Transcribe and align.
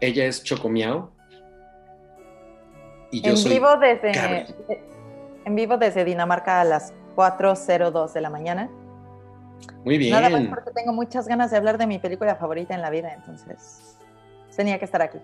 Ella 0.00 0.26
es 0.26 0.42
Chocomiao. 0.42 1.12
Y 3.10 3.22
yo 3.22 3.30
en 3.30 3.36
soy 3.36 3.52
vivo 3.52 3.76
desde 3.76 4.12
Cabri. 4.12 4.46
en 5.44 5.54
vivo 5.54 5.76
desde 5.76 6.04
Dinamarca 6.04 6.60
a 6.60 6.64
las 6.64 6.94
4:02 7.16 8.12
de 8.12 8.20
la 8.20 8.30
mañana. 8.30 8.70
Muy 9.84 9.98
bien. 9.98 10.12
Nada 10.12 10.30
más 10.30 10.46
porque 10.48 10.70
tengo 10.70 10.92
muchas 10.92 11.26
ganas 11.26 11.50
de 11.50 11.56
hablar 11.56 11.78
de 11.78 11.86
mi 11.86 11.98
película 11.98 12.36
favorita 12.36 12.74
en 12.74 12.82
la 12.82 12.90
vida, 12.90 13.12
entonces 13.12 13.96
tenía 14.54 14.78
que 14.78 14.84
estar 14.84 15.00
aquí. 15.00 15.18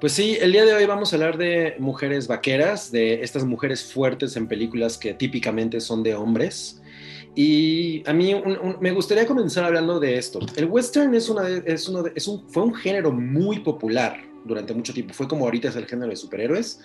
Pues 0.00 0.12
sí, 0.14 0.38
el 0.40 0.52
día 0.52 0.64
de 0.64 0.72
hoy 0.72 0.86
vamos 0.86 1.12
a 1.12 1.16
hablar 1.16 1.36
de 1.36 1.76
mujeres 1.78 2.26
vaqueras, 2.26 2.90
de 2.90 3.22
estas 3.22 3.44
mujeres 3.44 3.92
fuertes 3.92 4.34
en 4.36 4.48
películas 4.48 4.96
que 4.96 5.12
típicamente 5.12 5.80
son 5.80 6.02
de 6.02 6.14
hombres. 6.14 6.80
Y 7.34 8.02
a 8.08 8.12
mí 8.12 8.34
un- 8.34 8.58
un- 8.58 8.76
me 8.80 8.90
gustaría 8.90 9.26
comenzar 9.26 9.64
hablando 9.64 10.00
de 10.00 10.16
esto. 10.18 10.40
El 10.56 10.66
western 10.66 11.14
es 11.14 11.28
una 11.28 11.48
es 11.48 11.88
uno 11.88 12.02
de- 12.02 12.12
es 12.14 12.26
un, 12.26 12.48
fue 12.50 12.64
un 12.64 12.74
género 12.74 13.12
muy 13.12 13.60
popular 13.60 14.16
durante 14.44 14.74
mucho 14.74 14.92
tiempo. 14.92 15.14
Fue 15.14 15.28
como 15.28 15.44
ahorita 15.44 15.68
es 15.68 15.76
el 15.76 15.86
género 15.86 16.10
de 16.10 16.16
superhéroes. 16.16 16.80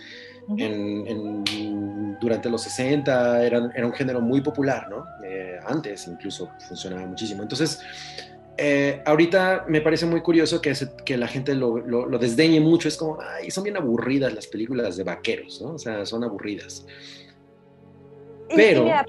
En- 0.58 1.08
en- 1.08 2.17
durante 2.22 2.50
los 2.52 2.62
60 2.62 3.44
era, 3.44 3.72
era 3.76 3.88
un 3.88 3.94
género 3.94 4.22
muy 4.22 4.41
popular, 4.41 4.88
¿no? 4.89 5.05
Eh, 5.26 5.58
antes 5.66 6.08
incluso 6.08 6.52
funcionaba 6.67 7.08
muchísimo. 7.08 7.41
Entonces, 7.41 7.80
eh, 8.58 9.02
ahorita 9.05 9.66
me 9.67 9.81
parece 9.81 10.06
muy 10.06 10.22
curioso 10.22 10.62
que, 10.62 10.75
se- 10.75 10.91
que 11.03 11.17
la 11.17 11.28
gente 11.28 11.56
lo, 11.56 11.80
lo- 11.80 12.06
lo 12.06 12.19
desdeñe 12.19 12.59
mucho. 12.59 12.88
Es 12.88 12.95
como, 12.97 13.17
ay, 13.19 13.50
son 13.50 13.64
bien 13.64 13.75
aburridas 13.78 14.34
las 14.36 14.45
películas 14.45 14.95
de 14.95 15.03
vaqueros, 15.03 15.59
¿no? 15.64 15.73
O 15.73 15.80
sea, 15.80 16.06
son 16.06 16.23
aburridas. 16.23 16.86
Y- 18.50 18.53
y 18.53 18.56
Pero- 18.56 18.84
mira, 18.84 19.06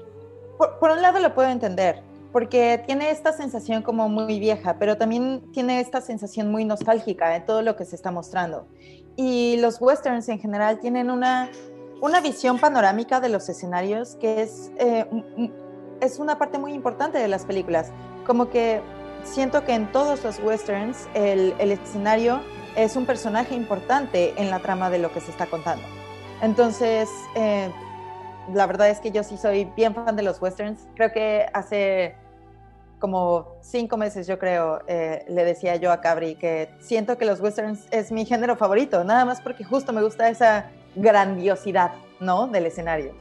por, 0.57 0.79
por 0.79 0.91
un 0.91 1.01
lado 1.01 1.19
lo 1.19 1.33
puedo 1.33 1.49
entender, 1.49 2.01
porque 2.31 2.83
tiene 2.85 3.09
esta 3.09 3.33
sensación 3.33 3.81
como 3.81 4.09
muy 4.09 4.39
vieja, 4.39 4.77
pero 4.79 4.97
también 4.97 5.41
tiene 5.51 5.79
esta 5.79 6.01
sensación 6.01 6.51
muy 6.51 6.65
nostálgica 6.65 7.29
de 7.29 7.39
todo 7.39 7.61
lo 7.61 7.75
que 7.75 7.85
se 7.85 7.95
está 7.95 8.11
mostrando. 8.11 8.67
Y 9.15 9.57
los 9.57 9.81
westerns 9.81 10.29
en 10.29 10.39
general 10.39 10.79
tienen 10.79 11.09
una, 11.09 11.49
una 12.01 12.21
visión 12.21 12.59
panorámica 12.59 13.19
de 13.19 13.29
los 13.29 13.49
escenarios 13.49 14.15
que 14.15 14.41
es, 14.43 14.71
eh, 14.77 15.05
es 16.01 16.19
una 16.19 16.37
parte 16.37 16.59
muy 16.59 16.73
importante 16.73 17.17
de 17.17 17.27
las 17.27 17.45
películas. 17.45 17.91
Como 18.25 18.49
que 18.49 18.81
siento 19.23 19.63
que 19.63 19.73
en 19.73 19.91
todos 19.91 20.23
los 20.23 20.39
westerns 20.39 21.07
el, 21.15 21.55
el 21.57 21.71
escenario 21.71 22.41
es 22.75 22.95
un 22.95 23.07
personaje 23.07 23.55
importante 23.55 24.33
en 24.37 24.51
la 24.51 24.59
trama 24.59 24.91
de 24.91 24.99
lo 24.99 25.11
que 25.11 25.19
se 25.19 25.31
está 25.31 25.47
contando. 25.47 25.83
Entonces, 26.41 27.09
eh, 27.33 27.71
la 28.53 28.65
verdad 28.67 28.89
es 28.89 28.99
que 28.99 29.11
yo 29.11 29.23
sí 29.23 29.37
soy 29.37 29.65
bien 29.75 29.93
fan 29.93 30.15
de 30.15 30.23
los 30.23 30.41
westerns. 30.41 30.87
Creo 30.95 31.11
que 31.11 31.45
hace 31.53 32.15
como 32.99 33.57
cinco 33.61 33.97
meses, 33.97 34.25
yo 34.27 34.39
creo, 34.39 34.81
eh, 34.87 35.23
le 35.27 35.43
decía 35.43 35.75
yo 35.75 35.91
a 35.91 36.01
Cabri 36.01 36.35
que 36.35 36.69
siento 36.79 37.17
que 37.17 37.25
los 37.25 37.39
westerns 37.39 37.85
es 37.91 38.11
mi 38.11 38.25
género 38.25 38.55
favorito, 38.55 39.03
nada 39.03 39.23
más 39.23 39.39
porque 39.39 39.63
justo 39.63 39.93
me 39.93 40.01
gusta 40.01 40.29
esa 40.29 40.71
grandiosidad, 40.95 41.91
¿no? 42.19 42.47
Del 42.47 42.65
escenario. 42.65 43.13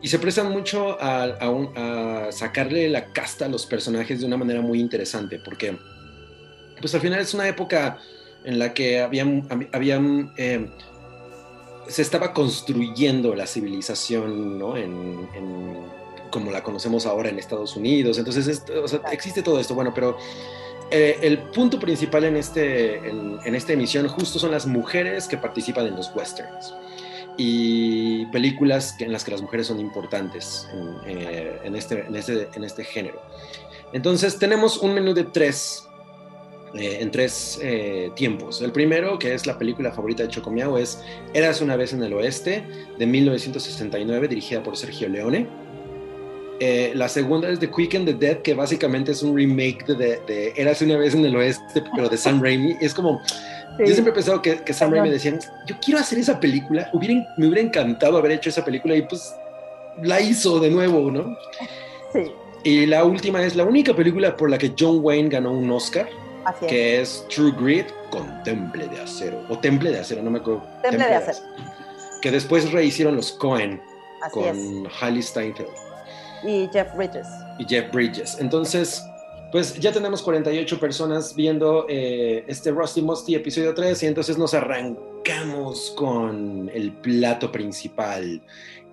Y 0.00 0.08
se 0.08 0.18
prestan 0.18 0.52
mucho 0.52 0.96
a, 1.00 2.28
sacarle 2.30 2.88
la 2.88 3.12
casta 3.12 3.46
a 3.46 3.48
los 3.48 3.66
personajes 3.66 4.20
de 4.20 4.26
una 4.26 4.36
manera 4.36 4.60
muy 4.60 4.78
interesante, 4.78 5.40
porque 5.44 5.76
pues 6.80 6.94
al 6.94 7.00
final 7.00 7.20
es 7.20 7.34
una 7.34 7.48
época 7.48 7.98
en 8.44 8.58
la 8.58 8.72
que 8.72 9.00
habían, 9.00 9.48
habían 9.72 10.32
eh, 10.36 10.70
se 11.88 12.02
estaba 12.02 12.32
construyendo 12.32 13.34
la 13.34 13.46
civilización, 13.46 14.58
¿no? 14.58 14.76
En, 14.76 15.28
en- 15.34 15.98
como 16.30 16.50
la 16.50 16.62
conocemos 16.62 17.06
ahora 17.06 17.30
en 17.30 17.38
Estados 17.38 17.74
Unidos. 17.76 18.18
Entonces, 18.18 18.46
es- 18.46 18.64
o 18.70 18.86
sea, 18.86 19.00
existe 19.10 19.42
todo 19.42 19.58
esto. 19.58 19.74
Bueno, 19.74 19.92
pero 19.94 20.16
eh, 20.90 21.18
el 21.22 21.38
punto 21.38 21.78
principal 21.80 22.24
en, 22.24 22.36
este, 22.36 22.96
en, 23.08 23.38
en 23.44 23.54
esta 23.54 23.72
emisión 23.72 24.06
justo 24.08 24.38
son 24.38 24.50
las 24.50 24.66
mujeres 24.66 25.26
que 25.26 25.38
participan 25.38 25.86
en 25.86 25.96
los 25.96 26.14
westerns 26.14 26.74
y 27.38 28.26
películas 28.26 28.94
en 29.00 29.12
las 29.12 29.24
que 29.24 29.30
las 29.30 29.40
mujeres 29.40 29.68
son 29.68 29.80
importantes 29.80 30.68
en, 31.06 31.18
eh, 31.18 31.60
este, 31.76 32.06
este, 32.14 32.48
en 32.54 32.64
este 32.64 32.84
género. 32.84 33.22
Entonces 33.92 34.38
tenemos 34.38 34.78
un 34.78 34.92
menú 34.92 35.14
de 35.14 35.24
tres, 35.24 35.87
eh, 36.74 36.98
en 37.00 37.10
tres 37.10 37.58
eh, 37.62 38.10
tiempos. 38.14 38.60
El 38.60 38.72
primero, 38.72 39.18
que 39.18 39.34
es 39.34 39.46
la 39.46 39.58
película 39.58 39.92
favorita 39.92 40.24
de 40.24 40.28
Chocomiao, 40.28 40.78
es 40.78 41.02
Eras 41.32 41.60
una 41.60 41.76
vez 41.76 41.92
en 41.92 42.02
el 42.02 42.12
oeste, 42.12 42.64
de 42.98 43.06
1969, 43.06 44.28
dirigida 44.28 44.62
por 44.62 44.76
Sergio 44.76 45.08
Leone. 45.08 45.46
Eh, 46.60 46.92
la 46.94 47.08
segunda 47.08 47.48
es 47.48 47.60
The 47.60 47.70
Quick 47.70 47.94
and 47.94 48.06
the 48.06 48.14
Dead, 48.14 48.38
que 48.42 48.54
básicamente 48.54 49.12
es 49.12 49.22
un 49.22 49.36
remake 49.36 49.86
de, 49.86 49.94
de, 49.94 50.20
de 50.26 50.52
Eras 50.56 50.82
una 50.82 50.96
vez 50.96 51.14
en 51.14 51.24
el 51.24 51.36
oeste, 51.36 51.82
pero 51.94 52.08
de 52.08 52.16
Sam 52.16 52.42
Raimi. 52.42 52.76
Es 52.80 52.92
como, 52.92 53.22
yo 53.78 53.86
siempre 53.86 54.10
he 54.10 54.14
pensado 54.14 54.42
que, 54.42 54.56
que 54.62 54.72
Sam 54.72 54.92
Raimi 54.92 55.10
decía, 55.10 55.38
yo 55.66 55.76
quiero 55.80 56.00
hacer 56.00 56.18
esa 56.18 56.40
película, 56.40 56.90
hubiera, 56.92 57.14
me 57.36 57.46
hubiera 57.46 57.62
encantado 57.62 58.18
haber 58.18 58.32
hecho 58.32 58.50
esa 58.50 58.64
película 58.64 58.96
y 58.96 59.02
pues 59.02 59.34
la 60.02 60.20
hizo 60.20 60.58
de 60.58 60.70
nuevo, 60.70 61.10
¿no? 61.10 61.36
Sí, 62.12 62.32
Y 62.64 62.86
la 62.86 63.04
última 63.04 63.42
es 63.42 63.54
la 63.54 63.64
única 63.64 63.94
película 63.94 64.36
por 64.36 64.50
la 64.50 64.58
que 64.58 64.72
John 64.76 64.98
Wayne 65.00 65.28
ganó 65.28 65.52
un 65.52 65.70
Oscar, 65.70 66.08
así 66.48 66.64
es. 66.66 66.70
que 66.70 67.00
es 67.00 67.26
True 67.28 67.52
Grit 67.58 67.86
con 68.10 68.42
Temple 68.42 68.88
de 68.88 69.00
Acero, 69.00 69.44
o 69.48 69.58
Temple 69.58 69.90
de 69.90 70.00
Acero, 70.00 70.22
no 70.22 70.30
me 70.30 70.38
acuerdo. 70.38 70.62
Temple 70.82 71.06
de 71.06 71.14
Acero. 71.14 71.38
Que 72.22 72.30
después 72.30 72.70
rehicieron 72.72 73.14
los 73.16 73.32
Cohen 73.32 73.80
Así 74.22 74.40
es. 74.40 74.46
con 74.56 74.88
Hailey 75.00 75.22
Steinfeld 75.22 75.68
Y 76.44 76.68
Jeff 76.72 76.94
Bridges. 76.96 77.26
y 77.58 77.64
Jeff 77.66 77.92
Bridges. 77.92 78.36
Entonces, 78.40 79.02
pues 79.52 79.74
ya 79.78 79.92
tenemos 79.92 80.22
48 80.22 80.78
personas 80.80 81.34
viendo 81.34 81.86
eh, 81.88 82.44
este 82.48 82.70
Rusty 82.70 83.00
Musty 83.02 83.34
episodio 83.34 83.72
3 83.74 84.02
y 84.02 84.06
entonces 84.06 84.36
nos 84.36 84.52
arrancamos 84.54 85.92
con 85.96 86.70
el 86.74 86.92
plato 86.92 87.50
principal. 87.52 88.42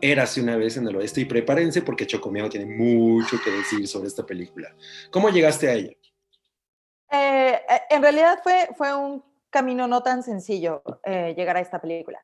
Érase 0.01 0.41
una 0.41 0.55
vez 0.57 0.77
en 0.77 0.87
el 0.87 0.95
oeste 0.97 1.21
y 1.21 1.25
prepárense 1.25 1.81
porque 1.81 2.05
Chocomiao 2.05 2.49
tiene 2.49 2.65
mucho 2.67 3.37
que 3.43 3.49
decir 3.51 3.87
sobre 3.87 4.07
esta 4.07 4.25
película. 4.25 4.75
¿Cómo 5.09 5.29
llegaste 5.29 5.69
a 5.69 5.73
ella? 5.73 5.91
Eh, 7.69 7.81
en 7.89 8.01
realidad 8.01 8.39
fue, 8.43 8.69
fue 8.75 8.93
un 8.93 9.23
camino 9.49 9.87
no 9.87 10.03
tan 10.03 10.23
sencillo 10.23 10.83
eh, 11.03 11.33
llegar 11.35 11.57
a 11.57 11.61
esta 11.61 11.79
película. 11.79 12.23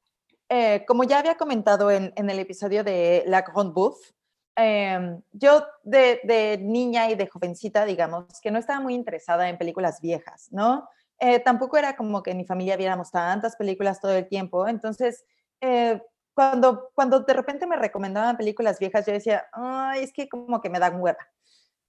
Eh, 0.50 0.84
como 0.86 1.04
ya 1.04 1.20
había 1.20 1.36
comentado 1.36 1.90
en, 1.92 2.12
en 2.16 2.30
el 2.30 2.40
episodio 2.40 2.84
de 2.84 3.24
La 3.26 3.42
Grande 3.42 3.74
Bouffe, 3.74 4.14
eh, 4.58 5.18
yo 5.32 5.66
de, 5.84 6.20
de, 6.24 6.58
niña 6.62 7.10
y 7.10 7.16
de 7.16 7.28
jovencita, 7.28 7.86
digamos, 7.86 8.26
que 8.42 8.52
no 8.52 8.60
estaba 8.60 8.80
muy 8.80 8.94
interesada 8.94 9.48
en 9.50 9.58
películas 9.58 10.02
viejas, 10.02 10.50
¿no? 10.52 10.88
Eh, 11.20 11.40
tampoco 11.40 11.78
era 11.78 11.96
como 11.96 12.22
que 12.22 12.32
en 12.32 12.38
mi 12.38 12.46
familia 12.46 12.76
viéramos 12.76 13.12
tantas 13.12 13.56
películas 13.56 14.02
todo 14.02 14.12
el 14.14 14.28
tiempo, 14.28 14.68
entonces 14.68 15.24
eh, 15.62 16.02
cuando, 16.34 16.90
cuando 16.96 17.22
de 17.22 17.34
repente 17.34 17.68
me 17.68 17.76
recomendaban 17.76 18.38
películas 18.38 18.80
viejas, 18.80 19.06
yo 19.06 19.14
decía, 19.14 19.46
ay, 19.54 20.04
es 20.04 20.12
que 20.12 20.28
como 20.28 20.62
que 20.62 20.70
me 20.70 20.80
dan 20.80 21.00
hueva. 21.00 21.28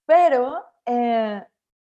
Pero 0.05 0.63
eh, 0.85 1.43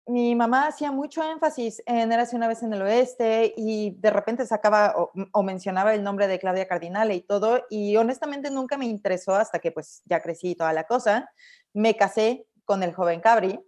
mi 0.08 0.36
mamá 0.36 0.68
hacía 0.68 0.92
mucho 0.92 1.24
énfasis 1.24 1.82
en 1.86 2.12
Érase 2.12 2.36
una 2.36 2.48
vez 2.48 2.62
en 2.62 2.74
el 2.74 2.82
oeste 2.82 3.54
y 3.58 3.92
de 4.00 4.10
repente 4.12 4.46
sacaba 4.46 4.94
o, 4.98 5.12
o, 5.32 5.44
mencionaba 5.44 5.96
el 5.96 6.04
nombre 6.04 6.28
de 6.28 6.38
Claudia 6.38 6.68
Cardinale 6.68 7.16
y 7.16 7.22
todo 7.22 7.66
y 7.70 7.98
honestamente 7.98 8.52
nunca 8.52 8.78
me 8.78 8.86
interesó 8.86 9.34
hasta 9.34 9.60
que 9.60 9.72
pues 9.72 10.04
ya 10.06 10.22
crecí 10.22 10.52
y 10.52 10.56
toda 10.56 10.74
la 10.74 10.84
cosa. 10.84 11.32
Me 11.74 11.98
casé 11.98 12.48
con 12.66 12.84
el 12.84 12.94
joven 12.94 13.20
Cabri 13.20 13.60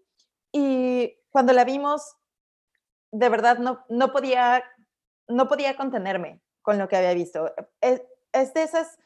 y 0.51 1.17
cuando 1.29 1.53
la 1.53 1.65
vimos, 1.65 2.15
de 3.11 3.29
verdad 3.29 3.57
no, 3.57 3.83
no, 3.89 4.11
podía, 4.11 4.63
no 5.27 5.47
podía 5.47 5.75
contenerme 5.75 6.41
con 6.61 6.77
lo 6.77 6.87
que 6.87 6.97
había 6.97 7.13
visto. 7.13 7.53
Es, 7.81 8.03
es 8.31 8.53
de 8.53 8.63
esas, 8.63 8.97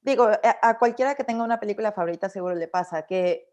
digo, 0.00 0.28
a, 0.42 0.78
cualquiera 0.78 1.14
que 1.14 1.24
tenga 1.24 1.44
una 1.44 1.60
película 1.60 1.92
favorita 1.92 2.28
seguro 2.28 2.54
le 2.54 2.68
pasa, 2.68 3.06
que 3.06 3.48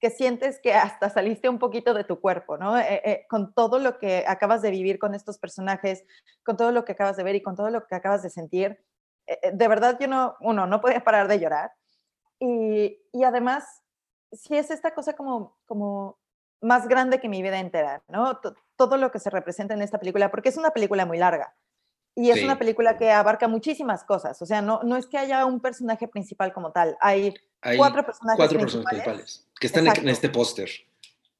que 0.00 0.10
sientes 0.10 0.58
que 0.62 0.72
hasta 0.72 1.10
saliste 1.10 1.48
un 1.48 1.58
poquito 1.58 1.92
de 1.92 2.04
tu 2.04 2.20
cuerpo, 2.20 2.56
¿no? 2.56 2.78
Eh, 2.78 3.02
eh, 3.04 3.26
con 3.28 3.52
todo 3.52 3.78
lo 3.78 3.98
que 3.98 4.24
acabas 4.26 4.62
de 4.62 4.70
vivir 4.70 4.98
con 4.98 5.14
estos 5.14 5.38
personajes, 5.38 6.04
con 6.42 6.56
todo 6.56 6.72
lo 6.72 6.84
que 6.84 6.92
acabas 6.92 7.16
de 7.16 7.22
ver 7.22 7.34
y 7.36 7.42
con 7.42 7.54
todo 7.54 7.70
lo 7.70 7.86
que 7.86 7.94
acabas 7.94 8.22
de 8.22 8.30
sentir. 8.30 8.82
Eh, 9.26 9.50
de 9.52 9.68
verdad, 9.68 9.98
yo 10.00 10.08
no, 10.08 10.36
uno, 10.40 10.66
no 10.66 10.80
podía 10.80 11.04
parar 11.04 11.28
de 11.28 11.38
llorar. 11.38 11.72
Y, 12.38 12.98
y 13.12 13.24
además, 13.24 13.82
sí 14.32 14.56
es 14.56 14.70
esta 14.70 14.94
cosa 14.94 15.12
como, 15.12 15.58
como 15.66 16.18
más 16.62 16.88
grande 16.88 17.20
que 17.20 17.28
mi 17.28 17.42
vida 17.42 17.58
entera, 17.58 18.02
¿no? 18.08 18.38
T 18.38 18.48
todo 18.76 18.96
lo 18.96 19.10
que 19.10 19.18
se 19.18 19.28
representa 19.28 19.74
en 19.74 19.82
esta 19.82 19.98
película, 19.98 20.30
porque 20.30 20.48
es 20.48 20.56
una 20.56 20.70
película 20.70 21.04
muy 21.04 21.18
larga. 21.18 21.54
Y 22.14 22.30
es 22.30 22.38
sí. 22.38 22.44
una 22.44 22.58
película 22.58 22.96
que 22.96 23.10
abarca 23.10 23.46
muchísimas 23.46 24.04
cosas. 24.04 24.40
O 24.40 24.46
sea, 24.46 24.62
no, 24.62 24.80
no 24.82 24.96
es 24.96 25.06
que 25.06 25.18
haya 25.18 25.44
un 25.44 25.60
personaje 25.60 26.08
principal 26.08 26.54
como 26.54 26.72
tal. 26.72 26.96
Hay, 27.00 27.34
Hay 27.62 27.76
cuatro 27.76 28.04
personajes 28.04 28.36
cuatro 28.36 28.58
principales. 28.58 28.84
personas 28.84 29.04
principales 29.04 29.50
que 29.60 29.66
están 29.66 29.84
Exacto. 29.84 30.02
en 30.02 30.08
este 30.08 30.28
póster. 30.30 30.70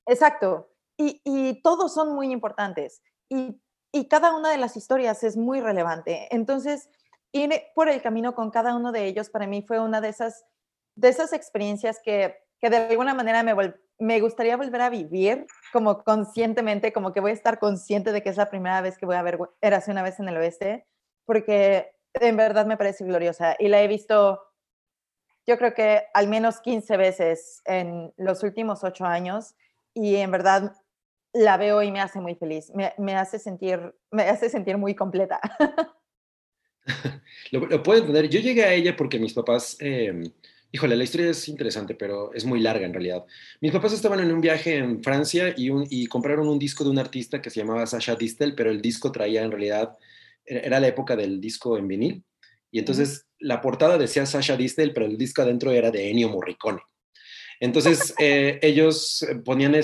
Exacto. 0.07 0.71
Y, 0.97 1.21
y, 1.25 1.63
todos 1.63 1.95
son 1.95 2.15
muy 2.15 2.31
importantes. 2.31 3.03
Y, 3.31 3.59
y, 3.93 4.07
cada 4.09 4.37
una 4.37 4.51
de 4.51 4.59
las 4.59 4.77
historias 4.77 5.25
es 5.25 5.37
muy 5.37 5.61
relevante. 5.61 6.29
Entonces, 6.31 6.91
ir 7.33 7.63
por 7.75 7.89
el 7.89 8.03
camino 8.03 8.35
con 8.35 8.51
cada 8.51 8.77
uno 8.77 8.93
de 8.93 9.07
ellos 9.07 9.31
para 9.31 9.47
mí 9.47 9.63
fue 9.67 9.81
una 9.81 10.01
de 10.01 10.11
esas, 10.11 10.45
de 10.97 11.09
esas 11.09 11.33
experiencias 11.33 12.01
que, 12.05 12.37
que 12.61 12.69
de 12.69 12.77
alguna 12.77 13.15
manera 13.15 13.43
me, 13.43 13.55
me 13.99 14.21
gustaría 14.21 14.57
volver 14.57 14.81
a 14.83 14.91
vivir 14.91 15.47
como 15.73 16.03
conscientemente, 16.03 16.93
como 16.93 17.13
que 17.13 17.21
voy 17.21 17.31
a 17.31 17.35
estar 17.35 17.59
consciente 17.59 18.13
de 18.13 18.23
que 18.23 18.31
es 18.31 18.37
la 18.37 18.51
primera 18.51 18.81
vez 18.81 18.99
que 18.99 19.07
voy 19.07 19.17
a 19.17 19.23
ver 19.23 19.39
Érase 19.61 19.91
una 19.91 20.03
vez 20.03 20.19
en 20.21 20.29
el 20.29 20.37
oeste, 20.37 20.87
porque 21.25 21.93
en 22.15 22.37
verdad 22.37 22.67
me 22.67 22.77
parece 22.77 23.05
gloriosa 23.05 23.57
y 23.59 23.69
la 23.69 23.83
he 23.83 23.89
visto 23.89 24.43
yo 25.51 25.59
creo 25.59 25.75
que 25.75 26.03
al 26.15 26.29
menos 26.29 26.61
15 26.61 26.97
veces 26.97 27.61
en 27.65 28.13
los 28.17 28.45
últimos 28.45 28.85
ocho 28.85 29.05
años 29.05 29.57
y 29.95 30.15
en 30.15 30.31
verdad 30.31 30.77
la 31.33 31.57
veo 31.57 31.83
y 31.83 31.91
me 31.91 32.01
hace 32.01 32.21
muy 32.21 32.37
feliz, 32.37 32.71
me, 32.73 33.15
hace, 33.17 33.41
sentir, 33.41 33.93
me 34.13 34.23
hace 34.23 34.49
sentir 34.49 34.79
muy 34.79 34.95
completa. 34.95 35.41
lo, 37.51 37.83
puedo 37.83 37.99
entender. 37.99 38.29
Yo 38.29 38.39
llegué 38.39 38.63
a 38.63 38.73
ella 38.73 38.95
porque 38.97 39.19
mis 39.19 39.33
papás, 39.33 39.77
em, 39.81 40.23
híjole, 40.71 40.95
la 40.95 41.03
historia 41.03 41.31
es 41.31 41.49
interesante, 41.49 41.97
pero 41.97 42.33
es 42.33 42.45
muy 42.45 42.61
larga 42.61 42.87
en 42.87 42.95
realidad. 42.95 43.25
Mis 43.61 43.73
papás 43.73 43.93
estaban 43.93 44.21
en 44.21 44.31
un 44.31 44.41
viaje 44.41 44.77
en 44.77 45.03
Francia 45.03 45.53
y, 45.57 45.71
y 45.91 46.07
compraron 46.07 46.47
un 46.47 46.61
disco 46.61 46.85
de 46.85 46.91
un 46.91 46.99
artista 47.01 47.43
que 47.43 47.51
se 47.51 47.59
llamaba 47.59 47.87
Sasha 47.87 48.15
Distel, 48.15 48.55
pero 48.55 48.71
el 48.71 48.81
disco 48.81 49.11
traía 49.11 49.43
en 49.43 49.51
realidad, 49.51 49.99
era 50.45 50.79
la 50.79 50.87
época 50.87 51.17
del 51.17 51.41
disco 51.41 51.77
en 51.77 51.89
vinil, 51.89 52.25
y 52.71 52.79
entonces 52.79 53.30
la 53.41 53.61
portada 53.61 53.99
decía 53.99 54.27
Sasha 54.27 54.57
Distel, 54.57 54.93
pero 54.93 55.07
el 55.07 55.19
disco 55.19 55.43
adentro 55.43 55.73
era 55.73 55.91
de 55.91 56.11
Ennio 56.11 56.29
Morricone. 56.29 56.81
Entonces 57.61 58.15
eh, 58.19 58.59
ellos 58.63 59.27
ponían 59.45 59.75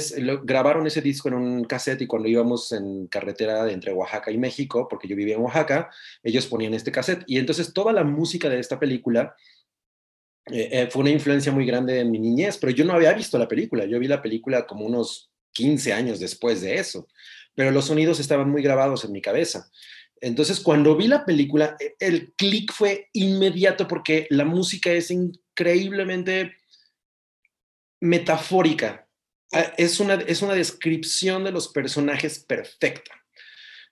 grabaron 0.42 0.86
ese 0.86 1.02
disco 1.02 1.28
en 1.28 1.34
un 1.34 1.64
cassette 1.64 2.02
y 2.02 2.06
cuando 2.06 2.28
íbamos 2.28 2.72
en 2.72 3.06
carretera 3.06 3.70
entre 3.70 3.92
Oaxaca 3.92 4.30
y 4.30 4.38
México, 4.38 4.88
porque 4.88 5.06
yo 5.08 5.14
vivía 5.14 5.34
en 5.34 5.42
Oaxaca, 5.42 5.90
ellos 6.22 6.46
ponían 6.46 6.74
este 6.74 6.90
cassette 6.90 7.24
y 7.26 7.38
entonces 7.38 7.72
toda 7.72 7.92
la 7.92 8.04
música 8.04 8.48
de 8.48 8.58
esta 8.58 8.80
película 8.80 9.36
eh, 10.46 10.68
eh, 10.72 10.88
fue 10.90 11.02
una 11.02 11.10
influencia 11.10 11.52
muy 11.52 11.66
grande 11.66 12.00
en 12.00 12.10
mi 12.10 12.18
niñez, 12.18 12.56
pero 12.56 12.72
yo 12.72 12.84
no 12.84 12.94
había 12.94 13.12
visto 13.12 13.38
la 13.38 13.48
película, 13.48 13.84
yo 13.84 13.98
vi 13.98 14.08
la 14.08 14.22
película 14.22 14.66
como 14.66 14.86
unos 14.86 15.30
15 15.52 15.92
años 15.92 16.20
después 16.20 16.60
de 16.60 16.76
eso, 16.76 17.08
pero 17.54 17.70
los 17.70 17.86
sonidos 17.86 18.20
estaban 18.20 18.50
muy 18.50 18.62
grabados 18.62 19.04
en 19.04 19.12
mi 19.12 19.20
cabeza. 19.20 19.70
Entonces, 20.20 20.60
cuando 20.60 20.96
vi 20.96 21.08
la 21.08 21.24
película, 21.24 21.76
e, 21.78 21.96
el 22.00 22.32
clic 22.34 22.72
fue 22.72 23.08
inmediato 23.12 23.86
porque 23.86 24.26
la 24.30 24.44
música 24.44 24.92
es 24.92 25.10
increíblemente 25.10 26.56
metafórica. 28.00 29.08
Ah, 29.52 29.72
es 29.76 30.00
una, 30.00 30.14
es 30.14 30.42
una 30.42 30.54
descripción 30.54 31.44
de 31.44 31.52
los 31.52 31.68
personajes 31.68 32.38
perfecta. 32.38 33.15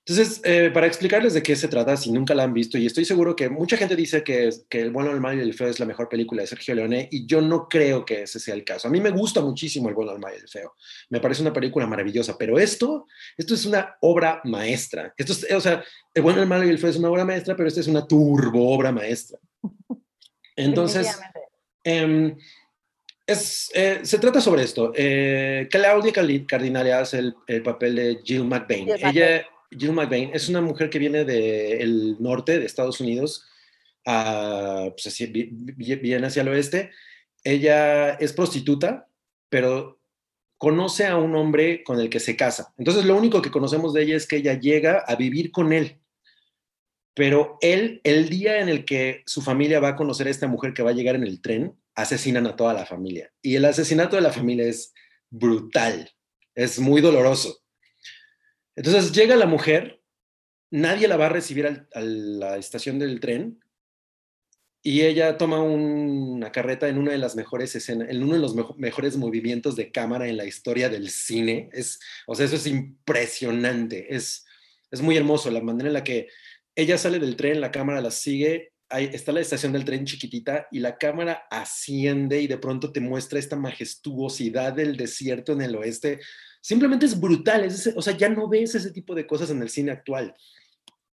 Entonces, 0.06 0.43
eh, 0.45 0.71
para 0.73 0.87
explicarles 0.87 1.33
de 1.33 1.43
qué 1.43 1.56
se 1.56 1.67
trata, 1.67 1.97
si 1.97 2.12
nunca 2.12 2.35
la 2.35 2.43
han 2.43 2.53
visto, 2.53 2.77
y 2.77 2.85
estoy 2.85 3.06
seguro 3.06 3.35
que 3.35 3.49
mucha 3.49 3.79
gente 3.79 3.97
dice 3.97 4.23
que, 4.23 4.51
que 4.69 4.83
El 4.83 4.91
bueno, 4.91 5.11
el 5.11 5.21
malo 5.21 5.41
y 5.41 5.43
el 5.43 5.55
feo 5.55 5.69
es 5.69 5.81
la 5.81 5.87
mejor 5.87 6.11
película 6.11 6.43
de 6.43 6.47
Sergio 6.47 6.75
Leone, 6.75 7.09
y 7.11 7.27
yo 7.27 7.41
no 7.41 7.69
creo 7.71 8.05
que 8.05 8.25
ese 8.25 8.39
sea 8.39 8.55
el 8.55 8.65
caso. 8.65 8.87
A 8.87 8.91
mí 8.91 9.01
me 9.01 9.09
gusta 9.09 9.41
muchísimo 9.41 9.89
El 9.89 9.95
bueno, 9.95 10.12
el 10.12 10.19
malo 10.19 10.37
y 10.37 10.41
el 10.41 10.49
feo. 10.49 10.75
Me 11.09 11.21
parece 11.21 11.41
una 11.41 11.55
película 11.55 11.87
maravillosa, 11.87 12.37
pero 12.39 12.59
esto, 12.59 13.06
esto 13.39 13.55
es 13.55 13.65
una 13.65 13.97
obra 14.03 14.43
maestra. 14.45 15.15
Esto 15.17 15.33
es, 15.33 15.51
o 15.51 15.61
sea, 15.61 15.83
El 16.12 16.23
bueno, 16.23 16.43
el 16.43 16.49
malo 16.49 16.67
y 16.67 16.69
el 16.69 16.79
feo 16.79 16.91
es 16.91 16.97
una 16.97 17.09
obra 17.09 17.25
maestra, 17.25 17.57
pero 17.57 17.67
esta 17.67 17.81
es 17.81 17.89
una 17.89 18.07
turbo 18.07 18.75
obra 18.75 18.93
maestra. 18.93 19.39
Entonces, 20.57 21.19
eh, 21.83 22.37
es, 23.27 23.71
eh, 23.73 24.00
se 24.03 24.19
trata 24.19 24.43
sobre 24.43 24.65
esto. 24.65 24.93
Eh, 24.95 25.67
Claudia 25.71 26.12
Cardinale 26.47 26.93
hace 26.93 27.21
el, 27.21 27.35
el, 27.47 27.62
papel 27.62 27.97
de 27.97 28.19
Jill 28.23 28.45
McBain. 28.45 28.91
Ella, 28.91 29.47
Jill 29.70 29.93
McBain, 29.93 30.31
es 30.32 30.49
una 30.49 30.61
mujer 30.61 30.90
que 30.90 30.99
viene 30.99 31.25
del 31.25 32.16
norte 32.20 32.58
de 32.58 32.66
Estados 32.66 33.00
Unidos, 33.00 33.46
a, 34.06 34.88
pues 34.90 35.06
así, 35.06 35.26
viene 35.26 36.26
hacia 36.26 36.43
el 36.43 36.49
oeste. 36.49 36.90
Ella 37.43 38.11
es 38.14 38.32
prostituta, 38.32 39.08
pero 39.49 40.00
conoce 40.58 41.06
a 41.06 41.16
un 41.16 41.34
hombre 41.37 41.82
con 41.84 42.00
el 42.00 42.08
que 42.08 42.20
se 42.20 42.37
casa. 42.37 42.72
Entonces 42.78 43.05
lo 43.05 43.16
único 43.16 43.43
que 43.43 43.50
conocemos 43.50 43.93
de 43.93 44.02
ella 44.02 44.16
es 44.16 44.26
que 44.26 44.37
ella 44.37 44.58
llega 44.58 45.05
a 45.06 45.16
vivir 45.16 45.50
con 45.50 45.72
él. 45.72 46.00
Pero 47.14 47.58
él, 47.61 48.00
el 48.02 48.28
día 48.28 48.61
en 48.61 48.69
el 48.69 48.84
que 48.84 49.22
su 49.26 49.40
familia 49.40 49.78
va 49.78 49.90
a 49.90 49.96
conocer 49.96 50.26
a 50.26 50.31
esta 50.31 50.49
mujer 50.49 50.75
que 50.75 50.82
va 50.82 50.90
a 50.90 50.94
llegar 50.94 51.14
en 51.14 51.22
el 51.22 51.40
tren, 51.40 51.76
asesinan 51.94 52.46
a 52.46 52.56
toda 52.56 52.75
la 52.75 52.87
familia. 52.87 53.32
Y 53.40 53.55
el 53.55 53.64
asesinato 53.64 54.16
de 54.16 54.22
la 54.22 54.32
familia 54.32 54.66
es 54.66 54.93
brutal, 55.31 56.11
es 56.55 56.78
muy 56.78 57.00
doloroso. 57.00 57.63
Entonces 58.76 59.12
llega 59.12 59.37
la 59.37 59.47
mujer, 59.47 60.03
nadie 60.71 61.09
la 61.09 61.17
va 61.17 61.26
a 61.26 61.31
recibir 61.31 61.67
a 61.67 62.00
la 62.00 62.56
estación 62.56 62.99
del 62.99 63.21
tren 63.21 63.61
y 64.82 65.03
ella 65.03 65.38
toma 65.38 65.62
una 65.62 66.53
carreta 66.53 66.88
en 66.88 66.99
una 66.99 67.12
de 67.12 67.19
las 67.19 67.37
mejores 67.37 67.75
escenas, 67.75 68.11
en 68.11 68.23
uno 68.23 68.35
de 68.35 68.41
los 68.41 68.55
mejores 68.76 69.17
movimientos 69.17 69.76
de 69.76 69.91
cámara 69.91 70.29
en 70.29 70.37
la 70.37 70.44
historia 70.44 70.88
del 70.88 71.09
cine. 71.09 71.71
Es, 71.73 72.00
o 72.26 72.35
sea, 72.35 72.47
eso 72.47 72.56
es 72.56 72.67
impresionante, 72.67 74.15
es, 74.15 74.44
es 74.91 75.00
muy 75.00 75.17
hermoso 75.17 75.50
la 75.50 75.62
manera 75.62 75.88
en 75.88 75.94
la 75.94 76.05
que 76.05 76.29
ella 76.75 76.99
sale 76.99 77.19
del 77.19 77.37
tren, 77.37 77.61
la 77.61 77.71
cámara 77.71 78.00
la 78.00 78.11
sigue 78.11 78.75
está 78.91 79.32
la 79.32 79.41
estación 79.41 79.73
del 79.73 79.85
tren 79.85 80.05
chiquitita 80.05 80.69
y 80.71 80.79
la 80.79 80.97
cámara 80.97 81.47
asciende 81.50 82.41
y 82.41 82.47
de 82.47 82.59
pronto 82.59 82.93
te 82.93 83.00
muestra 83.00 83.38
esta 83.38 83.56
majestuosidad 83.56 84.73
del 84.73 84.97
desierto 84.97 85.53
en 85.53 85.62
el 85.62 85.76
oeste. 85.76 86.21
Simplemente 86.64 87.05
es 87.05 87.20
brutal, 87.20 87.69
o 87.94 88.00
sea, 88.00 88.16
ya 88.16 88.31
no 88.31 88.49
ves 88.49 88.75
ese 88.75 88.90
tipo 88.90 89.14
de 89.14 89.26
cosas 89.26 89.50
en 89.50 89.61
el 89.61 89.69
cine 89.69 89.93
actual. 89.93 90.34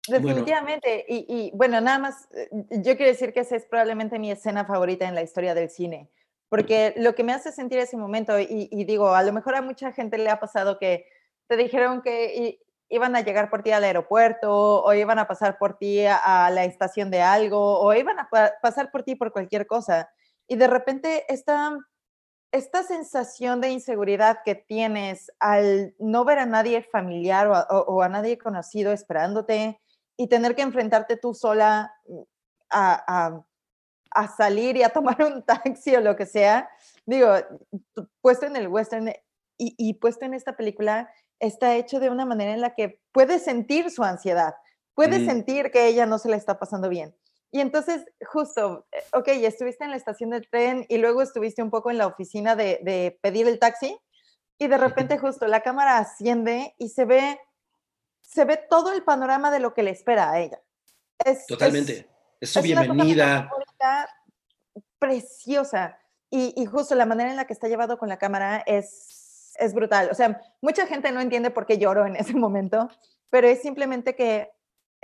Definitivamente, 0.08 1.04
y, 1.10 1.52
bueno, 1.54 1.82
nada 1.82 2.00
más, 2.00 2.30
eh, 2.32 2.48
yo 2.70 2.96
quiero 2.96 3.12
decir 3.12 3.34
que 3.34 3.42
esa 3.42 3.58
es 3.58 3.66
probablemente 3.66 4.18
mi 4.18 4.32
escena 4.32 4.64
favorita 4.64 5.06
en 5.10 5.14
la 5.14 5.24
historia 5.24 5.54
del 5.54 5.70
cine, 5.70 6.10
porque 6.48 6.94
lo 6.96 7.16
que 7.16 7.26
me 7.26 7.34
hace 7.34 7.52
sentir 7.52 7.80
ese 7.80 7.98
momento, 7.98 8.40
y, 8.40 8.70
y 8.72 8.86
digo, 8.86 9.14
a 9.14 9.24
lo 9.24 9.34
mejor 9.34 9.56
a 9.56 9.62
mucha 9.62 9.92
gente 9.92 10.18
le 10.18 10.30
ha 10.30 10.40
pasado 10.40 10.80
que 10.80 11.06
te 11.48 11.58
dijeron 11.58 12.02
que 12.02 12.62
iban 12.88 13.14
a 13.18 13.22
llegar 13.22 13.50
por 13.50 13.62
ti 13.62 13.72
al 13.72 13.84
aeropuerto 13.84 14.84
o 14.84 14.94
iban 14.94 15.20
a 15.20 15.28
pasar 15.28 15.58
por 15.58 15.78
ti 15.78 16.06
a, 16.06 16.50
la 16.50 16.64
estación 16.64 17.12
de 17.12 17.22
algo 17.22 17.78
o 17.82 17.94
iban 17.94 18.20
a 18.20 18.30
pasar 18.62 18.90
por 18.90 19.04
ti 19.04 19.16
por 19.16 19.34
cualquier 19.34 19.68
cosa. 19.68 20.10
Y 20.48 20.56
de 20.56 20.68
repente 20.68 21.26
esta, 21.28 21.78
esta 22.52 22.84
sensación 22.84 23.62
de 23.62 23.70
inseguridad 23.70 24.40
que 24.44 24.56
tienes 24.56 25.32
al 25.40 25.96
no 26.00 26.26
ver 26.26 26.40
a 26.40 26.46
nadie 26.46 26.84
familiar 26.84 27.48
o 27.48 28.02
a, 28.02 28.10
nadie 28.10 28.38
conocido 28.38 28.92
esperándote 28.92 29.80
y 30.18 30.28
tener 30.28 30.56
que 30.56 30.62
enfrentarte 30.62 31.16
tú 31.16 31.34
sola 31.34 31.94
mm, 32.08 32.22
a, 32.70 33.44
a, 34.12 34.28
salir 34.36 34.78
y 34.78 34.84
a 34.84 34.90
tomar 34.94 35.24
un 35.24 35.44
taxi 35.44 35.96
o 35.96 36.02
lo 36.02 36.16
que 36.16 36.26
sea, 36.26 36.70
digo, 37.06 37.34
puesto 38.22 38.46
en 38.46 38.56
el 38.56 38.68
western 38.68 39.10
y, 39.58 39.76
y 39.78 39.94
puesto 39.96 40.26
en 40.26 40.34
esta 40.34 40.58
película, 40.58 41.10
está 41.40 41.76
hecho 41.76 42.00
de 42.00 42.10
una 42.10 42.26
manera 42.26 42.54
en 42.54 42.62
la 42.62 42.76
que 42.76 43.02
puede 43.12 43.40
sentir 43.40 43.90
su 43.90 44.04
ansiedad, 44.04 44.56
puede 44.94 45.26
sentir 45.26 45.72
que 45.72 45.88
ella 45.88 46.06
no 46.06 46.20
se 46.20 46.30
le 46.30 46.36
está 46.36 46.60
pasando 46.60 46.90
bien. 46.90 47.16
Y 47.52 47.60
entonces, 47.60 48.06
justo, 48.26 48.88
eh, 48.92 49.04
ok, 49.14 49.28
estuviste 49.28 49.84
en 49.84 49.92
la 49.92 49.98
estación 49.98 50.30
del 50.30 50.50
tren 50.50 50.86
y 50.90 50.98
luego 50.98 51.22
estuviste 51.22 51.62
un 51.62 51.70
poco 51.70 51.92
en 51.92 51.98
la 51.98 52.08
oficina 52.08 52.56
de, 52.56 53.20
pedir 53.22 53.48
el 53.48 53.60
taxi 53.60 53.98
y 54.58 54.68
de 54.68 54.78
repente 54.78 55.18
justo 55.18 55.48
la 55.48 55.62
cámara 55.62 55.98
asciende 55.98 56.76
y 56.78 56.90
se 56.90 57.06
ve, 57.06 57.40
se 58.22 58.46
ve 58.46 58.58
todo 58.70 58.94
el 58.94 59.04
panorama 59.04 59.52
de 59.52 59.60
lo 59.60 59.74
que 59.74 59.84
le 59.84 59.92
espera 59.92 60.32
a 60.32 60.40
ella. 60.40 60.62
Es, 61.24 61.46
Totalmente. 61.46 62.08
Es, 62.40 62.52
su 62.52 62.62
bienvenida. 62.62 63.52
preciosa. 64.98 65.98
Y, 66.30 66.54
y 66.56 66.66
justo 66.66 66.96
la 66.96 67.06
manera 67.06 67.30
en 67.30 67.36
la 67.36 67.46
que 67.46 67.54
está 67.54 67.68
llevado 67.68 67.98
con 67.98 68.08
la 68.08 68.18
cámara 68.18 68.64
es 68.66 69.22
es 69.62 69.74
brutal. 69.74 70.10
O 70.12 70.16
sea, 70.16 70.42
mucha 70.62 70.88
gente 70.88 71.12
no 71.12 71.22
entiende 71.22 71.52
por 71.52 71.66
qué 71.66 71.78
lloro 71.78 72.06
en 72.06 72.16
ese 72.16 72.34
momento, 72.34 72.90
pero 73.30 73.48
es 73.48 73.62
simplemente 73.62 74.16
que 74.16 74.52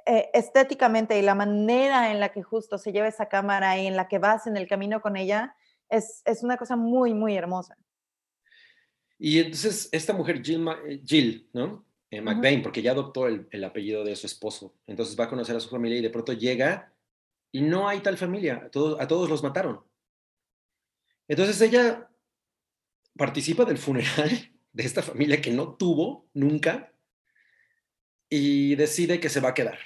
eh, 0.05 0.29
estéticamente 0.33 1.17
y 1.17 1.21
la 1.21 1.35
manera 1.35 2.11
en 2.11 2.19
la 2.19 2.29
que 2.29 2.43
justo 2.43 2.77
se 2.77 2.91
lleva 2.91 3.07
esa 3.07 3.27
cámara 3.27 3.77
y 3.77 3.87
en 3.87 3.95
la 3.95 4.07
que 4.07 4.19
vas 4.19 4.47
en 4.47 4.57
el 4.57 4.67
camino 4.67 5.01
con 5.01 5.17
ella 5.17 5.55
es, 5.89 6.21
es 6.25 6.43
una 6.43 6.57
cosa 6.57 6.75
muy, 6.75 7.13
muy 7.13 7.35
hermosa. 7.35 7.77
Y 9.19 9.39
entonces 9.39 9.89
esta 9.91 10.13
mujer, 10.13 10.43
Jill, 10.43 10.67
eh, 10.87 11.01
Jill 11.03 11.49
¿no? 11.53 11.85
Eh, 12.09 12.21
McBain, 12.21 12.61
porque 12.61 12.81
ya 12.81 12.91
adoptó 12.91 13.27
el, 13.27 13.47
el, 13.51 13.63
apellido 13.63 14.05
de 14.05 14.15
su 14.15 14.27
esposo, 14.27 14.73
entonces 14.85 15.19
va 15.19 15.25
a 15.25 15.29
conocer 15.29 15.55
a 15.57 15.59
su 15.59 15.69
familia 15.69 15.97
y 15.97 16.01
de 16.01 16.09
pronto 16.09 16.31
llega 16.31 16.93
y 17.51 17.61
no 17.61 17.89
hay 17.89 17.99
tal 17.99 18.17
familia, 18.17 18.63
a 18.65 18.69
todos, 18.69 18.99
a 19.01 19.07
todos 19.07 19.29
los 19.29 19.43
mataron. 19.43 19.83
Entonces 21.27 21.59
ella 21.61 22.09
participa 23.17 23.65
del 23.65 23.77
funeral 23.77 24.29
de 24.71 24.83
esta 24.83 25.01
familia 25.01 25.41
que 25.41 25.51
no 25.51 25.75
tuvo 25.75 26.29
nunca 26.33 26.93
y 28.29 28.75
decide 28.75 29.19
que 29.19 29.29
se 29.29 29.39
va 29.39 29.49
a 29.49 29.53
quedar. 29.53 29.77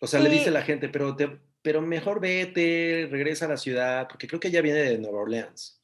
O 0.00 0.06
sea, 0.06 0.20
le 0.20 0.30
dice 0.30 0.48
a 0.48 0.52
la 0.52 0.62
gente, 0.62 0.88
pero, 0.88 1.16
pero 1.60 1.82
mejor 1.82 2.20
vete, 2.20 3.08
regresa 3.10 3.46
a 3.46 3.48
la 3.48 3.56
ciudad, 3.56 4.06
porque 4.08 4.28
creo 4.28 4.38
que 4.40 4.48
ella 4.48 4.62
viene 4.62 4.80
de 4.80 4.98
Nueva 4.98 5.20
Orleans. 5.20 5.82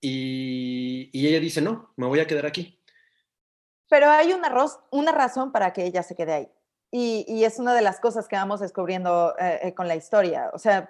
y, 0.00 1.10
ella 1.12 1.40
dice, 1.40 1.60
no, 1.60 1.92
me 1.96 2.06
voy 2.06 2.20
a 2.20 2.26
quedar 2.26 2.46
aquí. 2.46 2.80
Pero 3.88 4.08
hay 4.08 4.32
una, 4.32 4.52
una 4.90 5.12
razón 5.12 5.52
para 5.52 5.72
que 5.72 5.84
ella 5.84 6.02
se 6.02 6.16
quede 6.16 6.32
ahí. 6.32 6.48
Y, 6.90 7.44
es 7.44 7.58
una 7.58 7.74
de 7.74 7.82
las 7.82 8.00
cosas 8.00 8.26
que 8.26 8.36
vamos 8.36 8.60
descubriendo 8.60 9.34
eh, 9.38 9.60
eh, 9.62 9.74
con 9.74 9.86
la 9.86 9.96
historia. 9.96 10.50
O 10.54 10.58
sea, 10.58 10.88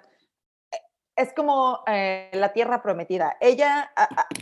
es 1.15 1.33
como 1.33 1.83
eh, 1.87 2.29
la 2.33 2.53
tierra 2.53 2.81
prometida. 2.81 3.35
Ella, 3.41 3.91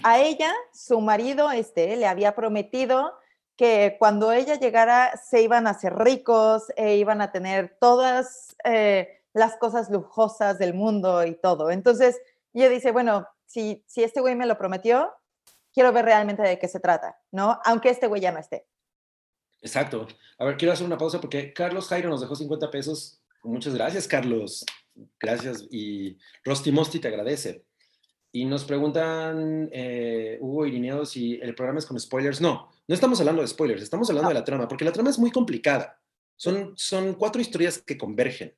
a, 0.03 0.19
ella, 0.19 0.53
su 0.73 1.01
marido 1.01 1.51
este, 1.51 1.95
le 1.95 2.05
había 2.05 2.35
prometido 2.35 3.17
que 3.57 3.95
cuando 3.99 4.31
ella 4.31 4.55
llegara 4.55 5.17
se 5.17 5.41
iban 5.41 5.67
a 5.67 5.71
hacer 5.71 5.95
ricos 5.95 6.63
e 6.75 6.97
iban 6.97 7.21
a 7.21 7.31
tener 7.31 7.77
todas 7.79 8.55
eh, 8.65 9.21
las 9.33 9.55
cosas 9.57 9.89
lujosas 9.89 10.59
del 10.59 10.73
mundo 10.73 11.25
y 11.25 11.35
todo. 11.35 11.71
Entonces, 11.71 12.19
ella 12.53 12.69
dice, 12.69 12.91
bueno, 12.91 13.27
si, 13.45 13.83
si 13.87 14.03
este 14.03 14.21
güey 14.21 14.35
me 14.35 14.45
lo 14.45 14.57
prometió, 14.57 15.11
quiero 15.73 15.91
ver 15.91 16.05
realmente 16.05 16.41
de 16.41 16.57
qué 16.59 16.67
se 16.67 16.79
trata, 16.79 17.19
¿no? 17.31 17.59
Aunque 17.65 17.89
este 17.89 18.07
güey 18.07 18.21
ya 18.21 18.31
no 18.31 18.39
esté. 18.39 18.67
Exacto. 19.61 20.07
A 20.37 20.45
ver, 20.45 20.57
quiero 20.57 20.73
hacer 20.73 20.85
una 20.85 20.97
pausa 20.97 21.19
porque 21.19 21.53
Carlos 21.53 21.87
Jairo 21.87 22.09
nos 22.09 22.21
dejó 22.21 22.35
50 22.35 22.69
pesos. 22.71 23.21
Muchas 23.43 23.73
gracias, 23.73 24.07
Carlos. 24.07 24.65
Gracias. 25.19 25.65
Y 25.69 26.17
Rosti 26.43 26.71
Mosti 26.71 26.99
te 26.99 27.07
agradece. 27.07 27.65
Y 28.35 28.43
nos 28.43 28.65
preguntan, 28.65 29.69
eh, 29.71 30.37
Hugo 30.41 30.65
Irineo, 30.65 31.05
si 31.05 31.35
el 31.35 31.55
programa 31.55 31.79
es 31.79 31.85
con 31.85 31.97
spoilers. 31.97 32.41
No, 32.41 32.69
no 32.85 32.93
estamos 32.93 33.17
hablando 33.21 33.41
de 33.41 33.47
spoilers, 33.47 33.81
estamos 33.81 34.09
hablando 34.09 34.27
de 34.27 34.33
la 34.33 34.43
trama, 34.43 34.67
porque 34.67 34.83
la 34.83 34.91
trama 34.91 35.09
es 35.09 35.17
muy 35.17 35.31
complicada. 35.31 36.01
Son, 36.35 36.73
son 36.75 37.13
cuatro 37.13 37.41
historias 37.41 37.77
que 37.77 37.97
convergen. 37.97 38.53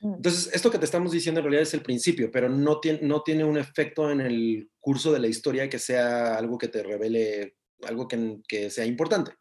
Mm. 0.00 0.14
Entonces, 0.14 0.48
esto 0.54 0.70
que 0.70 0.78
te 0.78 0.86
estamos 0.86 1.12
diciendo 1.12 1.40
en 1.40 1.44
realidad 1.44 1.64
es 1.64 1.74
el 1.74 1.82
principio, 1.82 2.30
pero 2.30 2.48
no 2.48 2.80
tiene, 2.80 3.00
no 3.02 3.22
tiene 3.22 3.44
un 3.44 3.58
efecto 3.58 4.10
en 4.10 4.22
el 4.22 4.70
curso 4.80 5.12
de 5.12 5.18
la 5.18 5.28
historia 5.28 5.68
que 5.68 5.78
sea 5.78 6.38
algo 6.38 6.56
que 6.56 6.68
te 6.68 6.82
revele 6.82 7.56
algo 7.82 8.08
que, 8.08 8.38
que 8.48 8.70
sea 8.70 8.86
importante. 8.86 9.32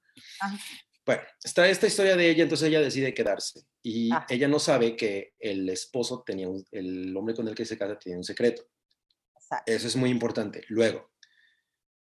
Bueno, 1.06 1.22
está 1.42 1.70
esta 1.70 1.88
historia 1.88 2.18
de 2.18 2.30
ella, 2.30 2.44
entonces 2.44 2.68
ella 2.68 2.82
decide 2.82 3.14
quedarse 3.14 3.62
y 3.82 4.12
ah. 4.12 4.26
ella 4.30 4.50
no 4.50 4.60
sabe 4.60 4.98
que 4.98 5.36
el 5.40 5.70
esposo 5.70 6.22
tenía, 6.26 6.50
el 6.72 7.16
hombre 7.16 7.34
con 7.34 7.48
el 7.48 7.56
que 7.56 7.64
se 7.64 7.78
casa 7.78 7.98
tenía 7.98 8.18
un 8.18 8.26
secreto. 8.26 8.64
Eso 9.66 9.88
es 9.88 9.96
muy 9.96 10.10
importante. 10.10 10.64
Luego, 10.68 11.12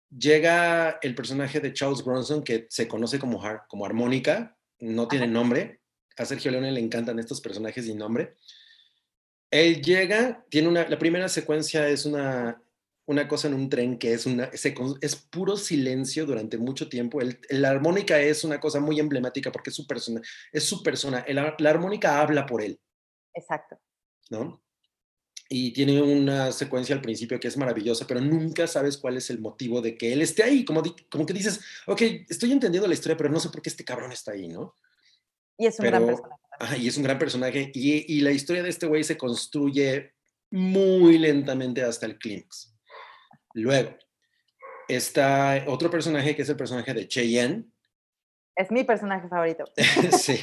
llega 0.10 1.00
el 1.02 1.16
personaje 1.16 1.60
de 1.60 1.74
Charles 1.74 2.04
Bronson 2.04 2.44
que 2.44 2.68
se 2.70 2.88
conoce 2.88 3.20
como, 3.20 3.42
como 3.68 3.86
Armónica, 3.86 4.58
no 4.80 5.08
tiene 5.08 5.28
nombre, 5.28 5.82
a 6.18 6.26
Sergio 6.26 6.52
Leone 6.52 6.72
le 6.72 6.80
encantan 6.80 7.20
estos 7.20 7.42
personajes 7.42 7.86
sin 7.86 7.98
nombre. 7.98 8.36
Él 9.50 9.82
llega, 9.82 10.46
tiene 10.50 10.68
una, 10.68 10.88
la 10.88 10.98
primera 10.98 11.30
secuencia 11.30 11.88
es 11.88 12.06
una, 12.06 12.62
una 13.06 13.28
cosa 13.28 13.48
en 13.48 13.54
un 13.54 13.70
tren 13.70 13.98
que 13.98 14.14
es, 14.14 14.26
una, 14.26 14.46
es 14.46 15.16
puro 15.16 15.58
silencio 15.58 16.26
durante 16.26 16.58
mucho 16.58 16.90
tiempo. 16.90 17.22
El, 17.22 17.40
la 17.50 17.70
armónica 17.70 18.20
es 18.20 18.44
una 18.44 18.60
cosa 18.60 18.80
muy 18.80 19.00
emblemática 19.00 19.52
porque 19.52 19.70
es 19.70 19.76
su 19.76 19.86
persona, 19.86 20.22
es 20.52 20.64
su 20.64 20.82
persona. 20.82 21.26
la 21.28 21.70
armónica 21.70 22.20
habla 22.20 22.46
por 22.46 22.62
él. 22.62 22.80
Exacto. 23.34 23.80
¿No? 24.30 24.64
Y 25.56 25.70
tiene 25.70 26.02
una 26.02 26.52
secuencia 26.52 26.96
al 26.96 27.02
principio 27.02 27.40
que 27.40 27.48
es 27.48 27.58
maravillosa, 27.58 28.08
pero 28.08 28.20
nunca 28.20 28.66
sabes 28.66 28.98
cuál 28.98 29.18
es 29.18 29.30
el 29.30 29.38
motivo 29.38 29.84
de 29.84 29.96
que 29.96 30.12
él 30.12 30.24
esté 30.24 30.42
ahí. 30.42 30.66
Como, 30.66 30.82
como 31.12 31.28
que 31.28 31.34
dices, 31.34 31.60
ok, 31.86 32.02
estoy 32.28 32.52
entendiendo 32.52 32.88
la 32.88 32.96
historia, 32.96 33.16
pero 33.16 33.30
no 33.30 33.40
sé 33.40 33.50
por 33.50 33.62
qué 33.62 33.70
este 33.70 33.86
cabrón 33.86 34.12
está 34.12 34.32
ahí, 34.32 34.48
¿no? 34.48 34.74
Y 35.56 35.68
es 35.68 35.78
un 35.78 35.86
gran 35.86 36.08
personaje. 36.08 36.78
y 36.80 36.88
es 36.88 36.98
un 36.98 37.04
gran 37.04 37.20
personaje. 37.20 37.72
Y, 37.76 38.16
y 38.16 38.22
la 38.22 38.32
historia 38.32 38.64
de 38.64 38.70
este 38.70 38.88
güey 38.88 39.04
se 39.04 39.16
construye 39.16 40.16
muy 40.50 41.20
lentamente 41.20 41.84
hasta 41.84 42.08
el 42.08 42.18
clímax. 42.18 42.76
Luego, 43.54 43.96
está 44.88 45.66
otro 45.68 45.92
personaje 45.92 46.36
que 46.36 46.42
es 46.42 46.50
el 46.50 46.58
personaje 46.58 46.96
de 46.96 47.08
Cheyenne. 47.08 47.66
Es 48.56 48.72
mi 48.72 48.84
personaje 48.84 49.28
favorito. 49.28 49.66
sí, 50.18 50.40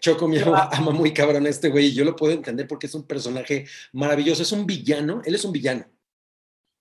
Choco 0.00 0.28
mi 0.28 0.38
ama, 0.38 0.68
ama 0.72 0.90
muy 0.90 1.14
cabrón 1.14 1.46
a 1.46 1.48
este 1.48 1.68
güey 1.68 1.86
y 1.86 1.94
yo 1.94 2.04
lo 2.04 2.14
puedo 2.14 2.34
entender 2.34 2.66
porque 2.66 2.86
es 2.86 2.94
un 2.94 3.06
personaje 3.06 3.66
maravilloso. 3.92 4.42
Es 4.42 4.52
un 4.52 4.66
villano, 4.66 5.22
él 5.24 5.34
es 5.34 5.44
un 5.44 5.52
villano, 5.52 5.86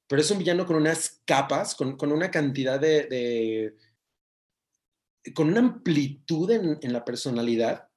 pero 0.07 0.21
es 0.21 0.29
un 0.29 0.39
villano 0.39 0.65
con 0.65 0.75
unas 0.75 1.21
capas, 1.25 1.73
con, 1.73 1.95
con 1.95 2.11
una 2.11 2.29
cantidad 2.29 2.79
de 2.79 3.75
con 5.33 5.49
una 5.49 5.59
amplitud 5.59 6.49
en, 6.51 6.93
la 6.93 7.05
personalidad 7.05 7.87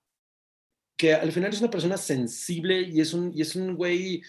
que 0.96 1.14
al 1.14 1.32
final 1.32 1.52
es 1.52 1.60
una 1.60 1.70
persona 1.70 1.96
sensible 1.96 2.80
y 2.80 3.00
es 3.00 3.12
un, 3.12 3.32
y 3.34 3.42
es 3.42 3.56
un 3.56 3.74
güey 3.74 4.16
eh, 4.16 4.22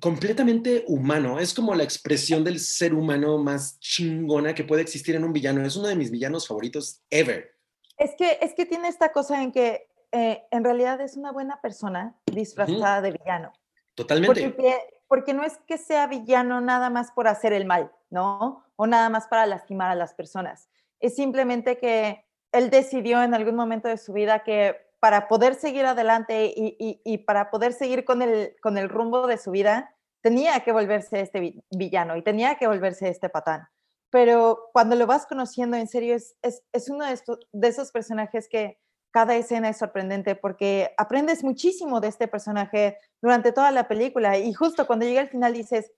completamente 0.00 0.84
humano. 0.86 1.38
Es 1.38 1.54
como 1.54 1.74
la 1.74 1.84
expresión 1.84 2.44
del 2.44 2.58
ser 2.58 2.94
humano 2.94 3.38
más 3.38 3.78
chingona 3.80 4.54
que 4.54 4.64
puede 4.64 4.82
existir 4.82 5.14
en 5.14 5.24
un 5.24 5.32
villano. 5.32 5.64
Es 5.64 5.76
uno 5.76 5.88
de 5.88 5.96
mis 5.96 6.10
villanos 6.10 6.46
favoritos 6.46 7.02
ever. 7.10 7.54
Es 7.96 8.14
que, 8.16 8.38
es 8.40 8.54
que 8.54 8.66
tiene 8.66 8.88
esta 8.88 9.12
cosa 9.12 9.42
en 9.42 9.52
que 9.52 9.88
eh, 10.12 10.42
en 10.50 10.64
realidad 10.64 11.00
es 11.00 11.16
una 11.16 11.32
buena 11.32 11.60
persona 11.60 12.16
disfrazada 12.26 13.00
de 13.00 13.12
villano. 13.12 13.52
Totalmente. 13.94 14.50
Porque, 14.50 14.76
porque 15.08 15.34
no 15.34 15.44
es 15.44 15.58
que 15.66 15.78
sea 15.78 16.06
villano 16.06 16.60
nada 16.60 16.90
más 16.90 17.12
por 17.12 17.28
hacer 17.28 17.52
el 17.52 17.66
mal, 17.66 17.92
¿no? 18.10 18.64
O 18.76 18.86
nada 18.86 19.08
más 19.08 19.26
para 19.28 19.46
lastimar 19.46 19.90
a 19.90 19.94
las 19.94 20.14
personas 20.14 20.68
es 21.02 21.16
simplemente 21.16 21.76
que 21.76 22.24
él 22.52 22.70
decidió 22.70 23.22
en 23.22 23.34
algún 23.34 23.56
momento 23.56 23.88
de 23.88 23.98
su 23.98 24.12
vida 24.12 24.44
que 24.44 24.76
para 25.02 25.26
poder 25.26 25.56
seguir 25.56 25.84
adelante 25.84 26.54
y, 26.54 27.18
para 27.26 27.50
poder 27.50 27.72
seguir 27.72 28.04
con 28.04 28.22
el, 28.22 28.54
con 28.62 28.78
el 28.78 28.88
rumbo 28.88 29.26
de 29.26 29.36
su 29.36 29.50
vida, 29.50 29.96
tenía 30.20 30.60
que 30.60 30.70
volverse 30.70 31.18
este 31.18 31.64
villano 31.72 32.16
y 32.16 32.22
tenía 32.22 32.54
que 32.54 32.68
volverse 32.68 33.08
este 33.08 33.28
patán. 33.28 33.66
Pero 34.10 34.70
cuando 34.72 34.94
lo 34.94 35.08
vas 35.08 35.26
conociendo 35.26 35.76
en 35.76 35.88
serio, 35.88 36.14
es, 36.14 36.36
es, 36.40 36.88
uno 36.88 37.04
de, 37.04 37.14
estos, 37.14 37.40
de 37.50 37.66
esos 37.66 37.90
personajes 37.90 38.48
que 38.48 38.78
cada 39.10 39.34
escena 39.34 39.70
es 39.70 39.78
sorprendente 39.78 40.36
porque 40.36 40.94
aprendes 40.96 41.42
muchísimo 41.42 41.98
de 42.00 42.06
este 42.06 42.28
personaje 42.28 42.96
durante 43.20 43.50
toda 43.50 43.72
la 43.72 43.88
película 43.88 44.38
y 44.38 44.52
justo 44.52 44.86
cuando 44.86 45.04
llega 45.04 45.20
al 45.20 45.30
final 45.30 45.52
dices, 45.52 45.90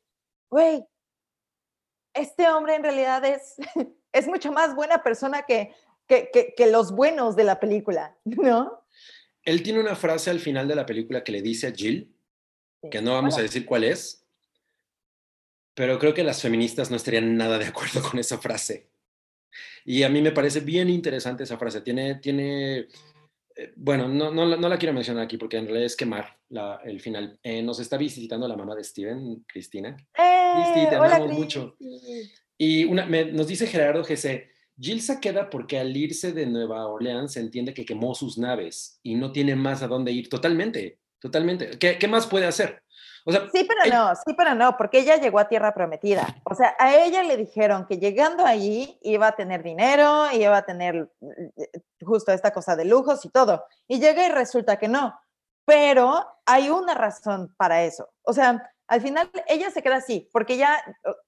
güey, 0.51 0.89
este 2.15 2.49
hombre 2.49 2.77
en 2.77 2.85
realidad 2.85 3.23
es, 3.27 3.57
es 4.13 4.29
mucho 4.29 4.51
más 4.51 4.75
buena 4.75 5.03
persona 5.03 5.43
que, 5.43 5.75
que, 6.07 6.67
los 6.71 6.91
buenos 6.93 7.37
de 7.37 7.45
la 7.45 7.61
película, 7.61 8.17
¿no? 8.25 8.84
Él 9.45 9.63
tiene 9.63 9.81
una 9.81 9.95
frase 9.95 10.31
al 10.31 10.41
final 10.41 10.67
de 10.69 10.75
la 10.75 10.87
película 10.87 11.23
que 11.23 11.33
le 11.33 11.43
dice 11.43 11.67
a 11.67 11.73
Jill, 11.73 12.15
que 12.91 13.03
no 13.03 13.13
vamos 13.13 13.39
a 13.39 13.43
decir 13.43 13.65
cuál 13.65 13.85
es, 13.85 14.27
pero 15.75 15.99
creo 15.99 16.15
que 16.15 16.25
las 16.25 16.41
feministas 16.41 16.91
no 16.91 16.97
estarían 16.97 17.37
nada 17.37 17.59
de 17.59 17.67
acuerdo 17.67 18.03
con 18.03 18.19
esa 18.19 18.39
frase. 18.39 18.89
Y 19.85 20.03
a 20.03 20.09
mí 20.09 20.23
me 20.23 20.33
parece 20.33 20.61
bien 20.61 20.89
interesante 20.89 21.45
esa 21.45 21.59
frase. 21.59 21.81
Tiene, 21.83 22.17
tiene 22.17 22.89
eh, 23.57 23.73
bueno, 23.77 24.09
no, 24.09 24.31
no, 24.31 24.57
no, 24.57 24.69
la 24.69 24.79
quiero 24.79 24.93
mencionar 24.93 25.25
aquí 25.25 25.37
porque 25.37 25.57
en 25.57 25.67
realidad 25.67 25.87
es 25.87 25.97
quemar 25.97 26.39
la, 26.49 26.81
el 26.85 27.01
final. 27.01 27.39
Eh, 27.43 27.63
nos 27.63 27.79
está 27.79 27.97
visitando 27.97 28.49
la 28.49 28.57
mamá 28.57 28.75
de 28.75 28.83
Steven, 28.83 29.45
Cristina. 29.47 29.97
¡Eh! 30.19 30.87
te 30.89 30.97
amamos 30.97 31.33
mucho. 31.33 31.77
Y 32.57 32.85
una, 32.85 33.07
nos 33.07 33.47
dice 33.47 33.67
Gerardo 33.67 34.05
G.C., 34.77 34.83
Gilsa 34.83 35.21
queda 35.21 35.51
porque 35.51 35.79
al 35.79 35.97
irse 35.97 36.33
de 36.33 36.47
Nueva 36.47 36.87
Orleans 36.87 37.33
se 37.33 37.41
entiende 37.41 37.75
que 37.75 37.85
quemó 37.85 38.15
sus 38.15 38.39
naves 38.39 38.99
y 39.03 39.15
no 39.15 39.33
tiene 39.33 39.55
más 39.57 39.83
a 39.83 39.89
dónde 39.89 40.13
ir. 40.13 40.29
Totalmente, 40.29 40.99
totalmente. 41.21 41.79
¿Qué, 41.79 41.99
qué 41.99 42.09
más 42.09 42.27
puede 42.27 42.47
hacer? 42.47 42.83
O 43.27 43.33
sea, 43.33 43.49
sí, 43.51 43.67
pero 43.67 43.91
no, 43.91 44.15
sí, 44.15 44.35
pero 44.37 44.55
no, 44.55 44.77
porque 44.77 44.99
ella 44.99 45.17
llegó 45.17 45.39
a 45.39 45.49
Tierra 45.49 45.73
Prometida. 45.73 46.27
O 46.45 46.55
sea, 46.55 46.77
a 46.79 46.95
ella 46.95 47.23
le 47.23 47.39
dijeron 47.39 47.87
que 47.87 47.97
llegando 47.97 48.45
allí 48.45 48.99
iba 49.03 49.29
a 49.29 49.37
tener 49.37 49.63
dinero, 49.63 50.31
iba 50.33 50.59
a 50.59 50.67
tener 50.67 51.11
eh, 51.57 51.71
justo 52.03 52.33
esta 52.33 52.53
cosa 52.53 52.77
de 52.77 52.85
lujos 52.85 53.25
y 53.25 53.31
todo. 53.31 53.65
Y 53.89 53.99
llega 53.99 54.27
y 54.27 54.31
resulta 54.31 54.77
que 54.77 54.89
no. 54.89 55.19
Pero 55.65 56.27
hay 56.45 56.69
una 56.69 56.95
razón 56.95 57.55
para 57.57 57.85
eso. 57.85 58.11
O 58.23 58.35
sea, 58.35 58.71
al 58.87 59.01
final 59.01 59.31
ella 59.49 59.71
se 59.71 59.83
queda 59.83 59.97
así, 59.97 60.29
porque 60.31 60.59
ya 60.59 60.79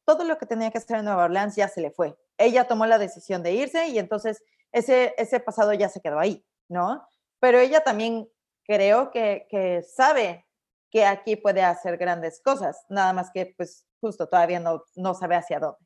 todo 0.04 0.24
lo 0.24 0.36
que 0.36 0.44
tenía 0.44 0.70
que 0.70 0.78
hacer 0.78 0.98
en 0.98 1.06
Nueva 1.06 1.24
Orleans 1.24 1.56
ya 1.56 1.68
se 1.68 1.80
le 1.80 1.90
fue. 1.90 2.14
Ella 2.38 2.64
tomó 2.64 2.86
la 2.86 2.98
decisión 2.98 3.42
de 3.42 3.52
irse 3.52 3.88
y 3.88 3.98
entonces 3.98 4.42
ese, 4.72 5.14
ese 5.16 5.40
pasado 5.40 5.72
ya 5.72 5.88
se 5.88 6.00
quedó 6.00 6.18
ahí, 6.18 6.44
¿no? 6.68 7.06
Pero 7.40 7.58
ella 7.58 7.80
también 7.80 8.28
creo 8.64 9.10
que, 9.10 9.46
que 9.50 9.82
sabe 9.82 10.46
que 10.90 11.04
aquí 11.04 11.36
puede 11.36 11.62
hacer 11.62 11.96
grandes 11.96 12.40
cosas, 12.42 12.84
nada 12.88 13.12
más 13.12 13.30
que 13.32 13.54
pues 13.56 13.86
justo 14.00 14.28
todavía 14.28 14.60
no, 14.60 14.84
no 14.94 15.14
sabe 15.14 15.36
hacia 15.36 15.58
dónde. 15.58 15.78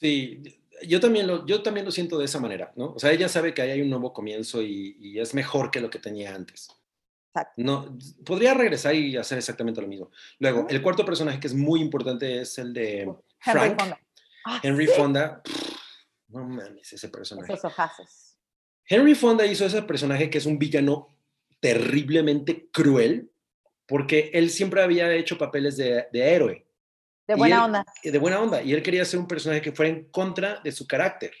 Sí, 0.00 0.42
yo 0.86 1.00
también, 1.00 1.26
lo, 1.26 1.46
yo 1.46 1.62
también 1.62 1.86
lo 1.86 1.92
siento 1.92 2.18
de 2.18 2.24
esa 2.24 2.40
manera, 2.40 2.72
¿no? 2.76 2.92
O 2.92 2.98
sea, 2.98 3.12
ella 3.12 3.28
sabe 3.28 3.54
que 3.54 3.62
ahí 3.62 3.70
hay 3.70 3.82
un 3.82 3.90
nuevo 3.90 4.12
comienzo 4.12 4.60
y, 4.60 4.96
y 4.98 5.20
es 5.20 5.34
mejor 5.34 5.70
que 5.70 5.80
lo 5.80 5.90
que 5.90 5.98
tenía 5.98 6.34
antes. 6.34 6.68
No, 7.56 7.98
podría 8.24 8.54
regresar 8.54 8.94
y 8.94 9.16
hacer 9.16 9.38
exactamente 9.38 9.80
lo 9.80 9.88
mismo. 9.88 10.10
Luego, 10.38 10.66
el 10.68 10.80
cuarto 10.80 11.04
personaje 11.04 11.40
que 11.40 11.48
es 11.48 11.54
muy 11.54 11.80
importante 11.80 12.40
es 12.40 12.58
el 12.58 12.72
de 12.72 13.12
Frank. 13.40 13.80
Fonda. 13.80 14.00
Ah, 14.44 14.60
Henry 14.62 14.86
Fonda. 14.86 15.42
no 16.28 16.44
mames, 16.44 16.92
ese 16.92 17.08
personaje. 17.08 17.52
Esos 17.52 17.64
ojazos. 17.64 18.36
Henry 18.86 19.14
Fonda 19.14 19.46
hizo 19.46 19.64
ese 19.64 19.82
personaje 19.82 20.28
que 20.28 20.38
es 20.38 20.46
un 20.46 20.58
villano 20.58 21.16
terriblemente 21.60 22.68
cruel, 22.70 23.30
porque 23.86 24.30
él 24.34 24.50
siempre 24.50 24.82
había 24.82 25.12
hecho 25.14 25.38
papeles 25.38 25.76
de, 25.78 26.06
héroe. 26.12 26.66
De 27.26 27.34
buena 27.34 27.64
onda. 27.64 27.86
De 28.02 28.18
buena 28.18 28.40
onda. 28.40 28.62
Y 28.62 28.74
él 28.74 28.82
quería 28.82 29.04
ser 29.06 29.20
un 29.20 29.26
personaje 29.26 29.62
que 29.62 29.72
fuera 29.72 29.90
en 29.90 30.04
contra 30.10 30.60
de 30.62 30.72
su 30.72 30.86
carácter. 30.86 31.32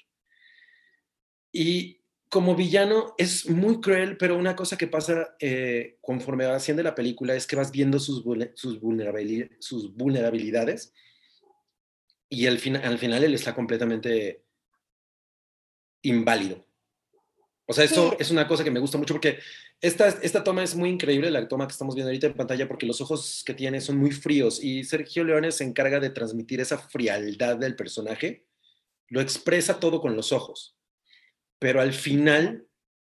Y 1.52 2.00
como 2.30 2.56
villano 2.56 3.14
es 3.18 3.48
muy 3.50 3.80
cruel, 3.80 4.16
pero 4.16 4.36
una 4.36 4.56
cosa 4.56 4.78
que 4.78 4.86
pasa 4.86 5.36
eh, 5.38 5.98
conforme 6.00 6.46
va 6.46 6.56
haciendo 6.56 6.82
la 6.82 6.94
película 6.94 7.34
es 7.34 7.46
que 7.46 7.56
vas 7.56 7.70
viendo 7.70 7.98
sus, 7.98 8.24
sus, 8.54 8.80
sus 9.60 9.94
vulnerabilidades 9.94 10.94
y 12.34 12.46
al, 12.46 12.60
al 12.82 12.98
final 12.98 13.24
él 13.24 13.34
está 13.34 13.54
completamente 13.54 14.44
inválido. 16.02 16.66
O 17.66 17.72
sea, 17.72 17.84
eso 17.84 18.14
es 18.18 18.30
una 18.30 18.46
cosa 18.46 18.62
que 18.62 18.70
me 18.70 18.80
gusta 18.80 18.98
mucho 18.98 19.14
porque 19.14 19.38
esta, 19.80 20.08
esta 20.08 20.44
toma 20.44 20.62
es 20.62 20.74
muy 20.74 20.90
increíble, 20.90 21.30
la 21.30 21.48
toma 21.48 21.66
que 21.66 21.72
estamos 21.72 21.94
viendo 21.94 22.10
ahorita 22.10 22.26
en 22.26 22.34
pantalla, 22.34 22.68
porque 22.68 22.84
los 22.84 23.00
ojos 23.00 23.42
que 23.44 23.54
tiene 23.54 23.80
son 23.80 23.96
muy 23.96 24.10
fríos 24.10 24.62
y 24.62 24.84
Sergio 24.84 25.24
Leone 25.24 25.50
se 25.50 25.64
encarga 25.64 25.98
de 25.98 26.10
transmitir 26.10 26.60
esa 26.60 26.76
frialdad 26.76 27.56
del 27.56 27.74
personaje, 27.74 28.44
lo 29.08 29.22
expresa 29.22 29.80
todo 29.80 30.02
con 30.02 30.14
los 30.14 30.32
ojos 30.32 30.74
pero 31.64 31.80
al 31.80 31.94
final 31.94 32.66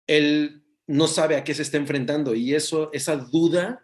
él 0.06 0.64
no 0.86 1.08
sabe 1.08 1.38
a 1.38 1.44
qué 1.44 1.56
se 1.56 1.64
está 1.64 1.78
enfrentando 1.78 2.36
y 2.36 2.54
eso, 2.54 2.92
esa 2.94 3.16
duda 3.16 3.84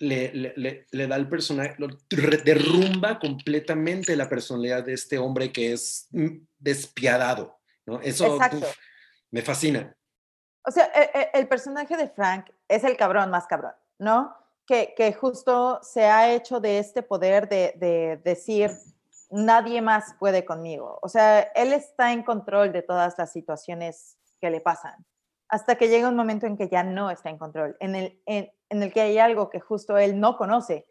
le, 0.00 0.86
le, 0.90 1.06
da 1.06 1.14
al 1.14 1.28
personaje, 1.28 1.76
derrumba 2.44 3.18
completamente 3.18 4.16
la 4.16 4.28
personalidad 4.28 4.82
de 4.82 4.94
este 4.94 5.18
hombre 5.18 5.52
que 5.52 5.72
es 5.72 6.08
despiadado, 6.58 7.60
¿no? 7.86 8.00
Eso 8.00 8.38
me 9.30 9.42
fascina. 9.42 9.94
O 10.66 10.70
sea, 10.70 10.86
e, 10.94 11.10
e, 11.18 11.30
el, 11.34 11.48
personaje 11.48 11.96
de 11.96 12.08
Frank 12.08 12.50
es 12.66 12.82
el 12.84 12.96
cabrón 12.96 13.30
más 13.30 13.46
cabrón, 13.46 13.74
¿no? 13.98 14.34
Que, 14.66 14.94
que 14.96 15.12
justo 15.12 15.80
se 15.82 16.04
ha 16.04 16.32
hecho 16.32 16.60
de 16.60 16.78
este 16.78 17.02
poder 17.02 17.48
de, 17.48 17.74
de 17.76 18.20
decir, 18.24 18.70
nadie 19.30 19.82
más 19.82 20.14
puede 20.18 20.44
conmigo. 20.44 20.98
O 21.02 21.08
sea, 21.08 21.40
él 21.54 21.72
está 21.72 22.12
en 22.12 22.22
control 22.22 22.72
de 22.72 22.82
todas 22.82 23.14
las 23.18 23.32
situaciones 23.32 24.16
que 24.40 24.50
le 24.50 24.60
pasan, 24.60 25.04
hasta 25.50 25.76
que 25.76 25.88
llega 25.88 26.08
un 26.08 26.16
momento 26.16 26.46
en 26.46 26.56
que 26.56 26.68
ya 26.68 26.82
no 26.82 27.10
está 27.10 27.30
en 27.30 27.38
control, 27.38 27.76
en 27.80 27.94
el, 27.94 28.20
en, 28.26 28.50
el 28.68 28.92
que 28.92 29.00
hay 29.00 29.18
algo 29.18 29.50
que 29.50 29.60
justo 29.60 29.98
él 29.98 30.20
no 30.20 30.36
conoce, 30.36 30.86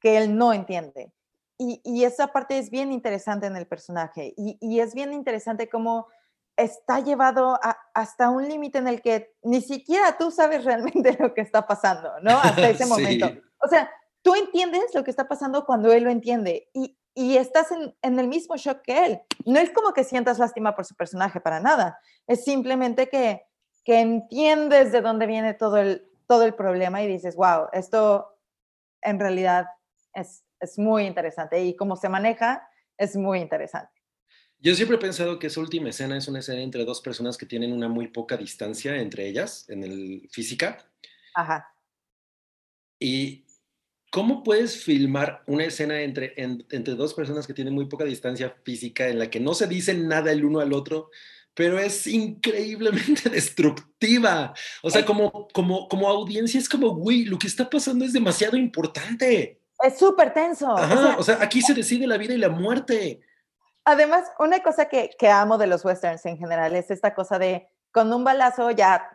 que 0.00 0.16
él 0.16 0.36
no 0.36 0.52
entiende. 0.52 1.12
Y, 1.56 2.04
esa 2.04 2.28
parte 2.28 2.58
es 2.58 2.68
bien 2.68 2.92
interesante 2.92 3.46
en 3.46 3.56
el 3.56 3.66
personaje 3.66 4.34
y, 4.36 4.80
es 4.80 4.94
bien 4.94 5.12
interesante 5.12 5.68
cómo 5.68 6.08
está 6.56 7.00
llevado 7.00 7.58
hasta 7.94 8.30
un 8.30 8.48
límite 8.48 8.78
en 8.78 8.88
el 8.88 9.00
que 9.00 9.32
ni 9.42 9.60
siquiera 9.60 10.16
tú 10.18 10.30
sabes 10.30 10.64
realmente 10.64 11.16
lo 11.20 11.32
que 11.32 11.40
está 11.40 11.66
pasando, 11.66 12.10
¿no? 12.22 12.38
Hasta 12.38 12.68
ese 12.68 12.86
momento. 12.86 13.30
O 13.58 13.68
sea, 13.68 13.90
tú 14.22 14.34
entiendes 14.34 14.94
lo 14.94 15.04
que 15.04 15.10
está 15.10 15.26
pasando 15.26 15.64
cuando 15.64 15.92
él 15.92 16.04
lo 16.04 16.10
entiende 16.10 16.68
y, 16.72 16.96
y 17.14 17.36
estás 17.36 17.68
en, 17.70 18.18
el 18.18 18.28
mismo 18.28 18.56
shock 18.56 18.82
que 18.82 19.06
él. 19.06 19.20
No 19.46 19.58
es 19.58 19.70
como 19.70 19.92
que 19.92 20.04
sientas 20.04 20.38
lástima 20.38 20.74
por 20.74 20.84
su 20.84 20.94
personaje 20.94 21.40
para 21.40 21.60
nada, 21.60 21.98
es 22.26 22.44
simplemente 22.44 23.08
que, 23.08 23.42
que 23.84 24.00
entiendes 24.00 24.92
de 24.92 25.00
dónde 25.00 25.26
viene 25.26 25.54
todo 25.54 25.76
el, 25.76 26.08
todo 26.26 26.44
el 26.44 26.54
problema 26.54 27.02
y 27.02 27.06
dices, 27.06 27.36
wow, 27.36 27.68
esto 27.72 28.38
en 29.02 29.20
realidad 29.20 29.66
es, 30.14 30.44
es 30.60 30.78
muy 30.78 31.04
interesante 31.04 31.62
y 31.62 31.76
cómo 31.76 31.96
se 31.96 32.08
maneja 32.08 32.68
es 32.96 33.16
muy 33.16 33.40
interesante. 33.40 33.92
Yo 34.58 34.74
siempre 34.74 34.96
he 34.96 35.00
pensado 35.00 35.38
que 35.38 35.48
esa 35.48 35.60
última 35.60 35.90
escena 35.90 36.16
es 36.16 36.26
una 36.26 36.38
escena 36.38 36.62
entre 36.62 36.84
dos 36.84 37.02
personas 37.02 37.36
que 37.36 37.44
tienen 37.44 37.72
una 37.72 37.88
muy 37.88 38.08
poca 38.08 38.36
distancia 38.36 38.96
entre 38.96 39.26
ellas 39.26 39.68
en 39.68 39.82
el 39.82 40.28
física. 40.30 40.78
Ajá. 41.34 41.74
Y 42.98 43.44
¿Cómo 44.14 44.44
puedes 44.44 44.84
filmar 44.84 45.42
una 45.48 45.64
escena 45.64 46.00
entre, 46.02 46.34
entre 46.36 46.94
dos 46.94 47.14
personas 47.14 47.48
que 47.48 47.52
tienen 47.52 47.74
muy 47.74 47.86
poca 47.86 48.04
distancia 48.04 48.54
física 48.62 49.08
en 49.08 49.18
la 49.18 49.28
que 49.28 49.40
no 49.40 49.54
se 49.54 49.66
dicen 49.66 50.06
nada 50.06 50.30
el 50.30 50.44
uno 50.44 50.60
al 50.60 50.72
otro, 50.72 51.10
pero 51.54 51.78
es 51.78 52.06
increíblemente 52.06 53.28
destructiva? 53.30 54.54
O 54.82 54.90
sea, 54.90 55.04
como, 55.04 55.48
como, 55.48 55.88
como 55.88 56.08
audiencia 56.08 56.60
es 56.60 56.68
como, 56.68 56.94
güey, 56.94 57.24
lo 57.24 57.38
que 57.38 57.46
está 57.46 57.68
pasando 57.68 58.04
es 58.04 58.12
demasiado 58.12 58.56
importante. 58.56 59.60
Es 59.82 59.98
súper 59.98 60.32
tenso. 60.32 60.72
o, 60.72 61.22
sea, 61.22 61.38
aquí 61.40 61.62
se 61.62 61.74
decide 61.74 62.06
la 62.06 62.16
vida 62.16 62.34
y 62.34 62.38
la 62.38 62.48
muerte. 62.48 63.20
Además, 63.84 64.24
una 64.38 64.62
cosa 64.62 64.86
que, 64.86 65.10
que 65.18 65.28
amo 65.28 65.58
de 65.58 65.66
los 65.66 65.84
westerns 65.84 66.24
en 66.26 66.38
general 66.38 66.74
es 66.74 66.90
esta 66.90 67.14
cosa 67.14 67.38
de 67.38 67.68
con 67.92 68.12
un 68.12 68.24
balazo 68.24 68.70
ya, 68.72 69.12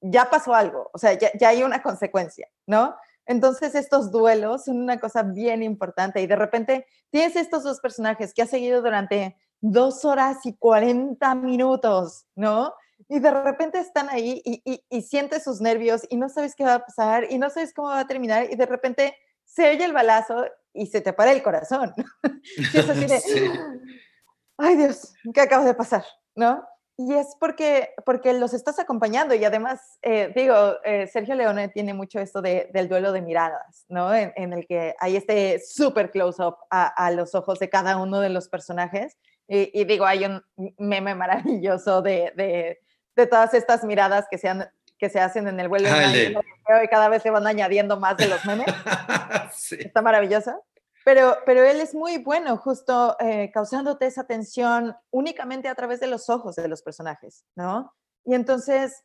ya 0.00 0.30
pasó 0.30 0.54
algo, 0.54 0.90
o 0.94 0.98
sea, 0.98 1.12
ya, 1.12 1.30
ya 1.38 1.48
hay 1.50 1.62
una 1.62 1.82
consecuencia, 1.82 2.48
¿no? 2.66 2.96
Entonces 3.26 3.74
estos 3.74 4.10
duelos 4.10 4.64
son 4.64 4.80
una 4.80 4.98
cosa 4.98 5.22
bien 5.22 5.62
importante 5.62 6.20
y 6.20 6.26
de 6.26 6.36
repente 6.36 6.86
tienes 7.10 7.36
estos 7.36 7.64
dos 7.64 7.80
personajes 7.80 8.32
que 8.34 8.42
has 8.42 8.50
seguido 8.50 8.82
durante 8.82 9.36
dos 9.66 10.04
horas 10.04 10.44
y 10.44 10.52
40 10.52 11.34
minutos, 11.36 12.26
¿no? 12.34 12.74
Y 13.08 13.18
de 13.18 13.30
repente 13.30 13.78
están 13.78 14.10
ahí 14.10 14.42
y, 14.44 15.02
sientes 15.02 15.42
sus 15.42 15.62
nervios 15.62 16.02
y 16.10 16.18
no 16.18 16.28
sabes 16.28 16.54
qué 16.54 16.64
va 16.64 16.74
a 16.74 16.84
pasar 16.84 17.30
y 17.30 17.38
no 17.38 17.48
sabes 17.48 17.72
cómo 17.72 17.88
va 17.88 18.00
a 18.00 18.06
terminar 18.06 18.46
y 18.50 18.56
de 18.56 18.66
repente 18.66 19.16
se 19.44 19.70
oye 19.70 19.84
el 19.84 19.94
balazo 19.94 20.44
y 20.74 20.86
se 20.86 21.00
te 21.00 21.14
para 21.14 21.32
el 21.32 21.42
corazón. 21.42 21.94
y 22.56 22.78
es 22.78 22.88
así 22.88 23.06
de, 23.06 23.20
ay 24.58 24.76
Dios, 24.76 25.14
¿qué 25.32 25.40
acaba 25.40 25.64
de 25.64 25.74
pasar? 25.74 26.04
¿No? 26.34 26.62
Y 26.96 27.12
es 27.14 27.34
porque, 27.40 27.90
porque 28.06 28.34
los 28.34 28.54
estás 28.54 28.78
acompañando 28.78 29.34
y 29.34 29.44
además, 29.44 29.98
eh, 30.02 30.32
digo, 30.36 30.54
eh, 30.84 31.08
Sergio 31.08 31.34
Leone 31.34 31.68
tiene 31.68 31.92
mucho 31.92 32.20
esto 32.20 32.40
de, 32.40 32.70
del 32.72 32.88
duelo 32.88 33.10
de 33.10 33.20
miradas, 33.20 33.84
¿no? 33.88 34.14
En, 34.14 34.52
el 34.52 34.64
que 34.66 34.94
hay 35.00 35.16
este 35.16 35.58
súper 35.58 36.12
close-up 36.12 36.56
a, 36.70 37.10
los 37.10 37.34
ojos 37.34 37.58
de 37.58 37.68
cada 37.68 37.96
uno 37.96 38.20
de 38.20 38.28
los 38.28 38.48
personajes. 38.48 39.16
Y, 39.46 39.84
digo, 39.84 40.06
hay 40.06 40.24
un 40.24 40.42
meme 40.78 41.14
maravilloso 41.14 42.00
de, 42.00 42.32
de, 42.34 42.80
de, 43.14 43.26
todas 43.26 43.52
estas 43.52 43.84
miradas 43.84 44.26
que 44.30 44.38
se, 44.38 44.48
han, 44.48 44.70
que 44.98 45.10
se 45.10 45.20
hacen 45.20 45.46
en 45.48 45.60
el 45.60 45.68
vuelo 45.68 45.88
de 45.90 46.34
y 46.82 46.88
cada 46.88 47.08
vez 47.10 47.22
se 47.22 47.30
van 47.30 47.46
añadiendo 47.46 48.00
más 48.00 48.16
de 48.16 48.28
los 48.28 48.44
memes. 48.46 48.66
sí. 49.54 49.76
Está 49.78 50.00
maravilloso. 50.00 50.64
Pero, 51.04 51.36
pero 51.44 51.62
él 51.62 51.80
es 51.80 51.94
muy 51.94 52.16
bueno 52.16 52.56
justo 52.56 53.16
eh, 53.20 53.50
causándote 53.52 54.06
esa 54.06 54.24
tensión 54.24 54.96
únicamente 55.10 55.68
a 55.68 55.74
través 55.74 56.00
de 56.00 56.06
los 56.06 56.30
ojos 56.30 56.56
de 56.56 56.66
los 56.66 56.80
personajes, 56.80 57.44
¿no? 57.54 57.94
Y 58.24 58.34
entonces, 58.34 59.04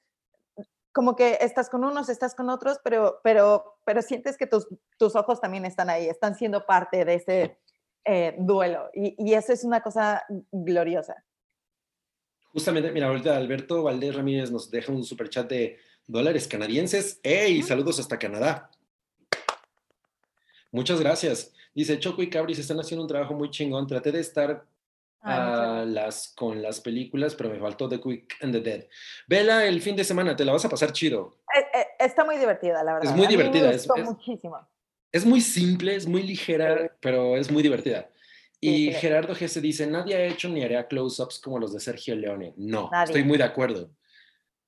como 0.94 1.18
que 1.18 1.38
estás 1.42 1.70
con 1.70 1.84
unos, 1.84 2.08
estás 2.08 2.36
con 2.36 2.50
otros, 2.50 2.80
pero, 2.86 3.20
pero, 3.22 3.76
pero 3.86 4.02
sientes 4.02 4.38
que 4.38 4.48
tus, 4.48 4.68
tus 4.98 5.18
ojos 5.18 5.42
también 5.42 5.66
están 5.66 5.90
ahí, 5.90 6.08
están 6.08 6.36
siendo 6.36 6.66
parte 6.66 7.04
de 7.04 7.16
ese 7.16 7.60
eh, 8.06 8.36
duelo. 8.38 8.90
Y, 8.94 9.16
y 9.18 9.34
eso 9.34 9.54
es 9.54 9.64
una 9.64 9.82
cosa 9.82 10.24
gloriosa. 10.52 11.24
Justamente, 12.52 12.92
mira, 12.92 13.08
ahorita 13.08 13.38
Alberto 13.38 13.84
Valdés 13.84 14.16
Ramírez 14.16 14.52
nos 14.52 14.72
deja 14.72 14.92
un 14.92 15.04
super 15.04 15.30
chat 15.30 15.48
de 15.50 15.78
dólares 16.08 16.48
canadienses. 16.48 17.20
¡Ey! 17.24 17.62
Saludos 17.62 18.00
hasta 18.00 18.18
Canadá. 18.18 18.72
Muchas 20.72 21.00
gracias. 21.00 21.54
Dice, 21.74 22.00
Choco 22.00 22.24
y 22.24 22.30
Cabris 22.30 22.60
están 22.60 22.80
haciendo 22.80 23.04
un 23.04 23.08
trabajo 23.08 23.34
muy 23.34 23.50
chingón. 23.52 23.88
Traté 23.88 24.12
de 24.12 24.20
estar 24.20 24.66
a 25.22 25.84
las, 25.86 26.30
con 26.30 26.62
las 26.62 26.82
películas, 26.82 27.36
pero 27.36 27.50
me 27.50 27.60
faltó 27.60 27.88
The 27.88 28.00
Quick 28.00 28.38
and 28.42 28.54
the 28.54 28.62
Dead. 28.62 28.86
Vela 29.28 29.66
el 29.66 29.82
fin 29.82 29.96
de 29.96 30.04
semana, 30.04 30.36
te 30.36 30.46
la 30.46 30.54
vas 30.54 30.66
a 30.66 30.70
pasar 30.70 30.92
chido. 30.92 31.38
Eh, 31.56 31.80
eh, 31.80 31.88
está 32.00 32.26
muy 32.26 32.38
divertida, 32.38 32.84
la 32.84 32.94
verdad. 32.96 33.12
Es 33.12 33.16
muy 33.16 33.28
divertida. 33.28 33.72
es, 33.72 33.88
muchísimo. 34.04 34.68
Es 35.12 35.26
muy 35.26 35.42
simple, 35.42 35.96
es 35.96 36.08
muy 36.08 36.24
ligera, 36.24 36.96
pero 37.00 37.36
es 37.36 37.52
muy 37.52 37.64
divertida. 37.64 38.10
Y 38.62 38.92
Gerardo 38.94 39.34
Gese 39.34 39.62
dice, 39.62 39.88
nadie 39.88 40.16
ha 40.16 40.26
hecho 40.26 40.50
ni 40.50 40.64
hará 40.64 40.88
close-ups 40.88 41.40
como 41.40 41.60
los 41.60 41.74
de 41.74 41.80
Sergio 41.80 42.16
Leone. 42.16 42.54
No, 42.58 42.90
estoy 43.04 43.24
muy 43.24 43.38
de 43.38 43.46
acuerdo. 43.46 43.90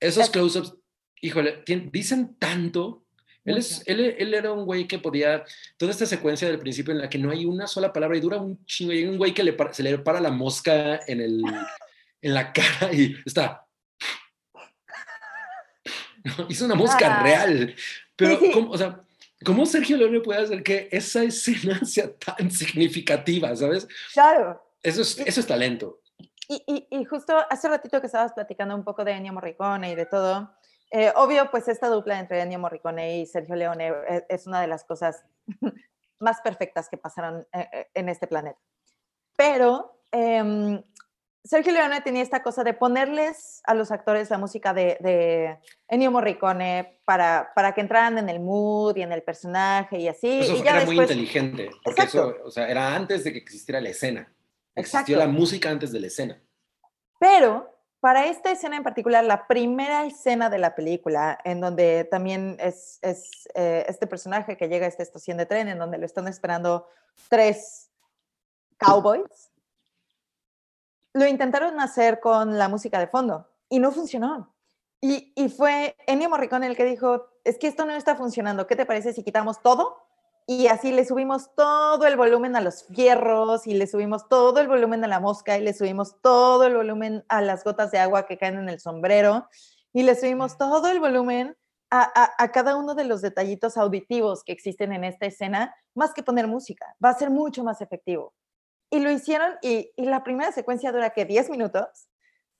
Esos 0.00 0.30
close-ups, 0.30 0.74
híjole, 1.20 1.62
dicen 1.92 2.36
tanto 2.38 3.02
él, 3.44 3.58
es, 3.58 3.82
él, 3.86 4.14
él, 4.18 4.34
era 4.34 4.52
un 4.52 4.64
güey 4.64 4.86
que 4.86 5.00
podía, 5.00 5.44
toda 5.76 5.90
esta 5.90 6.06
secuencia 6.06 6.46
del 6.46 6.60
principio 6.60 6.92
en 6.92 7.00
la 7.00 7.10
que 7.10 7.18
no 7.18 7.30
hay 7.30 7.44
una 7.44 7.66
sola 7.66 7.92
palabra 7.92 8.16
y 8.16 8.20
dura 8.20 8.36
un 8.36 8.64
chingo, 8.66 8.92
y 8.92 8.98
hay 8.98 9.04
un 9.04 9.18
güey 9.18 9.34
que 9.34 9.42
le 9.42 9.56
se 9.72 9.82
le 9.82 9.98
para 9.98 10.20
la 10.20 10.30
mosca 10.30 11.00
en, 11.06 11.20
el, 11.20 11.42
en 12.22 12.34
la 12.34 12.52
cara 12.52 12.92
y 12.92 13.16
está. 13.26 13.66
hizo 16.48 16.66
una 16.66 16.76
mosca 16.76 17.18
ah. 17.18 17.22
real. 17.22 17.74
Pero, 18.14 18.38
¿cómo, 18.52 18.70
o 18.70 18.78
sea, 18.78 19.02
¿cómo 19.44 19.66
Sergio 19.66 19.96
Leone 19.96 20.20
puede 20.20 20.42
hacer 20.42 20.62
que 20.62 20.88
esa 20.90 21.22
escena 21.22 21.80
sea 21.84 22.12
tan 22.14 22.50
significativa, 22.50 23.54
sabes? 23.56 23.86
Claro. 24.12 24.62
Eso 24.82 25.02
es, 25.02 25.18
eso 25.18 25.40
es 25.40 25.46
talento. 25.46 26.00
Y, 26.48 26.62
y, 26.66 26.98
y, 26.98 27.04
justo 27.04 27.34
hace 27.48 27.68
ratito 27.68 28.00
que 28.00 28.06
estabas 28.06 28.32
platicando 28.32 28.74
un 28.74 28.84
poco 28.84 29.04
de 29.04 29.12
Ennio 29.12 29.32
Morricone 29.32 29.92
y 29.92 29.94
de 29.94 30.06
todo, 30.06 30.50
eh, 30.94 31.10
obvio, 31.16 31.50
pues 31.50 31.68
esta 31.68 31.88
dupla 31.88 32.20
entre 32.20 32.42
Ennio 32.42 32.58
Morricone 32.58 33.20
y 33.20 33.26
Sergio 33.26 33.54
Leone 33.54 33.88
eh, 33.88 34.26
es, 34.28 34.46
una 34.46 34.60
de 34.60 34.66
las 34.66 34.84
cosas 34.84 35.24
más 36.18 36.42
perfectas 36.42 36.90
que 36.90 36.98
pasaron 36.98 37.46
eh, 37.54 37.88
en 37.94 38.10
este 38.10 38.26
planeta. 38.26 38.60
Pero 39.34 40.02
em, 40.10 40.82
Sergio 41.44 41.72
Leone 41.72 42.00
tenía 42.02 42.22
esta 42.22 42.42
cosa 42.42 42.62
de 42.62 42.72
ponerles 42.72 43.62
a 43.64 43.74
los 43.74 43.90
actores 43.90 44.30
la 44.30 44.38
música 44.38 44.72
de, 44.72 45.58
Ennio 45.88 46.10
Morricone 46.10 47.00
para, 47.04 47.52
para 47.54 47.74
que 47.74 47.80
entraran 47.80 48.16
en 48.18 48.28
el 48.28 48.38
mood 48.38 48.96
y 48.96 49.02
en 49.02 49.12
el 49.12 49.22
personaje 49.22 49.98
y 49.98 50.08
así. 50.08 50.40
Eso 50.40 50.56
y 50.56 50.62
ya 50.62 50.76
era 50.76 50.84
muy 50.84 50.98
inteligente, 50.98 51.70
porque 51.82 52.02
eso, 52.02 52.36
o 52.44 52.50
sea, 52.50 52.68
era 52.68 52.94
antes 52.94 53.24
de 53.24 53.32
que 53.32 53.38
existiera 53.38 53.80
la 53.80 53.88
escena. 53.88 54.32
Existió 54.74 55.18
la 55.18 55.26
música 55.26 55.68
antes 55.68 55.90
de 55.92 56.00
la 56.00 56.06
escena. 56.06 56.40
Pero 57.18 57.72
para 58.02 58.26
esta 58.26 58.50
escena 58.50 58.76
en 58.76 58.82
particular, 58.82 59.24
la 59.24 59.46
primera 59.46 60.04
escena 60.04 60.50
de 60.50 60.58
la 60.58 60.74
película, 60.74 61.38
en 61.44 61.60
donde 61.60 62.04
también 62.04 62.56
es, 62.58 62.98
eh, 63.54 63.84
este 63.88 64.08
personaje 64.08 64.56
que 64.56 64.68
llega 64.68 64.86
a 64.86 64.88
esta 64.88 65.04
estación 65.04 65.36
de 65.36 65.46
tren, 65.46 65.68
en 65.68 65.78
donde 65.78 65.98
lo 65.98 66.06
están 66.06 66.26
esperando 66.26 66.88
tres 67.28 67.90
cowboys, 68.76 69.51
lo 71.14 71.26
intentaron 71.26 71.80
hacer 71.80 72.20
con 72.20 72.58
la 72.58 72.68
música 72.68 72.98
de 72.98 73.06
fondo 73.06 73.48
y 73.68 73.78
no 73.78 73.92
funcionó. 73.92 74.54
Y, 75.00 75.32
y 75.36 75.48
fue 75.48 75.96
Ennio 76.06 76.30
Morricone 76.30 76.66
el 76.66 76.76
que 76.76 76.84
dijo, 76.84 77.26
es 77.44 77.58
que 77.58 77.66
esto 77.66 77.84
no 77.84 77.92
está 77.92 78.16
funcionando, 78.16 78.66
¿qué 78.66 78.76
te 78.76 78.86
parece 78.86 79.12
si 79.12 79.24
quitamos 79.24 79.60
todo 79.62 79.96
y 80.46 80.66
así 80.66 80.92
le 80.92 81.04
subimos 81.04 81.54
todo 81.54 82.06
el 82.06 82.16
volumen 82.16 82.56
a 82.56 82.60
los 82.60 82.84
fierros 82.86 83.66
y 83.66 83.74
le 83.74 83.86
subimos 83.86 84.28
todo 84.28 84.60
el 84.60 84.68
volumen 84.68 85.04
a 85.04 85.08
la 85.08 85.20
mosca 85.20 85.56
y 85.56 85.62
le 85.62 85.72
subimos 85.72 86.20
todo 86.20 86.64
el 86.64 86.74
volumen 86.74 87.24
a 87.28 87.40
las 87.40 87.62
gotas 87.62 87.90
de 87.90 87.98
agua 87.98 88.26
que 88.26 88.38
caen 88.38 88.58
en 88.58 88.68
el 88.68 88.80
sombrero 88.80 89.48
y 89.92 90.02
le 90.02 90.16
subimos 90.16 90.58
todo 90.58 90.88
el 90.88 90.98
volumen 90.98 91.56
a, 91.94 92.50
cada 92.52 92.76
uno 92.76 92.94
de 92.94 93.04
los 93.04 93.20
detallitos 93.20 93.76
auditivos 93.76 94.42
que 94.44 94.52
existen 94.52 94.92
en 94.92 95.04
esta 95.04 95.26
escena, 95.26 95.74
más 95.94 96.14
que 96.14 96.22
poner 96.22 96.46
música. 96.46 96.96
Va 97.04 97.10
a 97.10 97.18
ser 97.18 97.28
mucho 97.28 97.62
más 97.64 97.82
efectivo. 97.82 98.32
Y 98.92 99.00
lo 99.00 99.10
hicieron 99.10 99.54
y, 99.62 99.90
y 99.96 100.04
la 100.04 100.22
primera 100.22 100.52
secuencia 100.52 100.92
dura 100.92 101.10
que 101.10 101.24
10 101.24 101.48
minutos, 101.48 102.10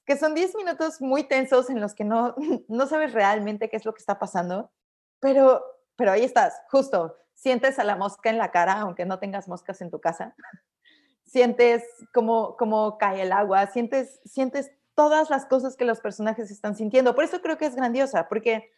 que 0.06 0.16
son 0.16 0.34
10 0.34 0.56
minutos 0.56 1.02
muy 1.02 1.24
tensos 1.24 1.68
en 1.68 1.78
los 1.78 1.94
que 1.94 2.04
no, 2.04 2.34
no 2.68 2.86
sabes 2.86 3.12
realmente 3.12 3.68
qué 3.68 3.76
es 3.76 3.84
lo 3.84 3.92
que 3.92 4.00
está 4.00 4.18
pasando, 4.18 4.72
pero, 5.20 5.62
pero 5.94 6.12
ahí 6.12 6.24
estás, 6.24 6.54
justo 6.70 7.16
sientes 7.34 7.78
a 7.78 7.84
la 7.84 7.96
mosca 7.96 8.30
en 8.30 8.38
la 8.38 8.50
cara, 8.50 8.80
aunque 8.80 9.04
no 9.04 9.18
tengas 9.18 9.48
moscas 9.48 9.80
en 9.82 9.90
tu 9.90 10.00
casa, 10.00 10.34
sientes 11.24 11.84
cómo, 12.14 12.56
cómo 12.56 12.96
cae 12.98 13.22
el 13.22 13.32
agua, 13.32 13.66
sientes, 13.66 14.20
sientes 14.24 14.70
todas 14.94 15.28
las 15.28 15.44
cosas 15.46 15.76
que 15.76 15.84
los 15.84 16.00
personajes 16.00 16.50
están 16.50 16.76
sintiendo. 16.76 17.14
Por 17.14 17.24
eso 17.24 17.42
creo 17.42 17.58
que 17.58 17.66
es 17.66 17.74
grandiosa, 17.74 18.28
porque 18.28 18.70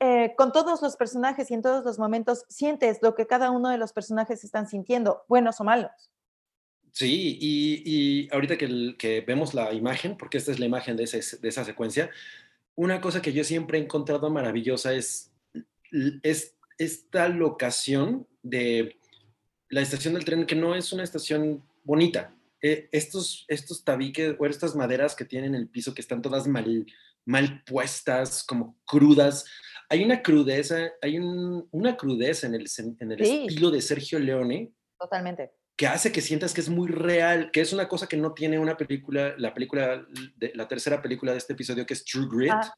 eh, 0.00 0.34
con 0.36 0.52
todos 0.52 0.82
los 0.82 0.96
personajes 0.96 1.50
y 1.50 1.54
en 1.54 1.62
todos 1.62 1.84
los 1.84 1.98
momentos 1.98 2.44
sientes 2.48 2.98
lo 3.02 3.14
que 3.14 3.26
cada 3.26 3.50
uno 3.50 3.68
de 3.68 3.78
los 3.78 3.92
personajes 3.92 4.44
están 4.44 4.66
sintiendo, 4.66 5.24
buenos 5.28 5.60
o 5.60 5.64
malos. 5.64 6.11
Sí, 6.92 7.38
y, 7.40 8.28
ahorita 8.32 8.58
que, 8.58 8.94
que, 8.98 9.22
vemos 9.22 9.54
la 9.54 9.72
imagen, 9.72 10.16
porque 10.16 10.36
esta 10.36 10.52
es 10.52 10.60
la 10.60 10.66
imagen 10.66 10.96
de, 10.96 11.04
de, 11.04 11.48
esa 11.48 11.64
secuencia, 11.64 12.10
una 12.74 13.00
cosa 13.00 13.22
que 13.22 13.32
yo 13.32 13.44
siempre 13.44 13.78
he 13.78 13.82
encontrado 13.82 14.30
maravillosa 14.30 14.92
es, 14.92 15.32
es 16.22 16.54
esta 16.76 17.28
locación 17.28 18.26
de 18.42 18.96
la 19.70 19.80
estación 19.80 20.14
del 20.14 20.26
tren, 20.26 20.44
que 20.44 20.54
no 20.54 20.74
es 20.74 20.92
una 20.92 21.02
estación 21.02 21.62
bonita. 21.82 22.34
Eh, 22.60 22.88
estos, 22.92 23.46
estos 23.48 23.84
tabiques 23.84 24.36
o 24.38 24.46
estas 24.46 24.76
maderas 24.76 25.16
que 25.16 25.24
tienen 25.24 25.54
el 25.54 25.68
piso, 25.68 25.94
que 25.94 26.02
están 26.02 26.20
todas 26.20 26.46
mal, 26.46 26.86
mal 27.24 27.62
puestas, 27.64 28.44
como 28.44 28.76
crudas. 28.84 29.46
Hay 29.88 30.04
una 30.04 30.22
crudeza, 30.22 30.92
hay 31.00 31.18
una 31.18 31.96
crudeza 31.96 32.46
en 32.46 32.54
el, 32.54 32.66
en 33.00 33.12
el 33.12 33.22
estilo 33.22 33.70
de 33.70 33.80
Sergio 33.80 34.18
Leone. 34.18 34.72
Totalmente. 34.98 35.52
Que 35.76 35.86
hace 35.86 36.12
que 36.12 36.20
sientas 36.20 36.52
que 36.52 36.60
es 36.60 36.68
muy 36.68 36.88
real, 36.88 37.50
que 37.50 37.60
es 37.60 37.72
una 37.72 37.88
cosa 37.88 38.06
que 38.06 38.16
no 38.16 38.34
tiene 38.34 38.58
una 38.58 38.76
película, 38.76 39.34
la 39.38 39.54
película, 39.54 40.06
de, 40.36 40.52
la 40.54 40.68
tercera 40.68 41.00
película 41.00 41.32
de 41.32 41.38
este 41.38 41.54
episodio, 41.54 41.86
que 41.86 41.94
es 41.94 42.04
True 42.04 42.28
Grit. 42.30 42.52
Ah, 42.52 42.74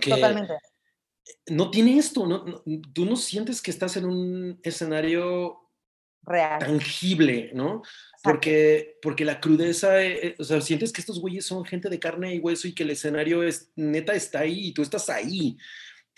totalmente 0.00 0.54
no 1.50 1.70
tiene 1.70 1.98
esto, 1.98 2.26
no, 2.26 2.62
tú 2.92 3.04
no 3.04 3.16
sientes 3.16 3.60
que 3.62 3.70
estás 3.70 3.96
en 3.96 4.06
un 4.06 4.60
escenario 4.62 5.58
Real. 6.22 6.58
tangible, 6.58 7.50
¿no? 7.54 7.82
Porque, 8.22 8.98
porque 9.00 9.24
la 9.24 9.40
crudeza, 9.40 10.02
eh, 10.02 10.28
eh, 10.28 10.36
o 10.38 10.44
sea, 10.44 10.60
sientes 10.60 10.92
que 10.92 11.00
estos 11.00 11.20
güeyes 11.20 11.46
son 11.46 11.64
gente 11.64 11.88
de 11.88 11.98
carne 11.98 12.34
y 12.34 12.38
hueso 12.38 12.68
y 12.68 12.74
que 12.74 12.82
el 12.82 12.90
escenario 12.90 13.42
es, 13.42 13.70
neta 13.76 14.14
está 14.14 14.40
ahí 14.40 14.68
y 14.68 14.72
tú 14.72 14.82
estás 14.82 15.08
ahí. 15.08 15.56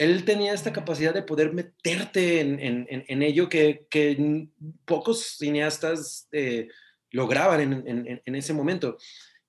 Él 0.00 0.24
tenía 0.24 0.54
esta 0.54 0.72
capacidad 0.72 1.12
de 1.12 1.22
poder 1.22 1.52
meterte 1.52 2.40
en, 2.40 2.58
en, 2.58 2.86
en, 2.88 3.22
ello 3.22 3.50
que, 3.50 3.86
que, 3.90 4.48
pocos 4.86 5.36
cineastas 5.36 6.26
eh, 6.32 6.68
lograban 7.10 7.60
en, 7.86 8.34
ese 8.34 8.54
momento. 8.54 8.96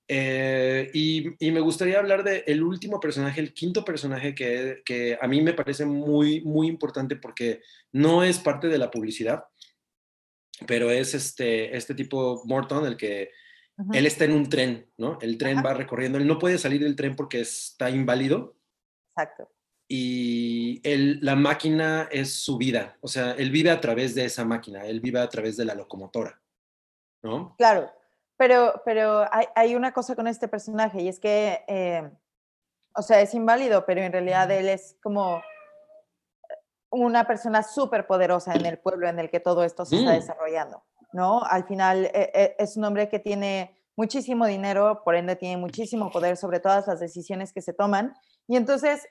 Eh, 0.10 0.92
y, 0.94 1.52
me 1.52 1.62
gustaría 1.62 2.00
hablar 2.00 2.26
del 2.26 2.44
el 2.48 2.64
último 2.64 3.00
personaje, 3.00 3.40
el 3.40 3.54
quinto 3.54 3.86
personaje 3.86 4.36
que, 4.36 4.82
que, 4.84 5.18
a 5.22 5.26
mí 5.26 5.40
me 5.40 5.54
parece 5.54 5.86
muy, 5.86 6.42
muy 6.42 6.68
importante 6.68 7.16
porque 7.16 7.62
no 7.94 8.22
es 8.22 8.38
parte 8.38 8.68
de 8.68 8.78
la 8.78 8.92
publicidad, 8.92 9.46
pero 10.68 10.92
es 10.92 11.14
este, 11.14 11.78
este 11.78 11.96
tipo 11.96 12.42
Morton, 12.44 12.86
el 12.86 12.98
que 12.98 13.32
él 13.94 14.06
está 14.06 14.26
en 14.26 14.34
un 14.34 14.50
tren, 14.50 14.92
¿no? 14.98 15.18
El 15.22 15.38
tren 15.38 15.64
va 15.66 15.74
recorriendo, 15.74 16.18
él 16.18 16.28
no 16.28 16.40
puede 16.40 16.58
salir 16.58 16.84
del 16.84 16.98
tren 16.98 17.16
porque 17.16 17.40
está 17.40 17.90
inválido. 17.90 18.58
Exacto. 19.16 19.50
Y 19.94 20.80
él, 20.86 21.20
la 21.22 21.36
máquina 21.36 22.08
es 22.10 22.34
su 22.42 22.58
vida, 22.58 22.96
o 23.02 23.10
sea, 23.10 23.32
él 23.32 23.52
vive 23.52 23.72
a 23.72 23.82
través 23.82 24.16
de 24.16 24.24
esa 24.24 24.46
máquina, 24.46 24.86
él 24.86 25.02
vive 25.02 25.20
a 25.20 25.28
través 25.28 25.58
de 25.58 25.66
la 25.66 25.76
locomotora, 25.76 26.42
¿no? 27.22 27.58
Claro, 27.58 27.92
pero, 28.38 28.82
pero 28.86 29.26
hay, 29.54 29.76
una 29.76 29.92
cosa 29.92 30.16
con 30.16 30.28
este 30.28 30.48
personaje 30.48 31.02
y 31.02 31.10
es 31.10 31.20
que, 31.20 31.66
eh, 31.68 32.10
o 32.96 33.02
sea, 33.02 33.20
es 33.20 33.34
inválido, 33.34 33.86
pero 33.86 34.00
en 34.00 34.14
realidad 34.14 34.50
él 34.52 34.70
es 34.70 34.96
como 35.04 35.42
una 36.90 37.28
persona 37.28 37.62
súper 37.62 38.08
poderosa 38.08 38.54
en 38.54 38.66
el 38.66 38.80
pueblo 38.80 39.10
en 39.10 39.20
el 39.20 39.30
que 39.30 39.42
todo 39.42 39.66
esto 39.66 39.84
se 39.84 39.98
está 39.98 40.12
mm. 40.12 40.16
desarrollando, 40.16 40.86
¿no? 41.12 41.44
Al 41.44 41.66
final 41.66 42.06
eh, 42.06 42.32
eh, 42.34 42.56
es 42.60 42.78
un 42.78 42.86
hombre 42.86 43.10
que 43.10 43.20
tiene 43.20 43.76
muchísimo 43.98 44.46
dinero, 44.46 45.02
por 45.04 45.16
ende 45.16 45.36
tiene 45.36 45.58
muchísimo 45.58 46.12
poder 46.12 46.38
sobre 46.38 46.62
todas 46.62 46.88
las 46.88 47.02
decisiones 47.02 47.52
que 47.52 47.62
se 47.62 47.74
toman. 47.74 48.16
Y 48.48 48.56
entonces, 48.58 49.08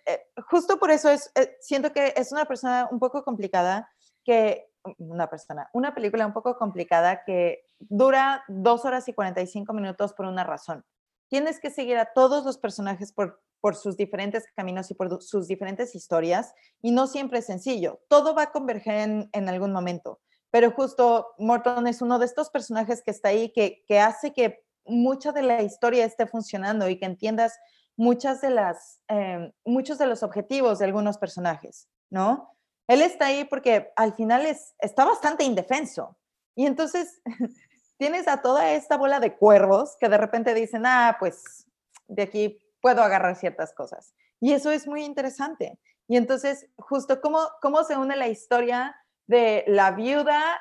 justo 0.48 0.78
por 0.78 0.90
eso 0.90 1.08
es, 1.08 1.32
siento 1.60 1.92
que 1.92 2.12
es 2.16 2.32
una 2.32 2.44
persona 2.44 2.88
un 2.90 2.98
poco 2.98 3.24
complicada 3.24 3.90
que, 4.24 4.66
una 4.98 5.28
persona, 5.28 5.68
una 5.72 5.94
película 5.94 6.26
un 6.26 6.32
poco 6.32 6.56
complicada 6.56 7.22
que 7.24 7.64
dura 7.78 8.44
dos 8.48 8.84
horas 8.84 9.08
y 9.08 9.12
45 9.12 9.72
minutos 9.72 10.12
por 10.14 10.26
una 10.26 10.44
razón. 10.44 10.84
Tienes 11.28 11.60
que 11.60 11.70
seguir 11.70 11.98
a 11.98 12.12
todos 12.12 12.44
los 12.44 12.58
personajes 12.58 13.12
por, 13.12 13.42
por 13.60 13.76
sus 13.76 13.96
diferentes 13.96 14.44
caminos 14.56 14.90
y 14.90 14.94
por 14.94 15.22
sus 15.22 15.46
diferentes 15.46 15.94
historias 15.94 16.54
y 16.82 16.92
no 16.92 17.06
siempre 17.06 17.40
es 17.40 17.46
sencillo. 17.46 18.00
Todo 18.08 18.34
va 18.34 18.44
a 18.44 18.52
converger 18.52 19.08
en, 19.08 19.30
en 19.32 19.48
algún 19.48 19.72
momento, 19.72 20.20
pero 20.50 20.72
justo 20.72 21.28
Morton 21.38 21.86
es 21.86 22.02
uno 22.02 22.18
de 22.18 22.26
estos 22.26 22.50
personajes 22.50 23.02
que 23.02 23.10
está 23.10 23.28
ahí 23.28 23.52
que, 23.52 23.84
que 23.86 24.00
hace 24.00 24.32
que 24.32 24.64
mucha 24.84 25.32
de 25.32 25.42
la 25.42 25.62
historia 25.62 26.04
esté 26.04 26.26
funcionando 26.26 26.88
y 26.88 26.98
que 26.98 27.06
entiendas 27.06 27.58
muchas 28.00 28.40
de 28.40 28.48
las, 28.48 29.02
eh, 29.08 29.52
muchos 29.66 29.98
de 29.98 30.06
los 30.06 30.22
objetivos 30.22 30.78
de 30.78 30.86
algunos 30.86 31.18
personajes, 31.18 31.86
¿no? 32.08 32.56
Él 32.88 33.02
está 33.02 33.26
ahí 33.26 33.44
porque 33.44 33.92
al 33.94 34.14
final 34.14 34.46
es, 34.46 34.74
está 34.78 35.04
bastante 35.04 35.44
indefenso. 35.44 36.16
Y 36.54 36.64
entonces 36.64 37.20
tienes 37.98 38.26
a 38.26 38.40
toda 38.40 38.72
esta 38.72 38.96
bola 38.96 39.20
de 39.20 39.36
cuervos 39.36 39.98
que 40.00 40.08
de 40.08 40.16
repente 40.16 40.54
dicen, 40.54 40.86
ah, 40.86 41.18
pues 41.20 41.66
de 42.08 42.22
aquí 42.22 42.58
puedo 42.80 43.02
agarrar 43.02 43.36
ciertas 43.36 43.74
cosas. 43.74 44.14
Y 44.40 44.54
eso 44.54 44.70
es 44.70 44.86
muy 44.86 45.04
interesante. 45.04 45.78
Y 46.08 46.16
entonces, 46.16 46.68
justo 46.78 47.20
cómo, 47.20 47.50
cómo 47.60 47.84
se 47.84 47.98
une 47.98 48.16
la 48.16 48.28
historia 48.28 48.96
de 49.26 49.62
la 49.66 49.90
viuda 49.90 50.58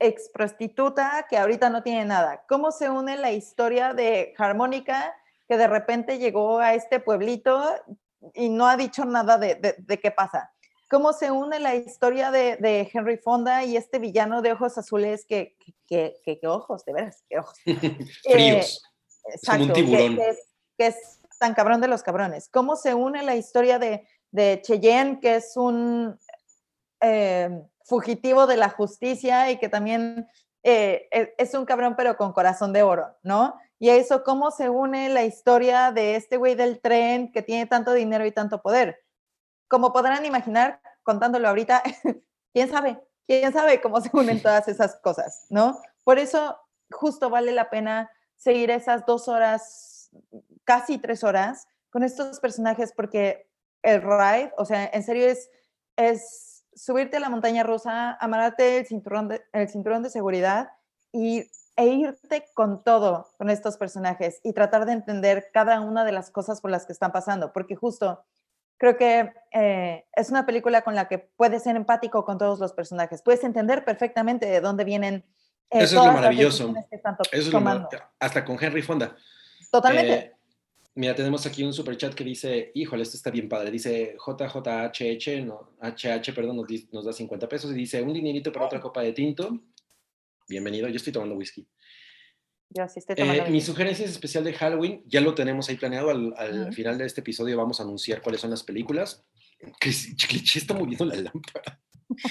ex 0.00 0.28
prostituta 0.30 1.24
que 1.30 1.38
ahorita 1.38 1.70
no 1.70 1.84
tiene 1.84 2.04
nada. 2.04 2.44
¿Cómo 2.48 2.72
se 2.72 2.90
une 2.90 3.16
la 3.16 3.30
historia 3.30 3.94
de 3.94 4.34
Harmónica 4.36 5.14
que 5.48 5.56
de 5.56 5.66
repente 5.66 6.18
llegó 6.18 6.58
a 6.58 6.74
este 6.74 7.00
pueblito 7.00 7.62
y 8.34 8.48
no 8.48 8.66
ha 8.66 8.76
dicho 8.76 9.04
nada 9.04 9.38
de, 9.38 9.76
de 9.78 10.00
qué 10.00 10.10
pasa? 10.10 10.52
cómo 10.88 11.12
se 11.12 11.30
une 11.30 11.58
la 11.58 11.74
historia 11.74 12.30
de, 12.30 12.90
Henry 12.92 13.18
Fonda 13.18 13.64
y 13.64 13.76
este 13.76 13.98
villano 13.98 14.42
de 14.42 14.52
ojos 14.52 14.78
azules 14.78 15.24
que, 15.26 15.56
que, 15.86 16.40
ojos, 16.44 16.84
de 16.84 16.92
veras, 16.92 17.24
qué 17.28 17.38
ojos. 17.38 17.58
Fríos. 18.22 18.82
exacto, 19.26 19.64
un 19.64 19.72
tiburón. 19.72 20.18
Que, 20.78 20.86
es, 20.86 21.20
tan 21.38 21.52
cabrón 21.52 21.82
de 21.82 21.88
los 21.88 22.02
cabrones. 22.02 22.48
Cómo 22.48 22.76
se 22.76 22.94
une 22.94 23.22
la 23.22 23.36
historia 23.36 23.78
de, 23.78 24.08
de 24.30 24.62
Cheyenne, 24.62 25.20
que 25.20 25.36
es 25.36 25.54
un 25.56 26.18
eh, 27.02 27.62
fugitivo 27.84 28.46
de 28.46 28.56
la 28.56 28.70
justicia 28.70 29.50
y 29.50 29.58
que 29.58 29.68
también 29.68 30.26
eh, 30.62 31.08
es 31.36 31.52
un 31.52 31.66
cabrón 31.66 31.94
pero 31.94 32.16
con 32.16 32.32
corazón 32.32 32.72
de 32.72 32.82
oro, 32.82 33.14
¿no? 33.22 33.54
Y 33.78 33.90
eso, 33.90 34.24
cómo 34.24 34.50
se 34.50 34.70
une 34.70 35.08
la 35.08 35.24
historia 35.24 35.92
de 35.92 36.16
este 36.16 36.36
güey 36.36 36.54
del 36.54 36.80
tren 36.80 37.30
que 37.30 37.42
tiene 37.42 37.66
tanto 37.66 37.92
dinero 37.92 38.24
y 38.24 38.32
tanto 38.32 38.62
poder 38.62 39.06
como 39.68 39.92
podrán 39.92 40.24
imaginar, 40.24 40.80
contándolo 41.02 41.48
ahorita, 41.48 41.82
quién 42.52 42.68
sabe, 42.68 43.00
quién 43.26 43.52
sabe 43.52 43.80
cómo 43.80 44.00
se 44.00 44.10
unen 44.12 44.40
todas 44.42 44.68
esas 44.68 44.96
cosas, 44.96 45.46
¿no? 45.50 45.80
Por 46.04 46.18
eso 46.18 46.58
justo 46.90 47.30
vale 47.30 47.52
la 47.52 47.70
pena 47.70 48.10
seguir 48.36 48.70
esas 48.70 49.04
dos 49.06 49.28
horas, 49.28 50.10
casi 50.64 50.98
tres 50.98 51.24
horas, 51.24 51.66
con 51.90 52.02
estos 52.02 52.40
personajes, 52.40 52.92
porque 52.92 53.48
el 53.82 54.02
ride, 54.02 54.52
o 54.58 54.64
sea, 54.64 54.90
en 54.92 55.02
serio 55.02 55.26
es, 55.26 55.50
es 55.96 56.64
subirte 56.74 57.16
a 57.16 57.20
la 57.20 57.30
montaña 57.30 57.62
rusa, 57.62 58.16
amarrarte 58.20 58.78
el 58.78 58.86
cinturón 58.86 59.28
de, 59.28 59.42
el 59.52 59.68
cinturón 59.68 60.02
de 60.02 60.10
seguridad 60.10 60.70
y 61.12 61.50
e 61.76 61.86
irte 61.86 62.46
con 62.54 62.82
todo 62.82 63.28
con 63.36 63.50
estos 63.50 63.76
personajes 63.76 64.40
y 64.42 64.54
tratar 64.54 64.86
de 64.86 64.92
entender 64.92 65.50
cada 65.52 65.80
una 65.80 66.04
de 66.04 66.12
las 66.12 66.30
cosas 66.30 66.60
por 66.60 66.70
las 66.70 66.86
que 66.86 66.92
están 66.92 67.12
pasando, 67.12 67.52
porque 67.52 67.76
justo 67.76 68.24
creo 68.78 68.96
que 68.96 69.32
eh, 69.52 70.06
es 70.14 70.30
una 70.30 70.46
película 70.46 70.82
con 70.82 70.94
la 70.94 71.06
que 71.06 71.18
puedes 71.18 71.62
ser 71.62 71.76
empático 71.76 72.24
con 72.24 72.38
todos 72.38 72.58
los 72.58 72.72
personajes, 72.72 73.22
puedes 73.22 73.44
entender 73.44 73.84
perfectamente 73.84 74.46
de 74.46 74.60
dónde 74.60 74.84
vienen. 74.84 75.24
Eh, 75.70 75.82
Eso 75.82 76.00
es 76.00 76.06
lo 76.06 76.12
maravilloso. 76.12 76.74
Eso 76.90 77.20
es 77.32 77.52
lo 77.52 77.88
hasta 78.20 78.44
con 78.44 78.62
Henry 78.62 78.82
Fonda. 78.82 79.14
Totalmente. 79.70 80.14
Eh, 80.14 80.32
mira, 80.94 81.14
tenemos 81.14 81.44
aquí 81.44 81.62
un 81.62 81.72
super 81.72 81.96
chat 81.96 82.14
que 82.14 82.24
dice, 82.24 82.70
híjole, 82.74 83.02
esto 83.02 83.16
está 83.16 83.30
bien 83.30 83.48
padre. 83.48 83.70
Dice 83.70 84.16
JJHH, 84.16 85.44
no, 85.44 85.72
HH, 85.80 86.34
perdón, 86.34 86.56
nos, 86.56 86.66
nos 86.92 87.04
da 87.04 87.12
50 87.12 87.48
pesos 87.48 87.70
y 87.72 87.74
dice, 87.74 88.00
un 88.00 88.14
dinerito 88.14 88.50
para 88.50 88.66
otra 88.66 88.80
copa 88.80 89.02
de 89.02 89.12
tinto 89.12 89.60
bienvenido. 90.48 90.88
Yo 90.88 90.96
estoy 90.96 91.12
tomando 91.12 91.34
whisky. 91.36 91.68
Yo 92.70 92.88
sí 92.88 92.98
estoy 92.98 93.16
tomando 93.16 93.44
eh, 93.44 93.50
mi 93.50 93.60
sugerencia 93.60 94.04
es 94.04 94.10
especial 94.10 94.44
de 94.44 94.52
Halloween, 94.52 95.02
ya 95.06 95.20
lo 95.20 95.34
tenemos 95.34 95.68
ahí 95.68 95.76
planeado. 95.76 96.10
Al, 96.10 96.72
final 96.72 96.98
de 96.98 97.06
este 97.06 97.20
episodio 97.20 97.56
vamos 97.56 97.80
a 97.80 97.84
anunciar 97.84 98.22
cuáles 98.22 98.40
son 98.40 98.50
las 98.50 98.62
películas. 98.62 99.24
Cliché 99.80 100.58
está 100.58 100.74
moviendo 100.74 101.04
la 101.04 101.16
lámpara. 101.16 101.80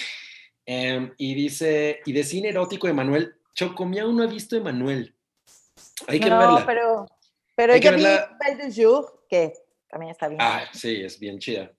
Em, 0.67 1.13
y 1.19 1.35
dice, 1.35 1.99
y 2.07 2.11
de 2.11 2.23
cine 2.23 2.49
erótico, 2.49 2.87
Emanuel. 2.87 3.35
Chocomiao 3.53 4.11
no 4.11 4.23
ha 4.23 4.25
visto 4.25 4.57
Emanuel. 4.57 5.15
Hay 6.07 6.19
que 6.19 6.27
no, 6.27 6.39
verla. 6.39 6.65
pero, 6.65 7.05
pero 7.55 7.77
yo 7.77 7.95
vi 7.95 8.01
Belle 8.03 8.67
du 8.67 8.73
Jour, 8.73 9.27
que 9.29 9.53
también 9.87 10.09
está 10.09 10.27
bien. 10.27 10.41
Ah, 10.41 10.67
sí, 10.73 11.03
es 11.03 11.19
bien 11.19 11.37
chida. 11.37 11.71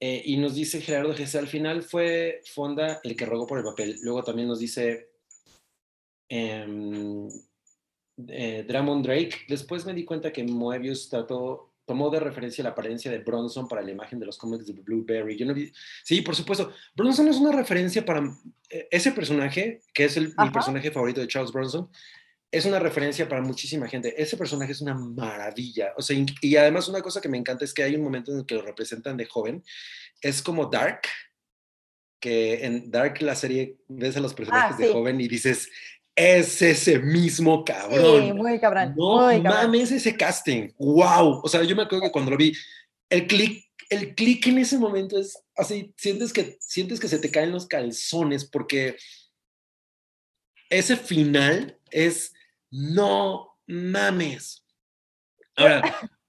Eh, 0.00 0.22
y 0.24 0.38
nos 0.38 0.54
dice 0.54 0.80
Gerardo 0.80 1.14
Gese, 1.14 1.36
al 1.36 1.48
final 1.48 1.82
fue 1.82 2.40
Fonda 2.46 3.00
el 3.04 3.14
que 3.14 3.26
rogó 3.26 3.46
por 3.46 3.58
el 3.58 3.64
papel. 3.64 3.96
Luego 4.02 4.24
también 4.24 4.48
nos 4.48 4.58
dice 4.58 5.13
eh, 6.34 7.28
eh, 8.28 8.64
Drake. 8.66 9.36
Después 9.48 9.86
me 9.86 9.94
di 9.94 10.04
cuenta 10.04 10.32
que 10.32 10.42
Moebius 10.42 11.08
trató, 11.08 11.74
tomó 11.86 12.10
de 12.10 12.20
referencia 12.20 12.64
la 12.64 12.70
apariencia 12.70 13.10
de 13.10 13.18
Bronson 13.18 13.68
para 13.68 13.82
la 13.82 13.92
imagen 13.92 14.18
de 14.18 14.26
los 14.26 14.36
cómics 14.36 14.66
de 14.66 14.72
Blueberry. 14.72 15.36
Yo 15.36 15.46
no 15.46 15.54
vi... 15.54 15.72
Sí, 16.02 16.22
por 16.22 16.34
supuesto. 16.34 16.72
Bronson 16.96 17.28
es 17.28 17.36
una 17.36 17.52
referencia 17.52 18.04
para 18.04 18.24
eh, 18.68 18.88
ese 18.90 19.12
personaje, 19.12 19.80
que 19.92 20.04
es 20.04 20.16
el, 20.16 20.34
mi 20.36 20.50
personaje 20.50 20.90
favorito 20.90 21.20
de 21.20 21.28
Charles 21.28 21.52
Bronson. 21.52 21.88
Es 22.50 22.64
una 22.64 22.78
referencia 22.78 23.28
para 23.28 23.40
muchísima 23.40 23.88
gente. 23.88 24.20
Ese 24.20 24.36
personaje 24.36 24.72
es 24.72 24.80
una 24.80 24.94
maravilla. 24.94 25.92
O 25.96 26.02
sea, 26.02 26.16
y 26.40 26.56
además 26.56 26.88
una 26.88 27.00
cosa 27.02 27.20
que 27.20 27.28
me 27.28 27.38
encanta 27.38 27.64
es 27.64 27.74
que 27.74 27.82
hay 27.82 27.96
un 27.96 28.02
momento 28.02 28.32
en 28.32 28.38
el 28.38 28.46
que 28.46 28.54
lo 28.54 28.62
representan 28.62 29.16
de 29.16 29.26
joven. 29.26 29.64
Es 30.20 30.40
como 30.40 30.66
Dark, 30.66 31.02
que 32.24 32.64
en 32.64 32.90
Dark 32.90 33.20
la 33.20 33.34
serie 33.34 33.76
ves 33.86 34.16
a 34.16 34.20
los 34.20 34.32
personajes 34.32 34.76
ah, 34.76 34.82
de 34.82 34.90
joven 34.90 35.20
y 35.20 35.28
dices, 35.28 35.68
es 36.16 36.62
ese 36.62 36.98
mismo 37.00 37.64
cabrón. 37.64 38.22
Sí, 38.22 38.32
muy 38.32 38.60
cabrón. 38.60 38.94
No 38.96 39.26
mames 39.42 39.90
ese 39.90 40.16
casting. 40.16 40.70
Wow. 40.78 41.40
O 41.42 41.48
sea, 41.48 41.62
yo 41.64 41.74
me 41.74 41.82
acuerdo 41.82 42.04
que 42.04 42.12
cuando 42.12 42.30
lo 42.30 42.36
vi, 42.36 42.52
el 43.10 43.26
click, 43.26 43.64
el 43.90 44.14
en 44.16 44.58
ese 44.58 44.78
momento 44.78 45.18
es 45.18 45.42
así, 45.56 45.92
sientes 45.96 46.32
que, 46.32 46.56
sientes 46.60 47.00
que 47.00 47.08
se 47.08 47.18
te 47.18 47.30
caen 47.30 47.52
los 47.52 47.66
calzones 47.66 48.44
porque 48.44 48.96
ese 50.70 50.96
final 50.96 51.78
es 51.90 52.32
no 52.70 53.56
mames. 53.66 54.64
Ahora. 55.56 55.82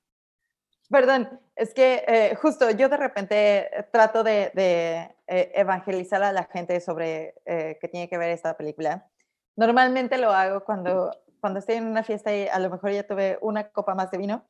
Perdón, 0.89 1.39
es 1.55 1.73
que 1.73 2.03
eh, 2.07 2.35
justo 2.35 2.69
yo 2.71 2.89
de 2.89 2.97
repente 2.97 3.69
trato 3.91 4.23
de, 4.23 4.51
eh, 4.55 5.51
evangelizar 5.55 6.21
a 6.21 6.31
la 6.31 6.43
gente 6.45 6.79
sobre 6.79 7.33
eh, 7.45 7.77
que 7.81 7.87
tiene 7.87 8.07
que 8.07 8.17
ver 8.19 8.29
esta 8.29 8.55
película 8.55 9.09
Normalmente 9.55 10.17
lo 10.17 10.31
hago 10.31 10.63
cuando, 10.63 11.11
cuando 11.39 11.59
estoy 11.59 11.75
en 11.75 11.87
una 11.87 12.03
fiesta 12.03 12.35
y 12.35 12.47
a 12.47 12.59
lo 12.59 12.69
mejor 12.69 12.91
ya 12.91 13.07
tuve 13.07 13.37
una 13.41 13.69
copa 13.69 13.95
más 13.95 14.11
de 14.11 14.17
vino 14.17 14.45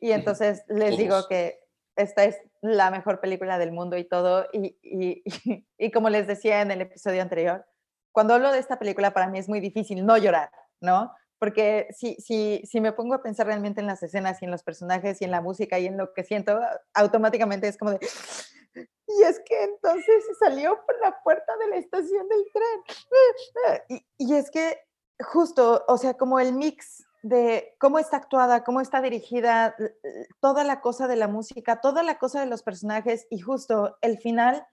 y 0.00 0.12
entonces 0.12 0.64
les 0.68 0.98
digo 0.98 1.26
que 1.28 1.60
esta 1.96 2.24
es 2.24 2.38
la 2.60 2.90
mejor 2.90 3.20
película 3.20 3.58
del 3.58 3.72
mundo 3.72 3.96
y 3.96 4.04
todo. 4.04 4.46
Y, 4.52 4.76
y, 4.82 5.22
y, 5.78 5.90
como 5.90 6.10
les 6.10 6.26
decía 6.26 6.60
en 6.60 6.70
el 6.70 6.80
episodio 6.80 7.22
anterior, 7.22 7.64
cuando 8.12 8.34
hablo 8.34 8.52
de 8.52 8.58
esta 8.58 8.78
película 8.78 9.12
para 9.12 9.28
mí 9.28 9.38
es 9.38 9.48
muy 9.48 9.60
difícil 9.60 10.04
no 10.04 10.16
llorar, 10.16 10.50
¿no? 10.80 11.12
Porque 11.38 11.88
si, 11.90 12.16
si, 12.16 12.62
si 12.64 12.80
me 12.80 12.92
pongo 12.92 13.14
a 13.14 13.22
pensar 13.22 13.46
realmente 13.46 13.80
en 13.80 13.86
las 13.86 14.02
escenas 14.02 14.40
y 14.40 14.44
en 14.44 14.50
los 14.50 14.62
personajes 14.62 15.20
y 15.20 15.24
en 15.24 15.30
la 15.30 15.40
música 15.40 15.78
y 15.78 15.86
en 15.86 15.96
lo 15.96 16.12
que 16.12 16.22
siento, 16.22 16.60
automáticamente 16.94 17.68
es 17.68 17.76
como 17.76 17.92
de, 17.92 18.00
y 18.74 19.22
es 19.22 19.40
que 19.40 19.64
entonces 19.64 20.24
salió 20.38 20.84
por 20.86 21.00
la 21.00 21.22
puerta 21.22 21.56
de 21.58 21.68
la 21.68 21.76
estación 21.76 22.28
del 22.28 22.44
tren. 22.52 24.04
Y, 24.18 24.34
es 24.34 24.50
que 24.50 24.78
justo, 25.20 25.84
o 25.88 25.98
sea, 25.98 26.14
como 26.14 26.40
el 26.40 26.52
mix 26.52 27.06
de 27.22 27.74
cómo 27.78 27.98
está 27.98 28.18
actuada, 28.18 28.64
cómo 28.64 28.80
está 28.80 29.00
dirigida, 29.00 29.76
toda 30.40 30.64
la 30.64 30.80
cosa 30.80 31.06
de 31.06 31.16
la 31.16 31.28
música, 31.28 31.80
toda 31.80 32.02
la 32.02 32.18
cosa 32.18 32.40
de 32.40 32.46
los 32.46 32.62
personajes 32.62 33.26
y 33.30 33.40
justo 33.40 33.96
el 34.00 34.18
final 34.18 34.66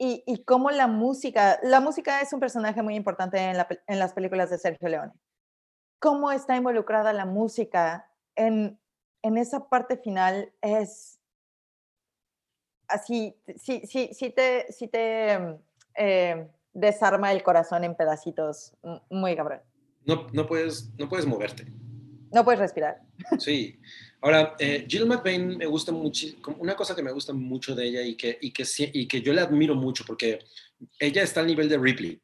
y, 0.00 0.44
cómo 0.44 0.70
la 0.70 0.86
música, 0.86 1.58
la 1.62 1.80
música 1.80 2.20
es 2.20 2.32
un 2.32 2.40
personaje 2.40 2.82
muy 2.82 2.94
importante 2.94 3.38
en, 3.38 3.56
en 3.86 3.98
las 3.98 4.12
películas 4.12 4.48
de 4.50 4.58
Sergio 4.58 4.88
Leone. 4.88 5.12
Cómo 5.98 6.30
está 6.30 6.54
involucrada 6.54 7.12
la 7.12 7.26
música 7.26 8.08
en, 8.36 8.80
en 9.22 9.36
esa 9.36 9.68
parte 9.68 9.96
final 9.96 10.52
es 10.60 11.17
así, 12.88 13.34
sí, 13.56 13.82
sí, 13.86 14.10
sí 14.12 14.30
te, 14.30 14.72
sí 14.72 14.88
te 14.88 15.38
mm, 15.38 15.54
eh, 15.96 16.48
desarma 16.72 17.32
el 17.32 17.42
corazón 17.42 17.84
en 17.84 17.94
pedacitos, 17.94 18.72
muy 19.10 19.36
cabrón. 19.36 19.60
No, 20.04 20.26
no, 20.32 20.46
puedes, 20.46 20.90
no 20.98 21.08
puedes 21.08 21.26
moverte. 21.26 21.66
No 22.32 22.44
puedes 22.44 22.60
respirar. 22.60 23.00
Sí. 23.38 23.78
Ahora, 24.20 24.56
eh, 24.58 24.84
Jill 24.88 25.06
McBain 25.06 25.56
me 25.58 25.66
gusta 25.66 25.92
mucho, 25.92 26.26
una 26.58 26.74
cosa 26.74 26.96
que 26.96 27.02
me 27.02 27.12
gusta 27.12 27.32
mucho 27.32 27.74
de 27.74 27.86
ella 27.86 28.02
y 28.02 28.16
que, 28.16 28.36
y 28.40 28.52
que, 28.52 28.64
y 28.92 29.06
que 29.06 29.22
yo 29.22 29.32
le 29.32 29.40
admiro 29.40 29.76
mucho 29.76 30.02
porque 30.04 30.40
ella 30.98 31.22
está 31.22 31.40
al 31.40 31.46
nivel 31.46 31.68
de 31.68 31.78
Ripley. 31.78 32.20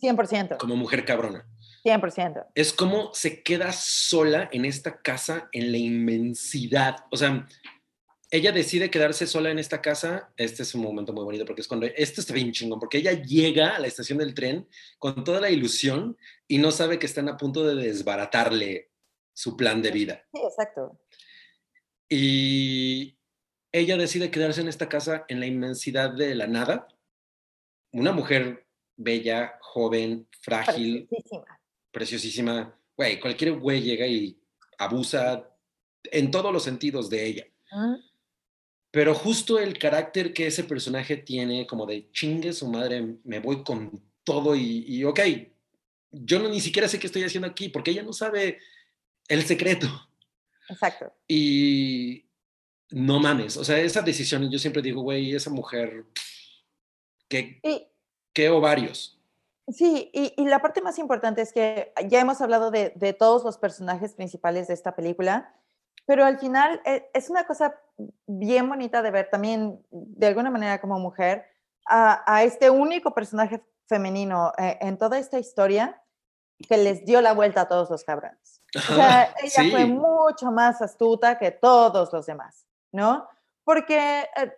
100%. 0.00 0.56
Como 0.56 0.74
mujer 0.74 1.04
cabrona. 1.04 1.46
100%. 1.84 2.46
Es 2.54 2.72
como 2.72 3.12
se 3.14 3.42
queda 3.42 3.72
sola 3.72 4.48
en 4.52 4.64
esta 4.64 5.00
casa 5.00 5.48
en 5.52 5.70
la 5.70 5.78
inmensidad. 5.78 6.96
O 7.10 7.16
sea, 7.16 7.46
ella 8.32 8.50
decide 8.50 8.90
quedarse 8.90 9.26
sola 9.26 9.50
en 9.50 9.58
esta 9.58 9.82
casa. 9.82 10.32
Este 10.38 10.62
es 10.62 10.74
un 10.74 10.82
momento 10.82 11.12
muy 11.12 11.22
bonito 11.22 11.44
porque 11.44 11.60
es 11.60 11.68
cuando, 11.68 11.86
este 11.86 12.22
está 12.22 12.32
bien 12.32 12.50
chingón, 12.50 12.80
porque 12.80 12.96
ella 12.96 13.12
llega 13.12 13.76
a 13.76 13.78
la 13.78 13.86
estación 13.86 14.16
del 14.18 14.32
tren 14.32 14.66
con 14.98 15.22
toda 15.22 15.38
la 15.38 15.50
ilusión 15.50 16.16
y 16.48 16.56
no 16.56 16.70
sabe 16.70 16.98
que 16.98 17.04
están 17.04 17.28
a 17.28 17.36
punto 17.36 17.62
de 17.62 17.74
desbaratarle 17.74 18.90
su 19.34 19.54
plan 19.54 19.82
de 19.82 19.90
vida. 19.90 20.26
Sí, 20.32 20.40
exacto. 20.42 20.98
Y 22.08 23.18
ella 23.70 23.98
decide 23.98 24.30
quedarse 24.30 24.62
en 24.62 24.68
esta 24.68 24.88
casa 24.88 25.26
en 25.28 25.38
la 25.38 25.46
inmensidad 25.46 26.10
de 26.10 26.34
la 26.34 26.46
nada. 26.46 26.88
Una 27.92 28.12
mujer 28.12 28.66
bella, 28.96 29.58
joven, 29.60 30.26
frágil, 30.40 31.06
preciosísima. 31.06 31.60
preciosísima. 31.90 32.78
Güey, 32.96 33.20
cualquier 33.20 33.52
güey 33.58 33.82
llega 33.82 34.06
y 34.06 34.40
abusa 34.78 35.54
en 36.04 36.30
todos 36.30 36.50
los 36.50 36.62
sentidos 36.62 37.10
de 37.10 37.26
ella. 37.26 37.46
Pero 38.92 39.14
justo 39.14 39.58
el 39.58 39.78
carácter 39.78 40.34
que 40.34 40.46
ese 40.46 40.64
personaje 40.64 41.16
tiene, 41.16 41.66
como 41.66 41.86
de 41.86 42.10
chingue 42.12 42.52
su 42.52 42.68
madre, 42.68 43.16
me 43.24 43.40
voy 43.40 43.64
con 43.64 44.02
todo 44.22 44.54
y, 44.54 44.84
y 44.86 45.02
ok, 45.04 45.20
yo 46.10 46.38
no, 46.38 46.50
ni 46.50 46.60
siquiera 46.60 46.86
sé 46.86 46.98
qué 46.98 47.06
estoy 47.06 47.24
haciendo 47.24 47.48
aquí, 47.48 47.70
porque 47.70 47.90
ella 47.90 48.02
no 48.02 48.12
sabe 48.12 48.58
el 49.28 49.44
secreto. 49.44 49.88
Exacto. 50.68 51.10
Y 51.26 52.26
no 52.90 53.18
mames, 53.18 53.56
o 53.56 53.64
sea, 53.64 53.78
esa 53.78 54.02
decisión, 54.02 54.50
yo 54.50 54.58
siempre 54.58 54.82
digo, 54.82 55.00
güey, 55.00 55.34
esa 55.34 55.48
mujer, 55.48 56.04
¿qué, 57.28 57.62
qué 58.34 58.50
ovarios? 58.50 59.18
Sí, 59.68 60.10
y, 60.12 60.34
y, 60.36 60.44
la 60.44 60.60
parte 60.60 60.82
más 60.82 60.98
importante 60.98 61.40
es 61.40 61.52
que 61.54 61.94
ya 62.08 62.20
hemos 62.20 62.42
hablado 62.42 62.70
de, 62.70 62.92
de 62.94 63.14
todos 63.14 63.42
los 63.42 63.56
personajes 63.56 64.12
principales 64.14 64.68
de 64.68 64.74
esta 64.74 64.94
película 64.94 65.54
pero 66.06 66.24
al 66.24 66.38
final 66.38 66.80
eh, 66.84 67.08
es 67.12 67.30
una 67.30 67.46
cosa 67.46 67.78
bien 68.26 68.68
bonita 68.68 69.02
de 69.02 69.10
ver 69.10 69.30
también, 69.30 69.84
de 69.90 70.26
alguna 70.26 70.50
manera 70.50 70.80
como 70.80 70.98
mujer, 70.98 71.46
a, 71.86 72.42
este 72.44 72.70
único 72.70 73.12
personaje 73.12 73.62
femenino 73.86 74.52
eh, 74.56 74.78
en 74.80 74.96
toda 74.96 75.18
esta 75.18 75.38
historia 75.38 76.00
que 76.68 76.76
les 76.76 77.04
dio 77.04 77.20
la 77.20 77.34
vuelta 77.34 77.62
a 77.62 77.68
todos 77.68 77.90
los 77.90 78.04
cabrones. 78.04 78.62
O 78.76 78.94
sea, 78.94 79.34
ella 79.42 79.70
fue 79.70 79.84
mucho 79.84 80.50
más 80.50 80.80
astuta 80.80 81.38
que 81.38 81.50
todos 81.50 82.12
los 82.12 82.26
demás, 82.26 82.66
¿no? 82.92 83.28
Porque 83.64 84.28
eh, 84.36 84.52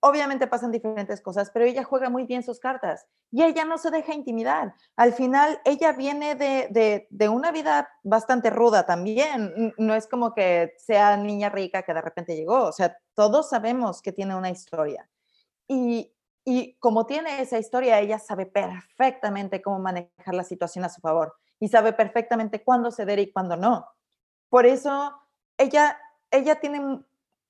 obviamente 0.00 0.46
pasan 0.46 0.70
diferentes 0.70 1.20
cosas, 1.20 1.50
pero 1.52 1.64
ella 1.64 1.84
juega 1.84 2.08
muy 2.08 2.24
bien 2.24 2.42
sus 2.42 2.60
cartas 2.60 3.06
y 3.30 3.42
ella 3.42 3.64
no 3.64 3.78
se 3.78 3.90
deja 3.90 4.14
intimidar. 4.14 4.74
Al 4.96 5.12
final, 5.12 5.60
ella 5.64 5.92
viene 5.92 6.34
de, 6.34 7.06
de, 7.10 7.28
una 7.28 7.50
vida 7.52 7.88
bastante 8.02 8.50
ruda 8.50 8.86
también. 8.86 9.74
No 9.76 9.94
es 9.94 10.06
como 10.06 10.34
que 10.34 10.74
sea 10.78 11.16
niña 11.16 11.48
rica 11.48 11.82
que 11.82 11.94
de 11.94 12.00
repente 12.00 12.36
llegó. 12.36 12.64
O 12.64 12.72
sea, 12.72 12.96
todos 13.14 13.48
sabemos 13.48 14.00
que 14.02 14.12
tiene 14.12 14.36
una 14.36 14.50
historia. 14.50 15.08
Y, 15.66 16.14
y 16.44 16.78
como 16.78 17.04
tiene 17.06 17.42
esa 17.42 17.58
historia, 17.58 17.98
ella 17.98 18.18
sabe 18.18 18.46
perfectamente 18.46 19.60
cómo 19.60 19.78
manejar 19.80 20.34
la 20.34 20.44
situación 20.44 20.84
a 20.84 20.88
su 20.88 21.00
favor. 21.00 21.34
y 21.60 21.68
sabe 21.68 21.92
perfectamente 21.92 22.62
cuándo 22.62 22.92
ceder 22.92 23.18
y 23.18 23.32
cuándo 23.32 23.56
no. 23.56 23.84
Por 24.48 24.64
eso 24.64 25.12
ella, 25.58 25.98
ella 26.30 26.60
tiene 26.60 27.04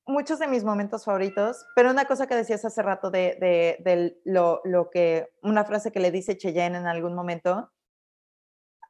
muchos 0.09 0.38
de 0.38 0.49
mis 0.49 0.64
momentos 0.64 1.05
favoritos, 1.05 1.66
pero 1.77 1.90
una 1.90 2.07
cosa 2.07 2.27
que 2.27 2.35
decías 2.35 2.64
hace 2.64 2.83
rato 2.83 3.11
de, 3.11 3.37
de, 3.85 4.21
lo, 4.25 4.61
lo, 4.64 4.90
que, 4.90 5.29
una 5.42 5.64
frase 5.64 5.92
que 5.92 6.01
le 6.01 6.11
dice 6.11 6.37
Cheyenne 6.37 6.79
en 6.79 6.87
algún 6.87 7.14
momento, 7.14 7.71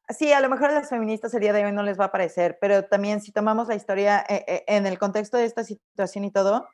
sí, 0.09 0.33
a 0.33 0.41
lo 0.41 0.49
mejor 0.49 0.71
a 0.71 0.75
las 0.75 0.89
feministas 0.89 1.35
el 1.35 1.41
día 1.41 1.53
de 1.53 1.65
hoy 1.65 1.73
no 1.73 1.83
les 1.83 1.99
va 1.99 2.07
a 2.07 2.13
parecer, 2.13 2.57
pero 2.61 2.85
también 2.85 3.21
si 3.21 3.33
tomamos 3.33 3.67
la 3.67 3.75
historia 3.75 4.25
eh, 4.29 4.45
eh, 4.47 4.65
en 4.69 4.87
el 4.87 4.99
contexto 4.99 5.37
de 5.37 5.45
esta 5.45 5.65
situación 5.65 6.25
y 6.25 6.31
todo, 6.31 6.69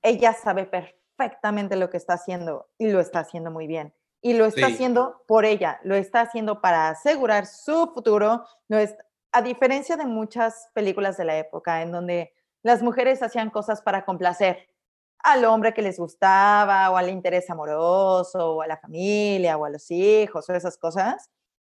ella 0.00 0.32
sabe 0.32 0.64
perfectamente 0.64 1.76
lo 1.76 1.90
que 1.90 1.96
está 1.96 2.14
haciendo 2.14 2.68
y 2.78 2.88
lo 2.88 3.00
está 3.00 3.20
haciendo 3.20 3.50
muy 3.50 3.66
bien. 3.66 3.94
Y 4.24 4.34
lo 4.34 4.44
está 4.44 4.68
haciendo 4.68 5.24
por 5.26 5.44
ella, 5.44 5.80
lo 5.82 5.96
está 5.96 6.20
haciendo 6.20 6.60
para 6.60 6.88
asegurar 6.88 7.46
su 7.46 7.90
futuro, 7.92 8.44
no 8.68 8.78
es, 8.78 8.94
a 9.32 9.42
diferencia 9.42 9.96
de 9.96 10.06
muchas 10.06 10.70
películas 10.74 11.16
de 11.16 11.24
la 11.24 11.36
época 11.38 11.82
en 11.82 11.90
donde 11.90 12.32
las 12.62 12.82
mujeres 12.82 13.22
hacían 13.22 13.50
cosas 13.50 13.82
para 13.82 14.04
complacer 14.04 14.68
al 15.18 15.44
hombre 15.44 15.72
que 15.72 15.82
les 15.82 15.98
gustaba 15.98 16.90
o 16.90 16.96
al 16.96 17.08
interés 17.08 17.48
amoroso 17.50 18.56
o 18.56 18.62
a 18.62 18.66
la 18.66 18.76
familia 18.76 19.56
o 19.56 19.64
a 19.64 19.70
los 19.70 19.90
hijos 19.90 20.48
o 20.48 20.54
esas 20.54 20.76
cosas. 20.76 21.30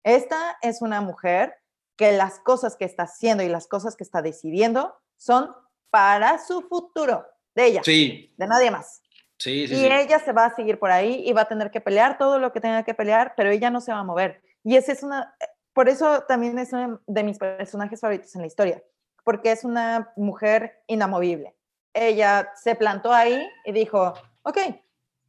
Esta 0.05 0.59
es 0.63 0.83
una 0.83 1.01
mujer 1.01 1.55
que 1.97 2.13
las 2.13 2.41
cosas 2.41 2.77
que 2.77 2.85
está 2.85 3.05
haciendo 3.05 3.43
y 3.43 3.49
las 3.49 3.67
cosas 3.67 3.97
que 3.97 4.05
está 4.05 4.23
decidiendo 4.23 4.95
son 5.17 5.55
para 5.91 6.39
su 6.39 6.63
futuro, 6.63 7.27
de 7.55 7.67
ella, 7.67 7.83
sí. 7.85 8.33
de 8.37 8.47
nadie 8.47 8.71
más. 8.71 9.03
Sí, 9.39 9.67
sí, 9.67 9.75
y 9.75 9.87
ella 9.87 10.21
se 10.21 10.33
va 10.33 10.47
a 10.47 10.55
seguir 10.55 10.79
por 10.79 10.91
ahí 10.91 11.23
y 11.27 11.33
va 11.33 11.43
a 11.43 11.49
tener 11.49 11.71
que 11.71 11.81
pelear 11.81 12.17
todo 12.17 12.39
lo 12.39 12.53
que 12.53 12.61
tenga 12.61 12.85
que 12.85 12.95
pelear, 12.95 13.35
pero 13.37 13.51
ella 13.51 13.71
no 13.71 13.81
se 13.81 13.93
va 13.93 13.99
a 13.99 14.05
mover. 14.05 14.41
Y 14.63 14.77
ese 14.77 14.93
es 14.93 15.03
una, 15.03 15.35
por 15.73 15.89
eso 15.89 16.23
también 16.23 16.59
es 16.59 16.73
uno 16.73 17.01
de 17.07 17.25
mis 17.25 17.39
personajes 17.39 18.01
favoritos 18.01 18.35
en 18.37 18.43
la 18.43 18.47
historia, 18.47 18.83
porque 19.25 19.53
es 19.53 19.65
una 19.65 20.13
mujer 20.17 20.83
inamovible. 20.87 21.55
Ella 21.95 22.53
se 22.57 22.75
plantó 22.75 23.13
ahí 23.13 23.47
y 23.65 23.73
dijo, 23.73 24.15
ok, 24.43 24.59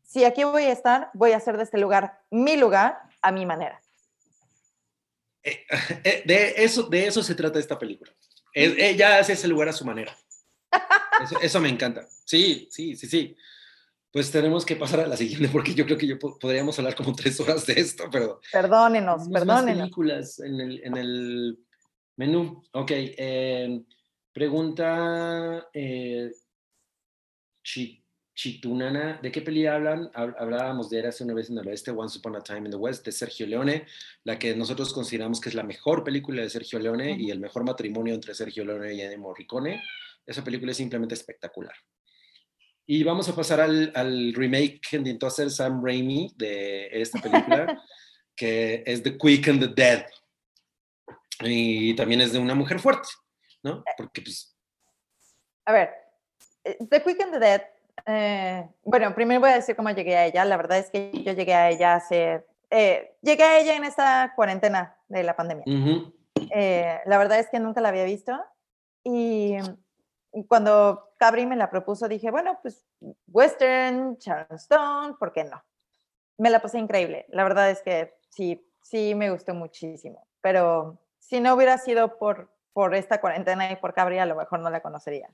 si 0.01 0.23
aquí 0.25 0.43
voy 0.43 0.63
a 0.63 0.71
estar, 0.71 1.09
voy 1.13 1.31
a 1.31 1.37
hacer 1.37 1.57
de 1.57 1.63
este 1.63 1.77
lugar 1.77 2.21
mi 2.29 2.55
lugar 2.57 2.99
a 3.21 3.31
mi 3.31 3.45
manera. 3.45 3.81
Eh, 5.43 5.65
eh, 6.03 6.23
de, 6.25 6.53
eso, 6.57 6.83
de 6.83 7.07
eso 7.07 7.21
se 7.21 7.35
trata 7.35 7.59
esta 7.59 7.77
película. 7.77 8.11
ella 8.53 9.19
hace 9.19 9.33
ese 9.33 9.47
lugar 9.47 9.69
a 9.69 9.73
su 9.73 9.85
manera. 9.85 10.15
Eso, 11.41 11.61
me 11.61 11.69
encanta. 11.69 12.07
Sí, 12.25 12.67
sí, 12.71 12.95
sí, 12.95 13.07
sí. 13.07 13.37
Pues 14.11 14.31
tenemos 14.31 14.65
que 14.65 14.75
pasar 14.75 15.01
a 15.01 15.07
la 15.07 15.17
siguiente 15.17 15.49
porque 15.49 15.73
yo 15.73 15.85
creo 15.85 15.97
que 15.97 16.07
yo 16.07 16.19
podríamos 16.19 16.77
hablar 16.77 16.95
como 16.95 17.15
tres 17.15 17.39
horas 17.39 17.65
de 17.65 17.73
esto, 17.79 18.05
pero... 18.11 18.41
Perdónenos, 18.51 19.27
perdónenos. 19.29 19.79
películas 19.79 20.39
en 20.39 20.59
el, 20.59 20.83
en 20.83 20.97
el 20.97 21.59
menú. 22.17 22.63
Ok, 22.71 22.91
eh, 22.91 23.81
pregunta 24.31 25.69
eh, 25.73 26.31
Chitunana, 28.35 29.19
¿de 29.21 29.31
qué 29.31 29.41
peli 29.41 29.67
hablan? 29.67 30.09
Hablábamos 30.13 30.89
de 30.89 31.05
hace 31.05 31.23
una 31.23 31.35
vez 31.35 31.51
en 31.51 31.59
el 31.59 31.67
oeste, 31.67 31.91
Once 31.91 32.17
Upon 32.17 32.35
a 32.35 32.41
Time 32.41 32.65
in 32.65 32.71
the 32.71 32.77
West, 32.77 33.05
de 33.05 33.11
Sergio 33.11 33.45
Leone, 33.45 33.85
la 34.23 34.39
que 34.39 34.55
nosotros 34.55 34.91
consideramos 34.91 35.39
que 35.39 35.49
es 35.49 35.55
la 35.55 35.63
mejor 35.63 36.03
película 36.03 36.41
de 36.41 36.49
Sergio 36.49 36.79
Leone 36.79 37.15
y 37.19 37.29
el 37.29 37.39
mejor 37.39 37.63
matrimonio 37.63 38.15
entre 38.15 38.33
Sergio 38.33 38.65
Leone 38.65 38.95
y 38.95 39.01
Ennio 39.01 39.19
Morricone. 39.19 39.83
Esa 40.25 40.43
película 40.43 40.71
es 40.71 40.77
simplemente 40.77 41.13
espectacular. 41.13 41.75
Y 42.87 43.03
vamos 43.03 43.29
a 43.29 43.35
pasar 43.35 43.61
al, 43.61 43.91
al 43.93 44.33
remake 44.33 44.81
que 44.89 44.97
intentó 44.97 45.27
hacer 45.27 45.51
Sam 45.51 45.83
Raimi 45.83 46.33
de 46.35 46.89
esta 46.91 47.21
película, 47.21 47.81
que 48.35 48.83
es 48.85 49.03
The 49.03 49.15
Quick 49.15 49.47
and 49.47 49.59
the 49.59 49.67
Dead. 49.67 50.05
Y 51.41 51.95
también 51.95 52.21
es 52.21 52.33
de 52.33 52.39
una 52.39 52.55
mujer 52.55 52.79
fuerte, 52.79 53.09
¿no? 53.63 53.83
Porque 53.97 54.21
pues... 54.21 54.57
A 55.65 55.71
ver, 55.71 55.93
eh, 56.63 56.77
The 56.89 57.01
Quick 57.03 57.21
and 57.21 57.33
the 57.33 57.39
Dead 57.39 57.61
eh, 58.05 58.67
bueno, 58.83 59.13
primero 59.13 59.39
voy 59.39 59.51
a 59.51 59.55
decir 59.55 59.75
cómo 59.75 59.89
llegué 59.89 60.15
a 60.15 60.25
ella. 60.25 60.45
La 60.45 60.57
verdad 60.57 60.77
es 60.77 60.89
que 60.89 61.11
yo 61.23 61.33
llegué 61.33 61.53
a 61.53 61.69
ella 61.69 61.95
hace... 61.95 62.45
Eh, 62.69 63.15
llegué 63.21 63.43
a 63.43 63.59
ella 63.59 63.75
en 63.75 63.83
esta 63.83 64.33
cuarentena 64.35 64.97
de 65.07 65.23
la 65.23 65.35
pandemia. 65.35 65.63
Eh, 66.55 66.99
la 67.05 67.17
verdad 67.17 67.39
es 67.39 67.49
que 67.49 67.59
nunca 67.59 67.81
la 67.81 67.89
había 67.89 68.03
visto. 68.03 68.37
Y, 69.03 69.57
cuando 70.47 71.13
Cabri 71.19 71.45
me 71.45 71.55
la 71.55 71.69
propuso, 71.69 72.07
dije, 72.07 72.31
bueno, 72.31 72.57
pues 72.63 72.83
Western, 73.27 74.17
Charleston, 74.17 75.15
¿por 75.19 75.31
qué 75.31 75.43
no? 75.43 75.63
Me 76.39 76.49
la 76.49 76.59
pasé 76.59 76.79
increíble. 76.79 77.27
La 77.29 77.43
verdad 77.43 77.69
es 77.69 77.83
que 77.83 78.15
sí, 78.29 78.67
sí 78.81 79.13
me 79.13 79.29
gustó 79.29 79.53
muchísimo. 79.53 80.25
Pero 80.41 80.99
si 81.27 81.39
no 81.39 81.53
hubiera 81.53 81.77
sido 81.77 82.17
por, 82.17 82.51
por 82.73 82.95
esta 82.95 83.21
cuarentena 83.21 83.71
y 83.71 83.77
por 83.77 83.93
Cabri, 83.93 84.19
a 84.19 84.25
lo 84.25 84.35
mejor 84.35 84.59
no 84.59 84.69
la 84.69 84.81
conocería. 84.81 85.29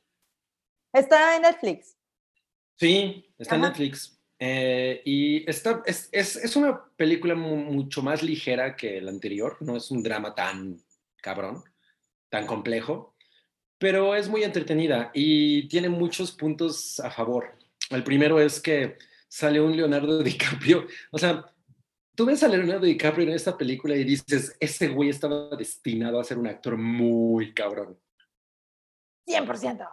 Está 0.93 1.36
en 1.36 1.43
Netflix. 1.43 1.97
Sí, 2.78 3.34
está 3.38 3.56
en 3.56 3.62
Netflix. 3.62 4.17
Eh, 4.39 5.02
y 5.04 5.49
está, 5.49 5.84
es, 5.86 6.08
es, 6.12 6.38
es, 6.38 6.56
una 6.56 6.82
película 6.95 7.36
mucho 7.36 8.02
más 8.02 8.23
ligera 8.23 8.78
que 8.78 9.02
la 9.02 9.12
anterior, 9.12 9.58
no 9.60 9.75
es 9.75 9.91
un 9.91 10.02
drama 10.02 10.34
tan 10.34 10.82
cabrón, 11.17 11.63
tan 12.30 12.45
complejo, 12.45 13.15
pero 13.78 14.15
es 14.15 14.30
muy 14.30 14.43
entretenida 14.43 15.12
y 15.13 15.67
tiene 15.67 15.89
muchos 15.89 16.32
puntos 16.32 17.02
a 17.02 17.12
favor. 17.12 17.58
El 17.89 18.06
primero 18.06 18.39
es 18.39 18.62
que 18.62 18.97
sale 19.28 19.60
un 19.60 19.75
Leonardo 19.75 20.23
DiCaprio, 20.23 20.88
o 21.12 21.17
sea, 21.17 21.45
tú 22.19 22.25
ves 22.25 22.43
a 22.43 22.49
Leonardo 22.49 22.86
DiCaprio 22.86 23.29
en 23.29 23.34
esta 23.34 23.58
película 23.58 23.95
y 23.95 24.03
dices, 24.03 24.53
ese 24.60 24.89
güey 24.89 25.08
estaba 25.08 25.55
destinado 25.55 26.19
a 26.19 26.23
ser 26.25 26.38
un 26.38 26.47
actor 26.47 26.75
muy 26.75 27.53
cabrón. 27.53 27.97
100% 29.25 29.88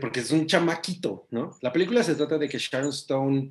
porque 0.00 0.20
es 0.20 0.30
un 0.30 0.46
chamaquito, 0.46 1.26
¿no? 1.30 1.58
La 1.62 1.72
película 1.72 2.04
se 2.04 2.14
trata 2.14 2.38
de 2.38 2.48
que 2.48 2.58
Sharon 2.58 2.90
Stone 2.90 3.50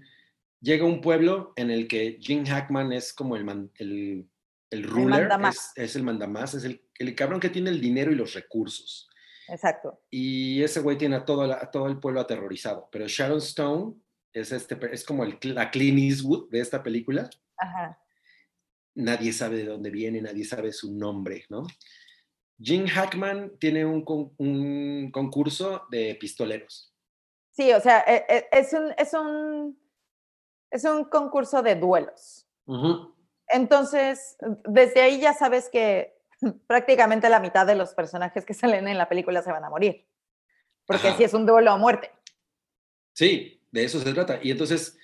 llega 0.62 0.86
a 0.86 0.88
un 0.88 1.02
pueblo 1.02 1.52
en 1.58 1.70
el 1.70 1.86
que 1.86 2.18
Jim 2.22 2.46
Hackman 2.46 2.94
es 2.94 3.12
como 3.12 3.36
el, 3.36 3.70
el, 3.76 4.26
el 4.70 4.84
ruler, 4.84 5.28
es, 5.76 5.98
el 5.98 6.04
mandamás, 6.04 6.54
es 6.54 6.64
el, 6.64 6.82
el, 6.98 7.14
cabrón 7.14 7.42
que 7.42 7.50
tiene 7.50 7.72
el 7.72 7.82
dinero 7.82 8.10
y 8.10 8.16
los 8.16 8.36
recursos. 8.36 9.10
Exacto. 9.50 10.02
Y 10.10 10.64
ese 10.64 10.80
güey 10.80 10.98
tiene 10.98 11.18
a 11.18 11.26
todo, 11.26 11.54
todo 11.74 11.88
el 11.88 12.00
pueblo 12.00 12.22
aterrorizado, 12.22 12.88
pero 12.90 13.06
Sharon 13.06 13.40
Stone 13.40 13.96
es, 14.32 14.54
este, 14.54 14.80
es 14.94 15.04
como 15.04 15.26
el, 15.26 15.38
la 15.42 15.70
Clint 15.70 16.00
Eastwood 16.00 16.50
de 16.50 16.62
esta 16.62 16.82
película. 16.82 17.30
Ajá. 17.58 18.00
Nadie 18.96 19.34
sabe 19.34 19.58
de 19.58 19.66
dónde 19.66 19.90
viene, 19.90 20.22
nadie 20.22 20.46
sabe 20.46 20.72
su 20.72 20.94
nombre, 20.94 21.46
¿no? 21.50 21.68
Jim 22.60 22.88
Hackman 22.88 23.58
tiene 23.60 23.86
un, 23.86 25.12
concurso 25.12 25.86
de 25.92 26.16
pistoleros. 26.16 26.94
Sí, 27.52 27.72
o 27.74 27.80
sea, 27.82 28.00
e, 28.08 28.26
e, 28.30 28.48
es 28.52 28.74
un, 28.74 28.94
es 28.98 29.14
un, 29.14 29.78
es 30.72 30.84
un 30.86 31.06
concurso 31.06 31.62
de 31.62 31.76
duelos. 31.76 32.48
Entonces, 33.48 34.38
desde 34.66 35.02
ahí 35.02 35.20
ya 35.20 35.34
sabes 35.34 35.70
que 35.70 36.18
prácticamente 36.68 37.30
la 37.30 37.40
mitad 37.40 37.66
de 37.66 37.76
los 37.76 37.94
personajes 37.94 38.46
que 38.46 38.54
salen 38.54 38.88
en 38.88 38.98
la 38.98 39.10
película 39.10 39.42
se 39.42 39.52
van 39.52 39.64
a 39.64 39.70
morir. 39.70 40.08
Porque 40.86 41.14
si 41.14 41.24
es 41.24 41.34
un 41.34 41.46
duelo 41.46 41.72
a 41.72 41.78
muerte. 41.78 42.12
Sí, 43.14 43.62
de 43.72 43.84
eso 43.84 44.00
se 44.00 44.14
trata. 44.14 44.40
Y 44.42 44.52
entonces, 44.52 44.98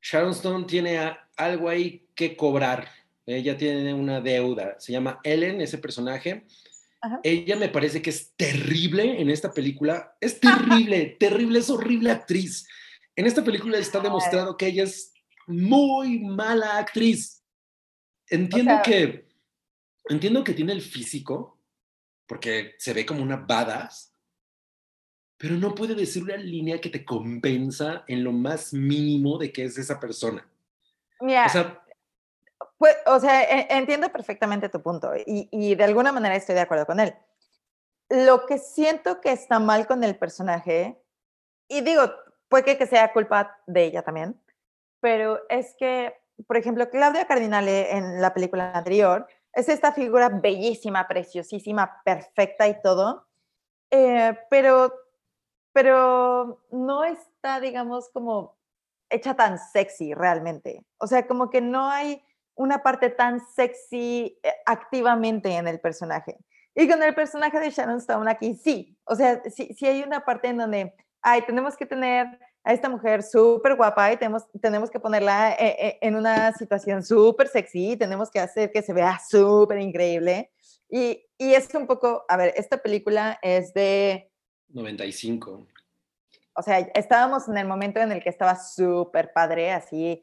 Sharon 0.00 0.30
Stone 0.30 0.64
tiene 0.64 0.98
algo 1.44 1.68
ahí 1.68 2.08
que 2.14 2.36
cobrar. 2.36 2.88
Ella 3.26 3.56
tiene 3.56 3.94
una 3.94 4.20
deuda. 4.20 4.76
Se 4.78 4.92
llama 4.92 5.20
Ellen, 5.22 5.60
ese 5.60 5.78
personaje 5.78 6.46
ella 7.22 7.56
me 7.56 7.68
parece 7.68 8.02
que 8.02 8.10
es 8.10 8.32
terrible 8.36 9.20
en 9.20 9.30
esta 9.30 9.52
película. 9.52 10.16
Es 10.20 10.38
terrible, 10.38 11.16
terrible, 11.20 11.60
es 11.60 11.70
horrible 11.70 12.10
actriz. 12.10 12.68
En 13.16 13.26
esta 13.26 13.42
película 13.42 13.78
está 13.78 14.00
demostrado 14.00 14.56
que 14.56 14.66
ella 14.66 14.84
es 14.84 15.12
muy 15.46 16.20
mala 16.20 16.78
actriz. 16.78 17.42
Entiendo 18.28 18.80
que 18.84 19.28
entiendo 20.08 20.44
que 20.44 20.54
tiene 20.54 20.72
el 20.72 20.82
físico 20.82 21.58
porque 22.26 22.74
se 22.78 22.92
ve 22.92 23.04
como 23.04 23.22
una 23.22 23.36
badass, 23.36 24.14
pero 25.36 25.56
no 25.56 25.74
puede 25.74 25.94
decir 25.94 26.22
una 26.22 26.36
línea 26.36 26.80
que 26.80 26.90
te 26.90 27.04
compensa 27.04 28.04
en 28.06 28.22
lo 28.22 28.32
más 28.32 28.72
mínimo 28.72 29.38
de 29.38 29.52
que 29.52 29.64
es 29.64 29.78
esa 29.78 29.98
persona. 29.98 30.48
Mira, 31.20 31.46
o 31.46 31.48
sea, 31.48 31.80
pues, 32.78 32.96
o 33.06 33.20
sea, 33.20 33.42
e, 33.42 33.66
entiendo 33.70 34.10
perfectamente 34.10 34.68
tu 34.68 34.82
punto 34.82 35.12
y, 35.26 35.74
de 35.74 35.84
alguna 35.84 36.12
manera 36.12 36.34
estoy 36.34 36.54
de 36.54 36.62
acuerdo 36.62 36.86
con 36.86 37.00
él. 37.00 37.14
Lo 38.08 38.46
que 38.46 38.58
siento 38.58 39.20
que 39.20 39.32
está 39.32 39.58
mal 39.58 39.86
con 39.86 40.02
el 40.02 40.16
personaje, 40.16 41.00
y 41.68 41.82
digo, 41.82 42.02
puede 42.48 42.78
que 42.78 42.86
sea 42.86 43.12
culpa 43.12 43.58
de 43.66 43.84
ella 43.84 44.02
también, 44.02 44.40
pero 45.00 45.40
es 45.48 45.74
que, 45.78 46.18
por 46.46 46.56
ejemplo, 46.56 46.88
Claudia 46.90 47.26
Cardinale 47.26 47.96
en 47.96 48.20
la 48.20 48.34
película 48.34 48.72
anterior 48.72 49.26
es 49.52 49.68
esta 49.68 49.92
figura 49.92 50.28
bellísima, 50.28 51.06
preciosísima, 51.06 52.02
perfecta 52.04 52.66
y 52.66 52.80
todo, 52.80 53.26
eh, 53.90 54.38
pero, 54.48 54.94
pero 55.72 56.64
no 56.70 57.04
está, 57.04 57.60
digamos, 57.60 58.08
como 58.10 58.56
hecha 59.10 59.34
tan 59.34 59.58
sexy 59.58 60.14
realmente. 60.14 60.84
O 60.98 61.06
sea, 61.06 61.26
como 61.26 61.50
que 61.50 61.60
no 61.60 61.90
hay 61.90 62.22
una 62.54 62.82
parte 62.82 63.10
tan 63.10 63.40
sexy 63.54 64.38
eh, 64.42 64.52
activamente 64.66 65.50
en 65.54 65.68
el 65.68 65.80
personaje. 65.80 66.36
Y 66.74 66.88
con 66.88 67.02
el 67.02 67.14
personaje 67.14 67.58
de 67.58 67.70
Sharon 67.70 67.98
Stone 67.98 68.30
aquí 68.30 68.54
sí, 68.54 68.96
o 69.04 69.14
sea, 69.14 69.42
sí, 69.50 69.74
sí 69.76 69.86
hay 69.86 70.02
una 70.02 70.24
parte 70.24 70.48
en 70.48 70.58
donde, 70.58 70.94
ay, 71.20 71.42
tenemos 71.42 71.76
que 71.76 71.84
tener 71.84 72.26
a 72.62 72.72
esta 72.72 72.88
mujer 72.88 73.22
súper 73.22 73.74
guapa 73.76 74.12
y 74.12 74.16
tenemos, 74.16 74.44
tenemos 74.60 74.90
que 74.90 75.00
ponerla 75.00 75.52
eh, 75.52 75.76
eh, 75.78 75.98
en 76.02 76.14
una 76.14 76.52
situación 76.52 77.02
súper 77.02 77.48
sexy, 77.48 77.96
tenemos 77.96 78.30
que 78.30 78.38
hacer 78.38 78.70
que 78.70 78.82
se 78.82 78.92
vea 78.92 79.18
súper 79.26 79.78
increíble. 79.78 80.50
Y, 80.88 81.24
y 81.38 81.54
es 81.54 81.72
un 81.74 81.86
poco, 81.86 82.24
a 82.28 82.36
ver, 82.36 82.52
esta 82.56 82.78
película 82.78 83.38
es 83.42 83.72
de... 83.72 84.30
95. 84.68 85.66
O 86.60 86.62
sea, 86.62 86.78
estábamos 86.78 87.48
en 87.48 87.56
el 87.56 87.66
momento 87.66 88.00
en 88.00 88.12
el 88.12 88.22
que 88.22 88.28
estaba 88.28 88.54
súper 88.54 89.32
padre, 89.32 89.72
así, 89.72 90.22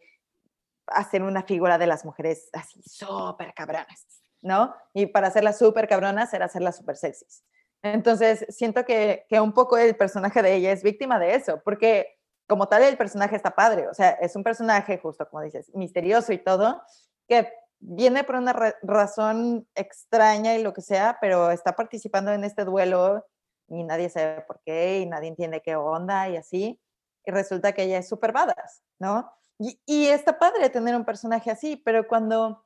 hacer 0.86 1.24
una 1.24 1.42
figura 1.42 1.80
de 1.80 1.88
las 1.88 2.06
mujeres 2.06 2.52
así 2.54 2.80
súper 2.84 3.56
cabronas, 3.56 4.06
¿no? 4.44 4.72
Y 4.94 5.08
para 5.08 5.30
hacerlas 5.30 5.58
súper 5.58 5.88
cabronas 5.88 6.32
era 6.36 6.46
hacerlas 6.46 6.78
súper 6.78 6.96
sexys. 6.96 7.44
Entonces, 7.82 8.46
siento 8.50 8.86
que, 8.86 9.26
que 9.28 9.42
un 9.42 9.52
poco 9.52 9.80
el 9.80 9.96
personaje 9.96 10.44
de 10.44 10.54
ella 10.54 10.72
es 10.72 10.84
víctima 10.84 11.18
de 11.18 11.34
eso, 11.34 11.60
porque 11.64 12.20
como 12.48 12.68
tal 12.68 12.84
el 12.84 12.98
personaje 12.98 13.36
está 13.36 13.56
padre, 13.56 13.88
o 13.88 13.96
sea, 13.96 14.12
es 14.12 14.36
un 14.36 14.44
personaje 14.44 15.00
justo 15.00 15.28
como 15.28 15.42
dices, 15.42 15.72
misterioso 15.74 16.34
y 16.34 16.38
todo, 16.38 16.84
que 17.28 17.52
viene 17.80 18.24
por 18.24 18.36
una 18.36 18.54
razón 18.84 19.68
extraña 19.74 20.56
y 20.56 20.62
lo 20.62 20.72
que 20.72 20.84
sea, 20.84 21.18
pero 21.20 21.50
está 21.50 21.76
participando 21.76 22.32
en 22.32 22.44
este 22.44 22.64
duelo 22.64 23.26
y 23.68 23.84
nadie 23.84 24.10
sabe 24.10 24.42
por 24.42 24.62
qué 24.64 25.00
y 25.00 25.06
nadie 25.06 25.30
entiende 25.30 25.62
qué 25.62 25.76
onda 25.76 26.30
y 26.30 26.38
así, 26.38 26.82
y 27.26 27.32
resulta 27.32 27.74
que 27.74 27.84
ella 27.84 28.00
es 28.00 28.08
súper 28.08 28.32
badass, 28.32 28.84
¿no? 29.00 29.32
Y, 29.60 29.82
y, 29.86 30.08
está 30.08 30.38
padre 30.38 30.70
tener 30.70 30.96
un 30.96 31.06
personaje 31.06 31.50
así, 31.50 31.78
pero 31.78 32.08
cuando, 32.08 32.64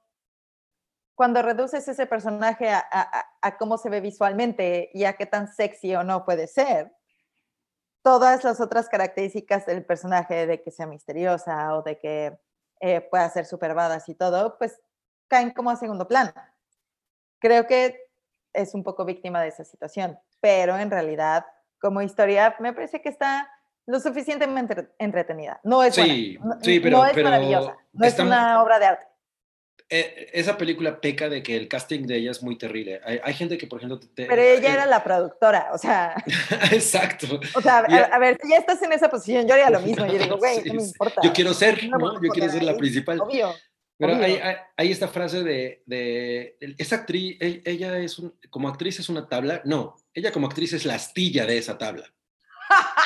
cuando 1.15 1.41
reduces 1.41 1.87
ese 1.87 2.05
personaje 2.05 2.69
a, 2.69 2.85
a, 2.91 3.25
a 3.41 3.57
cómo 3.57 3.77
se 3.77 3.89
ve 3.89 4.01
visualmente 4.01 4.89
y 4.93 5.05
a 5.05 5.13
qué 5.13 5.25
tan 5.25 5.47
sexy 5.47 5.95
o 5.95 6.03
no 6.03 6.25
puede 6.25 6.47
ser, 6.47 6.91
todas 8.03 8.43
las 8.43 8.59
otras 8.59 8.89
características 8.89 9.65
del 9.65 9.85
personaje, 9.85 10.47
de 10.47 10.61
que 10.61 10.71
sea 10.71 10.87
misteriosa 10.87 11.75
o 11.75 11.83
de 11.83 11.99
que 11.99 12.39
eh, 12.79 13.01
pueda 13.01 13.29
ser 13.29 13.45
superbadas 13.45 14.09
y 14.09 14.15
todo, 14.15 14.57
pues 14.57 14.79
caen 15.27 15.51
como 15.51 15.69
a 15.69 15.75
segundo 15.75 16.07
plano. 16.07 16.33
Creo 17.39 17.67
que 17.67 18.09
es 18.53 18.73
un 18.73 18.83
poco 18.83 19.05
víctima 19.05 19.41
de 19.41 19.49
esa 19.49 19.63
situación, 19.63 20.19
pero 20.41 20.77
en 20.77 20.91
realidad, 20.91 21.45
como 21.79 22.01
historia, 22.01 22.55
me 22.59 22.73
parece 22.73 23.01
que 23.01 23.09
está 23.09 23.49
lo 23.85 23.99
suficientemente 23.99 24.89
entretenida. 24.99 25.59
No 25.63 25.83
es, 25.83 25.95
sí, 25.95 26.37
buena, 26.37 26.59
sí, 26.61 26.79
pero, 26.79 26.97
no 26.97 27.05
es 27.05 27.13
pero 27.13 27.29
maravillosa, 27.29 27.77
no 27.93 28.05
es 28.05 28.19
una 28.19 28.61
obra 28.61 28.79
de 28.79 28.85
arte. 28.85 29.05
Eh, 29.93 30.29
esa 30.31 30.57
película 30.57 31.01
peca 31.01 31.27
de 31.27 31.43
que 31.43 31.57
el 31.57 31.67
casting 31.67 32.05
de 32.07 32.15
ella 32.15 32.31
es 32.31 32.41
muy 32.41 32.57
terrible. 32.57 33.01
Hay, 33.03 33.19
hay 33.21 33.33
gente 33.33 33.57
que, 33.57 33.67
por 33.67 33.79
ejemplo... 33.79 33.99
Te, 33.99 34.25
Pero 34.25 34.41
ella 34.41 34.69
eh, 34.69 34.73
era 34.73 34.85
la 34.85 35.03
productora, 35.03 35.69
o 35.73 35.77
sea... 35.77 36.15
Exacto. 36.71 37.27
O 37.53 37.61
sea, 37.61 37.79
a, 37.79 38.15
a, 38.15 38.17
ver, 38.17 38.37
si 38.41 38.49
ya 38.49 38.55
estás 38.55 38.81
en 38.83 38.93
esa 38.93 39.09
posición, 39.09 39.45
yo 39.45 39.53
haría 39.53 39.69
lo 39.69 39.81
mismo. 39.81 40.05
Yo 40.05 40.17
digo, 40.17 40.37
güey, 40.39 40.61
sí, 40.61 40.69
no 40.69 40.75
me 40.75 40.83
importa. 40.83 41.19
Yo 41.21 41.33
quiero 41.33 41.53
ser, 41.53 41.83
¿no? 41.89 41.97
¿no? 41.97 42.21
Yo 42.21 42.29
quiero 42.29 42.49
ser 42.49 42.63
la 42.63 42.77
principal. 42.77 43.19
Obvio. 43.19 43.53
Pero 44.01 44.15
hay, 44.15 44.33
hay, 44.37 44.55
hay, 44.77 44.91
esta 44.91 45.07
frase 45.07 45.43
de, 45.43 45.83
de, 45.85 46.57
esa 46.79 46.95
actriz, 46.95 47.37
e, 47.39 47.61
ella 47.65 47.99
es 47.99 48.17
un, 48.17 48.35
como 48.49 48.67
actriz 48.67 48.99
es 48.99 49.09
una 49.09 49.29
tabla, 49.29 49.61
no, 49.63 49.95
ella 50.11 50.31
como 50.31 50.47
actriz 50.47 50.73
es 50.73 50.85
la 50.85 50.95
astilla 50.95 51.45
de 51.45 51.59
esa 51.59 51.77
tabla. 51.77 52.11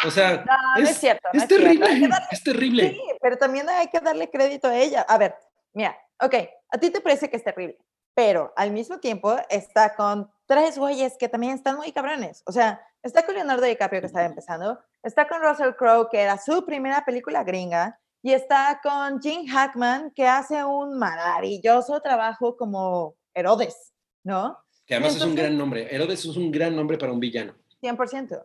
O 0.06 0.12
sea, 0.12 0.46
no, 0.46 0.78
es, 0.78 0.84
no 0.84 0.89
es 0.89 0.98
cierto. 0.98 1.28
Es 1.34 1.41
no 1.41 1.48
terrible, 1.50 1.86
es, 1.86 2.00
darle, 2.00 2.26
es 2.32 2.43
terrible. 2.43 2.89
Sí, 2.91 3.02
pero 3.22 3.38
también 3.38 3.68
hay 3.68 3.89
que 3.89 4.00
darle 4.00 4.30
crédito 4.30 4.70
a 4.70 4.78
ella. 4.78 5.02
A 5.02 5.18
ver, 5.18 5.36
mira, 5.74 5.98
ok, 6.22 6.36
a 6.70 6.78
ti 6.78 6.89
te 6.91 7.02
parece 7.02 7.30
que 7.30 7.36
es 7.36 7.43
terrible, 7.43 7.78
pero 8.14 8.54
al 8.56 8.72
mismo 8.72 9.02
tiempo 9.02 9.36
está 9.50 9.96
con 9.96 10.32
tres 10.46 10.78
güeyes 10.78 11.18
que 11.18 11.28
también 11.28 11.56
están 11.56 11.76
muy 11.76 11.91
cabrones. 11.91 12.41
O 12.46 12.54
sea, 12.54 12.82
está 13.04 13.26
con 13.26 13.36
Leonardo 13.36 13.66
DiCaprio 13.66 14.00
que 14.00 14.08
estaba 14.08 14.26
empezando, 14.26 14.80
está 15.04 15.28
con 15.28 15.41
Russell 15.41 15.76
Crowe 15.78 16.08
que 16.10 16.22
era 16.22 16.38
su 16.38 16.66
primera 16.66 17.04
película 17.04 17.43
gringa 17.43 18.00
y 18.26 18.34
está 18.34 18.80
con 18.82 19.21
Jim 19.21 19.45
Hackman 19.47 20.09
que 20.09 20.26
hace 20.26 20.65
un 20.65 20.97
maravilloso 20.97 22.01
trabajo 22.01 22.57
como 22.57 23.15
Herodes, 23.36 23.93
¿no? 24.23 24.57
Que 24.88 24.95
además 24.95 25.13
Entonces, 25.13 25.21
es 25.21 25.30
un 25.30 25.36
gran 25.36 25.57
nombre. 25.59 25.95
Herodes 25.95 26.26
es 26.26 26.36
un 26.36 26.49
gran 26.49 26.76
nombre 26.76 26.97
para 26.97 27.11
un 27.11 27.19
villano. 27.19 27.53
100%. 27.84 28.43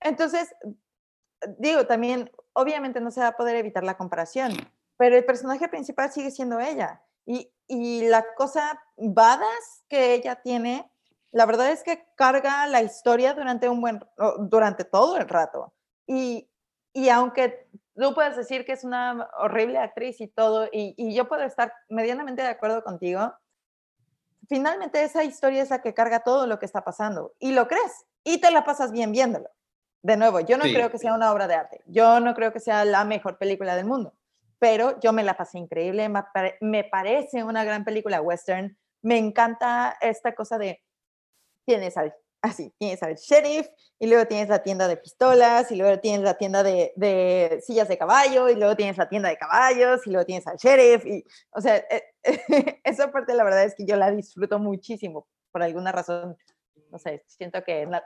Entonces, 0.00 0.54
digo, 1.56 1.86
también, 1.86 2.30
obviamente 2.52 3.00
no 3.00 3.10
se 3.10 3.20
va 3.20 3.28
a 3.28 3.36
poder 3.38 3.56
evitar 3.56 3.84
la 3.84 3.96
comparación, 3.96 4.52
pero 4.98 5.16
el 5.16 5.24
personaje 5.24 5.66
principal 5.66 6.12
sigue 6.12 6.30
siendo 6.30 6.60
ella. 6.60 7.00
Y, 7.24 7.50
y, 7.66 8.06
la 8.08 8.34
cosa 8.34 8.82
badass 8.98 9.82
que 9.88 10.12
ella 10.12 10.42
tiene, 10.42 10.92
la 11.30 11.46
verdad 11.46 11.70
es 11.70 11.82
que 11.82 12.04
carga 12.16 12.66
la 12.66 12.82
historia 12.82 13.32
durante 13.32 13.70
un 13.70 13.80
buen, 13.80 13.98
durante 14.40 14.84
todo 14.84 15.16
el 15.16 15.26
rato. 15.26 15.72
Y, 16.06 16.50
y 16.92 17.08
aunque 17.08 17.66
tú 17.94 18.14
puedes 18.14 18.36
decir 18.36 18.64
que 18.64 18.72
es 18.72 18.84
una 18.84 19.28
horrible 19.38 19.78
actriz 19.78 20.20
y 20.20 20.28
todo, 20.28 20.66
y, 20.72 20.94
y, 20.96 21.14
yo 21.14 21.28
puedo 21.28 21.42
estar 21.42 21.72
medianamente 21.88 22.42
de 22.42 22.48
acuerdo 22.48 22.82
contigo, 22.82 23.34
finalmente 24.48 25.02
esa 25.02 25.24
historia 25.24 25.62
es 25.62 25.70
la 25.70 25.82
que 25.82 25.94
carga 25.94 26.20
todo 26.20 26.46
lo 26.46 26.58
que 26.58 26.66
está 26.66 26.82
pasando. 26.82 27.34
Y 27.38 27.52
lo 27.52 27.68
crees, 27.68 28.06
y 28.24 28.40
te 28.40 28.50
la 28.50 28.64
pasas 28.64 28.92
bien 28.92 29.12
viéndolo. 29.12 29.48
De 30.02 30.16
nuevo, 30.16 30.40
yo 30.40 30.58
no 30.58 30.64
sí. 30.64 30.74
creo 30.74 30.90
que 30.90 30.98
sea 30.98 31.14
una 31.14 31.30
obra 31.32 31.46
de 31.46 31.54
arte, 31.54 31.80
yo 31.86 32.18
no 32.18 32.34
creo 32.34 32.52
que 32.52 32.58
sea 32.58 32.84
la 32.84 33.04
mejor 33.04 33.38
película 33.38 33.76
del 33.76 33.86
mundo, 33.86 34.14
pero 34.58 34.98
yo 35.00 35.12
me 35.12 35.22
la 35.22 35.36
pasé 35.36 35.58
increíble, 35.58 36.10
me 36.60 36.84
parece 36.84 37.44
una 37.44 37.62
gran 37.62 37.84
película 37.84 38.20
western, 38.20 38.76
me 39.00 39.18
encanta 39.18 39.96
esta 40.00 40.34
cosa 40.34 40.58
de, 40.58 40.82
tienes 41.64 41.96
al, 41.96 42.14
así, 42.42 42.72
tienes 42.78 43.02
al 43.02 43.14
sheriff, 43.14 43.68
y 43.98 44.08
luego 44.08 44.26
tienes 44.26 44.48
la 44.48 44.62
tienda 44.62 44.88
de 44.88 44.96
pistolas, 44.96 45.70
y 45.70 45.76
luego 45.76 45.98
tienes 46.00 46.22
la 46.22 46.36
tienda 46.36 46.62
de, 46.62 46.92
de 46.96 47.62
sillas 47.64 47.88
de 47.88 47.96
caballo, 47.96 48.48
y 48.48 48.56
luego 48.56 48.76
tienes 48.76 48.98
la 48.98 49.08
tienda 49.08 49.28
de 49.28 49.38
caballos, 49.38 50.06
y 50.06 50.10
luego 50.10 50.26
tienes 50.26 50.46
al 50.46 50.56
sheriff, 50.56 51.06
y, 51.06 51.24
o 51.52 51.60
sea, 51.60 51.76
eh, 51.76 52.12
esa 52.84 53.10
parte 53.10 53.34
la 53.34 53.44
verdad 53.44 53.64
es 53.64 53.74
que 53.74 53.86
yo 53.86 53.96
la 53.96 54.10
disfruto 54.10 54.58
muchísimo, 54.58 55.26
por 55.50 55.62
alguna 55.62 55.92
razón, 55.92 56.36
no 56.90 56.98
sé, 56.98 57.24
siento 57.28 57.62
que 57.64 57.82
en, 57.82 57.92
la, 57.92 58.04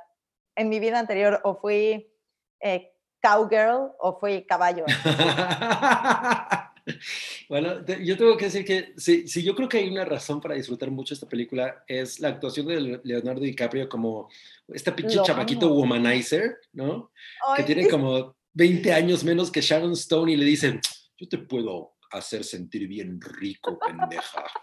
en 0.55 0.68
mi 0.68 0.78
vida 0.78 0.99
anterior 0.99 1.41
o 1.43 1.57
fui... 1.57 2.12
Eh, 2.61 2.93
cowgirl 3.22 3.93
o 3.99 4.18
fui 4.20 4.47
caballo. 4.47 4.84
bueno, 7.49 7.84
yo 7.84 8.16
tengo 8.16 8.37
que 8.37 8.47
decir 8.47 8.64
que 8.64 8.95
si, 8.97 9.26
si, 9.26 9.43
yo 9.43 9.55
creo 9.55 9.68
que 9.68 9.78
hay 9.78 9.89
una 9.89 10.05
razón 10.05 10.41
para 10.41 10.55
disfrutar 10.55 10.91
mucho 10.91 11.14
esta 11.14 11.28
película 11.28 11.84
es 11.87 12.20
la 12.20 12.28
actuación 12.28 12.66
de 12.66 13.01
Leonardo 13.03 13.41
DiCaprio 13.41 13.89
como 13.89 14.28
este 14.68 14.93
pinche 14.93 15.18
chamaquito 15.22 15.72
womanizer, 15.72 16.59
¿no? 16.72 17.11
Ay, 17.47 17.57
que 17.57 17.62
tiene 17.64 17.89
como 17.89 18.37
20 18.53 18.93
años 18.93 19.24
menos 19.24 19.51
que 19.51 19.61
Sharon 19.61 19.93
Stone 19.93 20.32
y 20.32 20.37
le 20.37 20.45
dicen, 20.45 20.80
yo 21.16 21.28
te 21.28 21.39
puedo 21.39 21.97
hacer 22.12 22.45
sentir 22.45 22.87
bien 22.87 23.20
rico, 23.20 23.78
pendeja. 23.78 24.45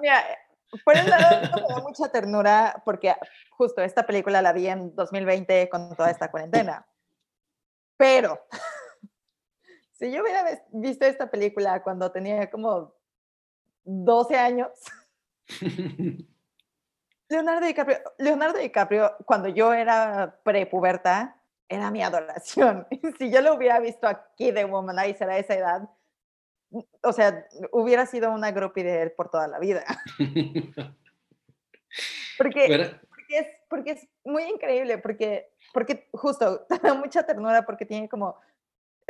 Mira, 0.00 0.24
por 0.84 0.96
un 0.96 1.10
lado, 1.10 1.40
me 1.54 1.74
da 1.74 1.80
mucha 1.82 2.08
ternura 2.08 2.82
porque 2.84 3.14
justo 3.50 3.82
esta 3.82 4.06
película 4.06 4.42
la 4.42 4.52
vi 4.52 4.68
en 4.68 4.94
2020 4.94 5.68
con 5.68 5.94
toda 5.94 6.10
esta 6.10 6.30
cuarentena. 6.30 6.86
Pero 7.96 8.40
si 9.94 10.10
yo 10.12 10.22
hubiera 10.22 10.44
visto 10.72 11.06
esta 11.06 11.30
película 11.30 11.82
cuando 11.82 12.10
tenía 12.10 12.50
como 12.50 12.94
12 13.84 14.36
años, 14.36 14.68
Leonardo 17.28 17.66
DiCaprio, 17.66 17.98
Leonardo 18.18 18.58
DiCaprio, 18.58 19.16
cuando 19.24 19.48
yo 19.48 19.72
era 19.72 20.38
prepuberta, 20.42 21.40
era 21.68 21.90
mi 21.90 22.02
adoración. 22.02 22.86
Si 23.18 23.30
yo 23.30 23.40
lo 23.40 23.54
hubiera 23.54 23.80
visto 23.80 24.06
aquí 24.06 24.50
de 24.50 24.64
Womanizer 24.64 25.30
a 25.30 25.38
esa 25.38 25.54
edad, 25.54 25.88
o 27.02 27.12
sea, 27.12 27.46
hubiera 27.72 28.06
sido 28.06 28.32
una 28.32 28.50
groupie 28.50 28.84
de 28.84 29.02
él 29.02 29.12
por 29.12 29.30
toda 29.30 29.48
la 29.48 29.58
vida. 29.58 29.84
Porque, 32.36 32.98
porque, 33.08 33.38
es, 33.38 33.46
porque 33.68 33.90
es 33.92 34.08
muy 34.24 34.42
increíble, 34.42 34.98
porque, 34.98 35.52
porque 35.72 36.08
justo, 36.10 36.62
te 36.62 36.80
da 36.80 36.92
mucha 36.94 37.24
ternura 37.24 37.64
porque 37.64 37.86
tiene 37.86 38.08
como, 38.08 38.40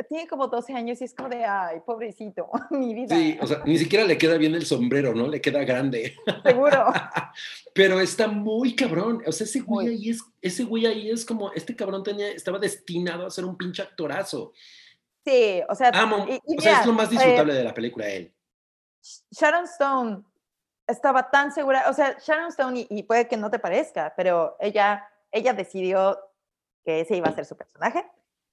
tiene 0.03 0.27
como 0.27 0.47
12 0.47 0.73
años 0.73 1.01
y 1.01 1.05
es 1.05 1.13
como 1.13 1.29
de, 1.29 1.45
ay, 1.45 1.79
pobrecito, 1.85 2.49
mi 2.69 2.93
vida. 2.93 3.15
Sí, 3.15 3.37
o 3.41 3.47
sea, 3.47 3.61
ni 3.65 3.77
siquiera 3.77 4.05
le 4.05 4.17
queda 4.17 4.37
bien 4.37 4.53
el 4.55 4.65
sombrero, 4.65 5.13
¿no? 5.13 5.27
Le 5.27 5.41
queda 5.41 5.63
grande. 5.63 6.15
Seguro. 6.43 6.87
Pero 7.73 7.99
está 7.99 8.27
muy 8.27 8.75
cabrón. 8.75 9.23
O 9.25 9.31
sea, 9.31 9.45
ese 9.45 9.61
güey 9.61 9.87
ahí 9.87 10.09
es, 10.09 10.21
ese 10.41 10.63
güey 10.63 10.85
ahí 10.85 11.09
es 11.09 11.25
como, 11.25 11.51
este 11.53 11.75
cabrón 11.75 12.03
tenía, 12.03 12.29
estaba 12.29 12.59
destinado 12.59 13.25
a 13.25 13.31
ser 13.31 13.45
un 13.45 13.57
pinche 13.57 13.81
actorazo. 13.81 14.53
Sí, 15.25 15.61
o 15.67 15.73
sea, 15.73 15.89
Amo, 15.89 16.25
y, 16.29 16.33
y 16.33 16.57
o 16.57 16.61
sea, 16.61 16.71
mira, 16.71 16.81
es 16.81 16.85
lo 16.85 16.93
más 16.93 17.09
disfrutable 17.09 17.53
eh, 17.53 17.57
de 17.57 17.63
la 17.63 17.73
película 17.73 18.07
él. 18.07 18.31
Sharon 19.31 19.65
Stone 19.65 20.23
estaba 20.87 21.31
tan 21.31 21.51
segura, 21.51 21.85
o 21.89 21.93
sea, 21.93 22.17
Sharon 22.23 22.49
Stone, 22.49 22.79
y, 22.81 22.87
y, 22.89 23.03
puede 23.03 23.27
que 23.27 23.37
no 23.37 23.49
te 23.49 23.57
parezca, 23.57 24.13
pero 24.15 24.55
ella, 24.59 25.09
ella 25.31 25.53
decidió 25.53 26.19
que 26.83 27.01
ese 27.01 27.17
iba 27.17 27.27
a 27.27 27.33
ser 27.33 27.45
su 27.45 27.57
personaje, 27.57 28.05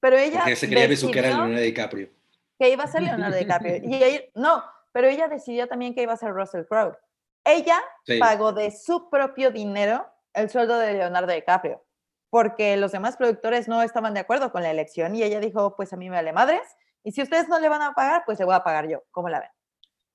pero 0.02 0.18
ella... 0.18 0.40
Porque 0.40 0.56
se 0.56 0.68
quería 0.68 0.88
besuquear 0.88 1.26
a 1.26 1.28
Leonardo 1.28 1.60
DiCaprio. 1.60 2.10
Que 2.58 2.70
iba 2.70 2.82
a 2.82 2.88
ser 2.88 3.02
Leonardo 3.02 3.36
DiCaprio. 3.36 3.76
y 3.76 4.02
ella, 4.02 4.20
no, 4.34 4.64
pero 4.90 5.06
ella 5.06 5.28
decidió 5.28 5.68
también 5.68 5.94
que 5.94 6.02
iba 6.02 6.12
a 6.12 6.16
ser 6.16 6.32
Russell 6.32 6.64
Crowe. 6.64 6.98
Ella 7.44 7.80
pagó 8.18 8.52
de 8.52 8.72
su 8.72 9.08
propio 9.08 9.52
dinero 9.52 10.04
el 10.34 10.50
sueldo 10.50 10.76
de 10.76 10.94
Leonardo 10.94 11.32
DiCaprio, 11.32 11.84
porque 12.30 12.76
los 12.76 12.90
demás 12.90 13.16
productores 13.16 13.68
no 13.68 13.80
estaban 13.80 14.12
de 14.12 14.20
acuerdo 14.20 14.50
con 14.50 14.62
la 14.62 14.72
elección 14.72 15.14
y 15.14 15.22
ella 15.22 15.38
dijo, 15.38 15.76
pues 15.76 15.92
a 15.92 15.96
mí 15.96 16.10
me 16.10 16.16
vale 16.16 16.32
madres, 16.32 16.62
y 17.04 17.12
si 17.12 17.22
ustedes 17.22 17.48
no 17.48 17.60
le 17.60 17.68
van 17.68 17.82
a 17.82 17.94
pagar, 17.94 18.24
pues 18.26 18.40
le 18.40 18.44
voy 18.44 18.54
a 18.54 18.64
pagar 18.64 18.88
yo, 18.88 19.04
¿cómo 19.12 19.28
la 19.28 19.38
ven? 19.38 19.50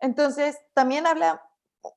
Entonces, 0.01 0.57
también 0.73 1.07
habla 1.07 1.41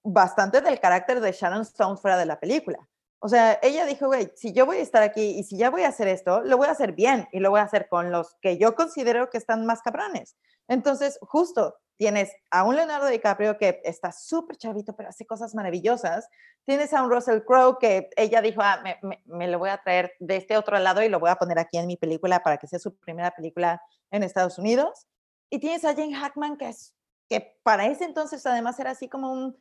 bastante 0.05 0.61
del 0.61 0.79
carácter 0.79 1.21
de 1.21 1.33
Sharon 1.33 1.63
Stone 1.63 1.97
fuera 1.97 2.17
de 2.17 2.27
la 2.27 2.39
película. 2.39 2.79
O 3.23 3.29
sea, 3.29 3.59
ella 3.63 3.85
dijo, 3.85 4.07
güey, 4.07 4.33
si 4.35 4.53
yo 4.55 4.65
voy 4.65 4.79
a 4.79 4.81
estar 4.81 5.03
aquí 5.03 5.39
y 5.39 5.45
si 5.45 5.59
ya 5.59 5.69
voy 5.69 5.83
a 5.83 5.89
hacer 5.89 6.09
esto, 6.09 6.41
lo 6.41 6.57
voy 6.57 6.69
a 6.69 6.71
hacer 6.71 6.93
bien 6.93 7.29
y 7.33 7.41
lo 7.41 7.51
voy 7.51 7.61
a 7.61 7.65
hacer 7.65 7.87
con 7.89 8.11
los 8.11 8.35
que 8.41 8.57
yo 8.57 8.75
considero 8.75 9.29
que 9.29 9.37
están 9.37 9.67
más 9.67 9.83
cabrones. 9.83 10.37
Entonces, 10.69 11.19
justo 11.21 11.77
tienes 11.99 12.33
a 12.51 12.65
un 12.65 12.77
Leonardo 12.77 13.09
DiCaprio 13.09 13.59
que 13.59 13.83
está 13.85 14.11
súper 14.11 14.57
chavito, 14.57 14.97
pero 14.97 15.11
hace 15.11 15.27
cosas 15.27 15.55
maravillosas. 15.55 16.31
Tienes 16.65 16.95
a 16.95 17.03
un 17.03 17.11
Russell 17.11 17.43
Crowe 17.47 17.79
que 17.79 18.09
ella 18.17 18.41
dijo, 18.41 18.63
ah, 18.63 18.83
me, 19.03 19.49
lo 19.49 19.59
voy 19.59 19.69
a 19.69 19.83
traer 19.83 20.15
de 20.19 20.37
este 20.37 20.57
otro 20.57 20.79
lado 20.79 21.03
y 21.03 21.11
lo 21.11 21.21
voy 21.21 21.29
a 21.29 21.37
poner 21.37 21.59
aquí 21.59 21.77
en 21.77 21.87
mi 21.87 21.99
película 21.99 22.43
para 22.43 22.57
que 22.57 22.69
sea 22.69 22.79
su 22.79 22.97
primera 22.97 23.33
película 23.33 23.83
en 24.11 24.23
Estados 24.23 24.59
Unidos. 24.59 25.09
Y 25.51 25.59
tienes 25.59 25.85
a 25.85 25.95
Jane 25.95 26.15
Hackman, 26.15 26.57
que, 26.57 26.71
es, 26.71 26.95
que 27.29 27.59
para 27.63 27.85
ese 27.85 28.05
entonces 28.05 28.47
además 28.47 28.81
era 28.81 28.93
así 28.93 29.07
como 29.07 29.31
un 29.31 29.59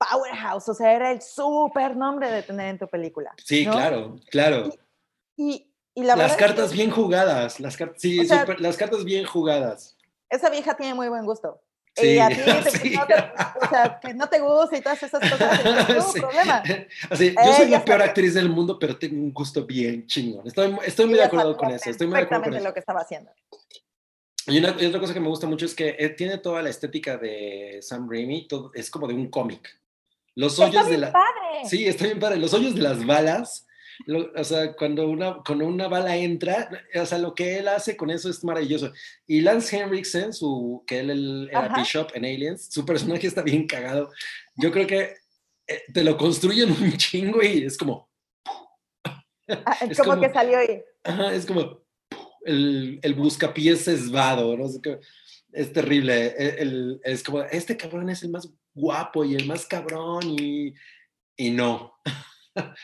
powerhouse, 0.00 0.68
o 0.68 0.74
sea, 0.74 0.92
era 0.92 1.12
el 1.12 1.20
súper 1.20 1.96
nombre 1.96 2.30
de 2.30 2.42
tener 2.42 2.68
en 2.68 2.78
tu 2.78 2.88
película. 2.88 3.34
Sí, 3.44 3.66
claro, 3.66 4.16
claro. 4.30 4.70
Y, 5.36 5.70
y, 5.94 6.02
las 6.02 6.36
cartas 6.36 6.72
bien 6.72 6.90
jugadas, 6.90 7.60
las, 7.60 7.76
sí, 7.96 8.26
las 8.58 8.76
cartas 8.76 9.04
bien 9.04 9.26
jugadas. 9.26 9.96
Esa 10.30 10.48
vieja 10.48 10.74
tiene 10.76 10.94
muy 10.94 11.08
buen 11.08 11.24
gusto. 11.26 11.60
Sí, 11.96 12.14
y 12.14 12.18
a 12.18 12.28
ti, 12.28 12.36
sí. 12.70 12.90
no 12.96 13.06
te, 13.06 13.14
o 13.14 13.68
sea, 13.68 13.98
que 14.00 14.14
no 14.14 14.28
te 14.28 14.38
gusta 14.38 14.76
y 14.76 14.80
todas 14.80 15.02
esas 15.02 15.20
cosas, 15.20 15.64
no 15.64 16.02
sí. 16.12 16.20
problema. 16.20 16.62
Así, 17.10 17.34
yo 17.34 17.52
soy 17.52 17.68
la 17.68 17.84
peor 17.84 18.02
actriz 18.02 18.34
del 18.34 18.48
mundo, 18.48 18.78
pero 18.78 18.96
tengo 18.96 19.16
un 19.16 19.32
gusto 19.32 19.66
bien 19.66 20.06
chingón. 20.06 20.46
Estoy, 20.46 20.76
estoy 20.86 21.06
muy 21.06 21.16
de 21.16 21.24
acuerdo 21.24 21.56
con 21.56 21.70
eso. 21.70 21.90
Estoy 21.90 22.06
muy 22.06 22.16
de 22.16 22.22
acuerdo 22.22 22.44
con 22.44 22.54
eso. 22.54 22.64
lo 22.64 22.72
que 22.72 22.80
estaba 22.80 23.00
haciendo. 23.00 23.32
Y, 24.46 24.58
una, 24.58 24.76
y, 24.78 24.86
otra 24.86 25.00
cosa 25.00 25.12
que 25.12 25.20
me 25.20 25.28
gusta 25.28 25.46
mucho 25.46 25.66
es 25.66 25.74
que 25.74 25.96
eh, 25.98 26.10
tiene 26.10 26.38
toda 26.38 26.62
la 26.62 26.70
estética 26.70 27.18
de 27.18 27.80
Sam 27.82 28.08
Raimi, 28.08 28.46
todo, 28.46 28.70
es 28.74 28.88
como 28.90 29.06
de 29.08 29.14
un 29.14 29.28
cómic. 29.28 29.80
Los 30.34 30.58
hoyos 30.58 30.88
de 30.88 30.98
la... 30.98 31.12
Padre. 31.12 31.68
Sí, 31.68 31.86
está 31.86 32.04
bien 32.04 32.18
padre. 32.18 32.38
Los 32.38 32.54
hoyos 32.54 32.74
de 32.74 32.82
las 32.82 33.04
balas 33.04 33.66
o 34.36 34.44
sea, 34.44 34.74
cuando 34.74 35.08
una, 35.08 35.38
cuando 35.44 35.66
una 35.66 35.88
bala 35.88 36.16
entra, 36.16 36.70
o 36.94 37.06
sea, 37.06 37.18
lo 37.18 37.34
que 37.34 37.58
él 37.58 37.68
hace 37.68 37.96
con 37.96 38.10
eso 38.10 38.30
es 38.30 38.42
maravilloso. 38.44 38.92
Y 39.26 39.40
Lance 39.40 39.76
Henriksen, 39.76 40.32
su, 40.32 40.82
que 40.86 41.00
él 41.00 41.48
era 41.50 41.74
Bishop 41.74 42.10
en 42.14 42.24
Aliens, 42.24 42.72
su 42.72 42.84
personaje 42.84 43.26
está 43.26 43.42
bien 43.42 43.66
cagado. 43.66 44.10
Yo 44.56 44.70
creo 44.72 44.86
que 44.86 45.14
eh, 45.66 45.82
te 45.92 46.02
lo 46.02 46.16
construyen 46.16 46.70
un 46.70 46.96
chingo 46.96 47.42
y 47.42 47.64
es 47.64 47.76
como... 47.76 48.08
Ah, 49.04 49.76
es, 49.88 49.98
como, 49.98 50.20
que 50.20 50.32
salió 50.32 50.58
ahí. 50.58 50.82
es 51.32 51.44
como 51.44 51.82
el, 52.44 53.00
el 53.02 53.14
buscapiés 53.14 53.86
esvado, 53.88 54.56
¿no? 54.56 54.66
Es, 55.52 55.72
terrible. 55.72 56.34
E, 56.38 57.00
es 57.02 57.22
como, 57.22 57.42
este 57.42 57.76
cabrón 57.76 58.08
es 58.08 58.22
el 58.22 58.30
más 58.30 58.48
guapo 58.80 59.24
y 59.24 59.34
el 59.34 59.46
más 59.46 59.66
cabrón 59.66 60.22
y, 60.24 60.74
y 61.36 61.50
no. 61.50 61.94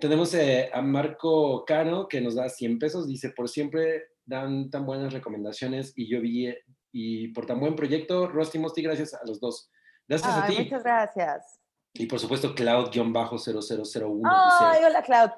Tenemos 0.00 0.34
eh, 0.34 0.70
a 0.72 0.82
Marco 0.82 1.64
Cano 1.64 2.06
que 2.08 2.20
nos 2.20 2.34
da 2.34 2.48
100 2.48 2.78
pesos. 2.78 3.06
Dice, 3.06 3.30
por 3.30 3.48
siempre 3.48 4.08
dan 4.24 4.70
tan 4.70 4.84
buenas 4.84 5.12
recomendaciones 5.12 5.92
y 5.96 6.08
yo 6.08 6.20
vi, 6.20 6.52
y 6.92 7.28
por 7.28 7.46
tan 7.46 7.60
buen 7.60 7.76
proyecto, 7.76 8.28
Rusty 8.28 8.58
Mosti, 8.58 8.82
gracias 8.82 9.14
a 9.14 9.20
los 9.26 9.40
dos. 9.40 9.70
Gracias 10.08 10.32
a 10.32 10.46
ti. 10.46 10.56
Muchas 10.58 10.82
gracias. 10.82 11.60
Y 11.94 12.06
por 12.06 12.18
supuesto, 12.20 12.54
Cloud-0001. 12.54 14.20
Ay, 14.24 14.84
hola, 14.84 15.02
Cloud. 15.02 15.30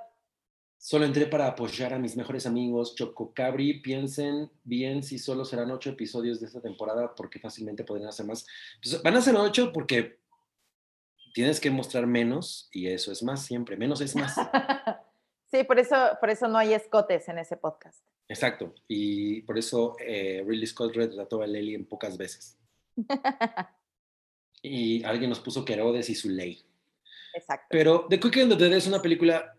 Solo 0.78 1.04
entré 1.04 1.26
para 1.26 1.48
apoyar 1.48 1.92
a 1.92 1.98
mis 1.98 2.16
mejores 2.16 2.46
amigos 2.46 2.94
Choco 2.94 3.34
Cabri. 3.34 3.80
Piensen 3.80 4.48
bien 4.62 5.02
si 5.02 5.18
solo 5.18 5.44
serán 5.44 5.72
ocho 5.72 5.90
episodios 5.90 6.38
de 6.38 6.46
esta 6.46 6.60
temporada, 6.60 7.14
porque 7.16 7.40
fácilmente 7.40 7.82
podrían 7.82 8.08
hacer 8.08 8.26
más. 8.26 8.46
Pues, 8.80 9.02
van 9.02 9.16
a 9.16 9.20
ser 9.20 9.34
ocho 9.34 9.72
porque 9.72 10.20
tienes 11.34 11.58
que 11.58 11.70
mostrar 11.70 12.06
menos 12.06 12.68
y 12.72 12.86
eso 12.86 13.10
es 13.10 13.24
más 13.24 13.44
siempre. 13.44 13.76
Menos 13.76 14.00
es 14.00 14.14
más. 14.14 14.36
sí, 15.50 15.64
por 15.64 15.80
eso, 15.80 15.96
por 16.20 16.30
eso 16.30 16.46
no 16.46 16.58
hay 16.58 16.72
escotes 16.72 17.28
en 17.28 17.38
ese 17.38 17.56
podcast. 17.56 18.04
Exacto. 18.28 18.72
Y 18.86 19.42
por 19.42 19.58
eso 19.58 19.96
eh, 19.98 20.44
Ridley 20.46 20.66
Scott 20.68 20.94
retrató 20.94 21.42
a 21.42 21.46
en 21.46 21.86
pocas 21.86 22.16
veces. 22.16 22.56
y 24.62 25.02
alguien 25.02 25.30
nos 25.30 25.40
puso 25.40 25.64
que 25.64 25.72
Herodes 25.72 26.08
y 26.08 26.14
su 26.14 26.28
ley. 26.28 26.64
Exacto. 27.34 27.66
Pero 27.70 28.06
The 28.08 28.20
Quick 28.20 28.36
and 28.38 28.56
the 28.56 28.64
Dead 28.64 28.76
es 28.76 28.86
una 28.86 29.02
película. 29.02 29.57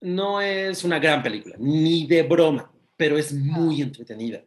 No 0.00 0.40
es 0.40 0.84
una 0.84 0.98
gran 0.98 1.22
película, 1.22 1.56
ni 1.58 2.06
de 2.06 2.22
broma, 2.22 2.72
pero 2.96 3.16
es 3.16 3.32
muy 3.32 3.82
entretenida 3.82 4.42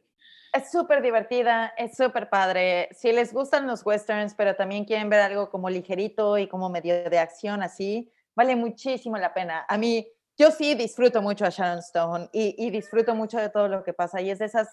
es 0.56 0.72
súper 0.72 1.02
divertida, 1.02 1.74
es 1.78 1.98
súper 1.98 2.30
padre. 2.30 2.88
Si 2.92 3.12
les 3.12 3.34
gustan 3.34 3.68
los 3.68 3.86
westerns, 3.86 4.34
pero 4.34 4.56
también 4.56 4.86
quieren 4.86 5.10
ver 5.10 5.20
algo 5.20 5.50
como 5.50 5.70
ligerito 5.70 6.38
y 6.38 6.48
como 6.48 6.70
medio 6.70 7.10
de 7.10 7.20
acción 7.20 7.62
así, 7.62 8.12
vale 8.36 8.56
muchísimo 8.56 9.18
la 9.18 9.34
pena. 9.34 9.66
A 9.68 9.78
mí, 9.78 10.08
yo 10.38 10.52
sí 10.52 10.74
disfruto 10.76 11.22
mucho 11.22 11.46
a 11.46 11.50
Sharon 11.50 11.80
Stone 11.80 12.30
y, 12.32 12.70
disfruto 12.70 13.16
mucho 13.16 13.38
de 13.38 13.50
todo 13.50 13.68
lo 13.68 13.84
que 13.84 13.94
pasa 13.94 14.22
y 14.22 14.30
es 14.30 14.40
de 14.40 14.46
esas, 14.46 14.70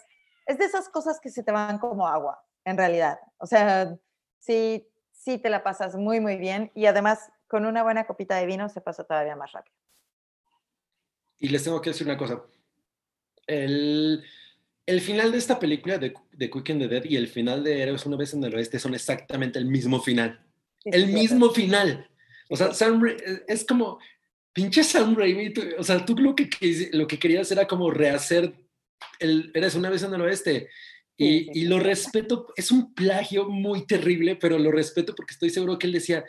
es 0.46 0.58
de 0.58 0.64
esas 0.64 0.88
cosas 0.88 1.18
que 1.20 1.30
se 1.30 1.42
te 1.42 1.52
van 1.52 1.78
como 1.78 2.06
agua, 2.06 2.44
en 2.64 2.76
realidad. 2.76 3.18
O 3.38 3.46
sea, 3.46 3.96
sí, 4.38 4.88
sí 5.10 5.38
te 5.38 5.50
la 5.50 5.64
pasas 5.64 5.96
muy, 5.96 6.20
muy 6.20 6.36
bien 6.36 6.70
y 6.74 6.86
además 6.86 7.30
con 7.52 7.66
una 7.66 7.82
buena 7.82 8.06
copita 8.06 8.38
de 8.38 8.46
vino 8.46 8.66
se 8.70 8.80
pasa 8.80 9.04
todavía 9.04 9.36
más 9.36 9.52
rápido. 9.52 9.76
Y 11.38 11.50
les 11.50 11.62
tengo 11.62 11.82
que 11.82 11.90
decir 11.90 12.06
una 12.06 12.16
cosa. 12.16 12.42
El 13.46 14.24
el 14.86 15.00
final 15.00 15.30
de 15.30 15.38
esta 15.38 15.60
película 15.60 15.98
de, 15.98 16.14
de, 16.32 16.50
Quick 16.50 16.70
and 16.70 16.80
the 16.80 16.88
Dead 16.88 17.04
y 17.04 17.16
el 17.16 17.28
final 17.28 17.62
de 17.62 17.82
Héroes 17.82 18.06
una 18.06 18.16
vez 18.16 18.32
en 18.34 18.42
el 18.42 18.54
oeste 18.54 18.78
son 18.78 18.94
exactamente 18.94 19.58
el 19.58 19.66
mismo 19.66 20.00
final. 20.00 20.40
el 20.84 21.08
mismo 21.08 21.50
final. 21.50 22.08
O 22.48 22.56
sea, 22.56 22.72
Sam, 22.72 23.04
es 23.46 23.64
como, 23.64 24.00
pinche 24.52 24.82
Sam 24.82 25.14
Raimi, 25.14 25.52
o 25.78 25.84
sea, 25.84 26.04
tú 26.04 26.16
lo 26.16 26.34
que, 26.34 26.48
lo 26.92 27.06
que 27.06 27.18
querías 27.18 27.52
era 27.52 27.66
como 27.66 27.90
rehacer 27.90 28.54
el 29.20 29.50
Eres 29.54 29.74
una 29.74 29.90
vez 29.90 30.02
en 30.02 30.14
el 30.14 30.22
oeste. 30.22 30.68
Y, 31.16 31.60
y, 31.60 31.66
lo 31.66 31.78
respeto, 31.78 32.52
es 32.56 32.72
un 32.72 32.94
plagio 32.94 33.48
muy 33.48 33.86
terrible, 33.86 34.34
pero 34.34 34.58
lo 34.58 34.72
respeto 34.72 35.14
porque 35.14 35.34
estoy 35.34 35.50
seguro 35.50 35.78
que 35.78 35.86
él 35.86 35.92
decía, 35.92 36.24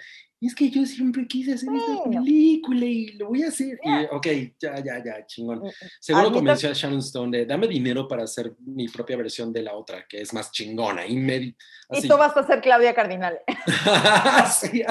es 0.48 0.56
que 0.56 0.70
yo 0.70 0.86
siempre 0.86 1.28
quise 1.28 1.54
hacer 1.54 1.70
esta 1.74 2.10
película 2.10 2.86
y 2.86 3.14
lo 3.14 3.28
voy 3.28 3.44
a 3.44 3.48
hacer. 3.48 3.80
Y, 3.84 4.06
ok, 4.12 4.28
ya, 4.60 4.76
ya, 4.84 5.04
ya, 5.04 5.26
chingón. 5.26 5.60
Mm, 5.60 5.68
mm. 5.68 5.72
Seguro 6.00 6.32
convenció 6.32 6.70
a 6.70 6.74
Sharon 6.74 7.00
Stone 7.00 7.38
de 7.38 7.46
dame 7.46 7.68
dinero 7.68 8.08
para 8.08 8.24
hacer 8.24 8.54
mi 8.60 8.88
propia 8.88 9.16
versión 9.16 9.54
de 9.54 9.62
la 9.62 9.76
otra, 9.76 10.06
que 10.08 10.22
es 10.22 10.34
más 10.34 10.52
chingona. 10.52 11.06
Y, 11.06 11.16
me, 11.16 11.56
y 11.92 12.08
tú 12.08 12.18
vas 12.18 12.36
a 12.36 12.46
ser 12.46 12.62
Claudia 12.62 12.94
Cardinal. 12.94 13.40
sí, 14.60 14.84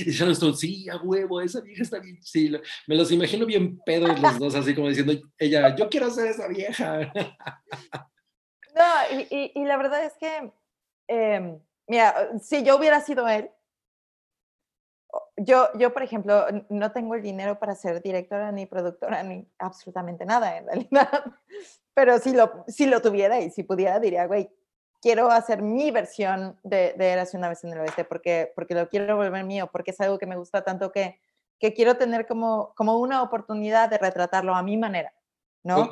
y 0.00 0.10
Sharon 0.10 0.32
Stone, 0.32 0.56
sí, 0.56 0.88
a 0.88 0.96
huevo, 0.96 1.40
esa 1.40 1.60
vieja 1.60 1.82
está 1.82 1.98
bien. 1.98 2.18
Sí, 2.22 2.50
me 2.86 2.96
los 2.96 3.12
imagino 3.12 3.46
bien 3.46 3.78
pedos 3.84 4.18
los 4.20 4.38
dos, 4.38 4.54
así 4.54 4.74
como 4.74 4.88
diciendo, 4.88 5.12
ella, 5.38 5.76
yo 5.76 5.88
quiero 5.88 6.10
ser 6.10 6.28
esa 6.28 6.48
vieja. 6.48 7.12
no, 8.74 9.18
y, 9.30 9.52
y, 9.54 9.64
la 9.64 9.76
verdad 9.76 10.04
es 10.04 10.14
que, 10.18 10.50
eh, 11.08 11.58
mira, 11.86 12.30
si 12.42 12.64
yo 12.64 12.76
hubiera 12.76 13.00
sido 13.00 13.28
él, 13.28 13.50
yo, 15.36 15.68
yo, 15.74 15.92
por 15.92 16.02
ejemplo, 16.02 16.46
no 16.68 16.92
tengo 16.92 17.14
el 17.14 17.22
dinero 17.22 17.58
para 17.58 17.74
ser 17.74 18.02
directora 18.02 18.52
ni 18.52 18.66
productora 18.66 19.22
ni 19.22 19.46
absolutamente 19.58 20.24
nada 20.24 20.56
en 20.56 20.66
realidad, 20.66 21.24
pero 21.94 22.18
si 22.18 22.32
lo, 22.32 22.64
si 22.68 22.86
lo 22.86 23.00
tuviera 23.02 23.40
y 23.40 23.50
si 23.50 23.62
pudiera, 23.62 24.00
diría, 24.00 24.26
güey, 24.26 24.50
quiero 25.00 25.30
hacer 25.30 25.62
mi 25.62 25.90
versión 25.90 26.58
de, 26.62 26.94
de 26.96 27.10
Érase 27.10 27.36
una 27.36 27.48
vez 27.48 27.62
en 27.64 27.72
el 27.72 27.80
oeste 27.80 28.04
porque, 28.04 28.52
porque 28.54 28.74
lo 28.74 28.88
quiero 28.88 29.16
volver 29.16 29.44
mío, 29.44 29.68
porque 29.70 29.90
es 29.90 30.00
algo 30.00 30.18
que 30.18 30.26
me 30.26 30.36
gusta 30.36 30.62
tanto 30.62 30.90
que, 30.90 31.20
que 31.58 31.74
quiero 31.74 31.96
tener 31.96 32.26
como, 32.26 32.74
como 32.74 32.98
una 32.98 33.22
oportunidad 33.22 33.88
de 33.88 33.98
retratarlo 33.98 34.54
a 34.54 34.62
mi 34.62 34.76
manera. 34.76 35.12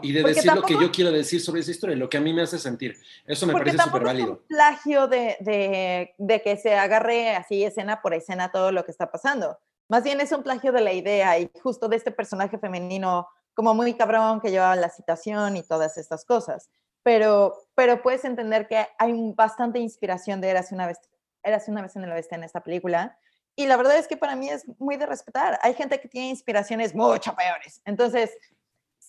Y 0.03 0.13
de 0.13 0.23
decir 0.23 0.53
lo 0.53 0.63
que 0.63 0.75
yo 0.75 0.91
quiero 0.93 1.11
decir 1.11 1.41
sobre 1.41 1.61
esa 1.61 1.71
historia, 1.71 1.97
lo 1.97 2.09
que 2.09 2.17
a 2.17 2.21
mí 2.21 2.33
me 2.33 2.43
hace 2.43 2.59
sentir. 2.59 2.97
Eso 3.27 3.47
me 3.47 3.53
parece 3.53 3.79
súper 3.79 4.05
válido. 4.05 4.33
Es 4.35 4.41
un 4.41 4.47
plagio 4.47 5.09
de, 5.09 5.37
de, 5.41 6.15
de, 6.19 6.43
que 6.43 6.57
se 6.57 6.75
agarre 6.75 7.35
así 7.35 7.65
escena 7.65 8.01
por 8.01 8.15
escena 8.15 8.53
todo 8.53 8.73
lo 8.73 8.85
que 8.85 8.91
está 8.91 9.11
pasando. 9.11 9.59
Más 9.89 10.05
bien 10.05 10.21
es 10.21 10.33
un 10.33 10.43
plagio 10.43 10.73
de 10.73 10.81
la 10.81 10.93
idea 10.93 11.39
y 11.39 11.51
justo 11.63 11.89
de 11.89 11.97
este 11.97 12.11
personaje 12.11 12.59
femenino 12.59 13.29
como 13.55 13.75
muy 13.75 13.95
cabrón 13.95 14.41
que 14.41 14.51
llevaba 14.51 14.77
la 14.77 14.91
citación 14.91 15.57
y 15.57 15.63
todas 15.63 15.97
estas 15.97 16.25
cosas. 16.25 16.71
Pero, 17.03 17.55
pero 17.75 18.03
puedes 18.03 18.25
entender 18.25 18.67
que 18.67 18.87
hay 18.99 19.33
bastante 19.35 19.79
inspiración 19.79 20.41
de 20.41 20.51
Érase 20.51 20.75
una 20.75 20.87
vez, 20.87 20.99
Érase 21.43 21.71
una 21.71 21.83
vez 21.83 21.95
en 21.97 22.05
el 22.05 22.13
oeste 22.13 22.35
en 22.35 22.45
esta 22.45 22.63
película. 22.63 23.19
Y 23.57 23.67
la 23.67 23.77
verdad 23.77 23.97
es 23.97 24.09
que 24.09 24.17
para 24.17 24.35
mí 24.35 24.49
es 24.49 24.65
muy 24.81 24.97
de 24.97 25.07
respetar. 25.07 25.59
Hay 25.63 25.75
gente 25.75 26.01
que 26.01 26.09
tiene 26.09 26.29
inspiraciones 26.29 26.95
mucho 26.95 27.37
peores. 27.37 27.81
Entonces, 27.85 28.31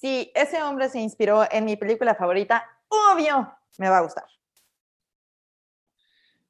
si 0.05 0.31
ese 0.35 0.61
hombre 0.61 0.87
se 0.87 0.99
inspiró 0.99 1.47
en 1.51 1.65
mi 1.65 1.77
película 1.77 2.13
favorita, 2.13 2.63
obvio, 2.87 3.51
me 3.79 3.89
va 3.89 3.97
a 3.97 4.01
gustar. 4.01 4.25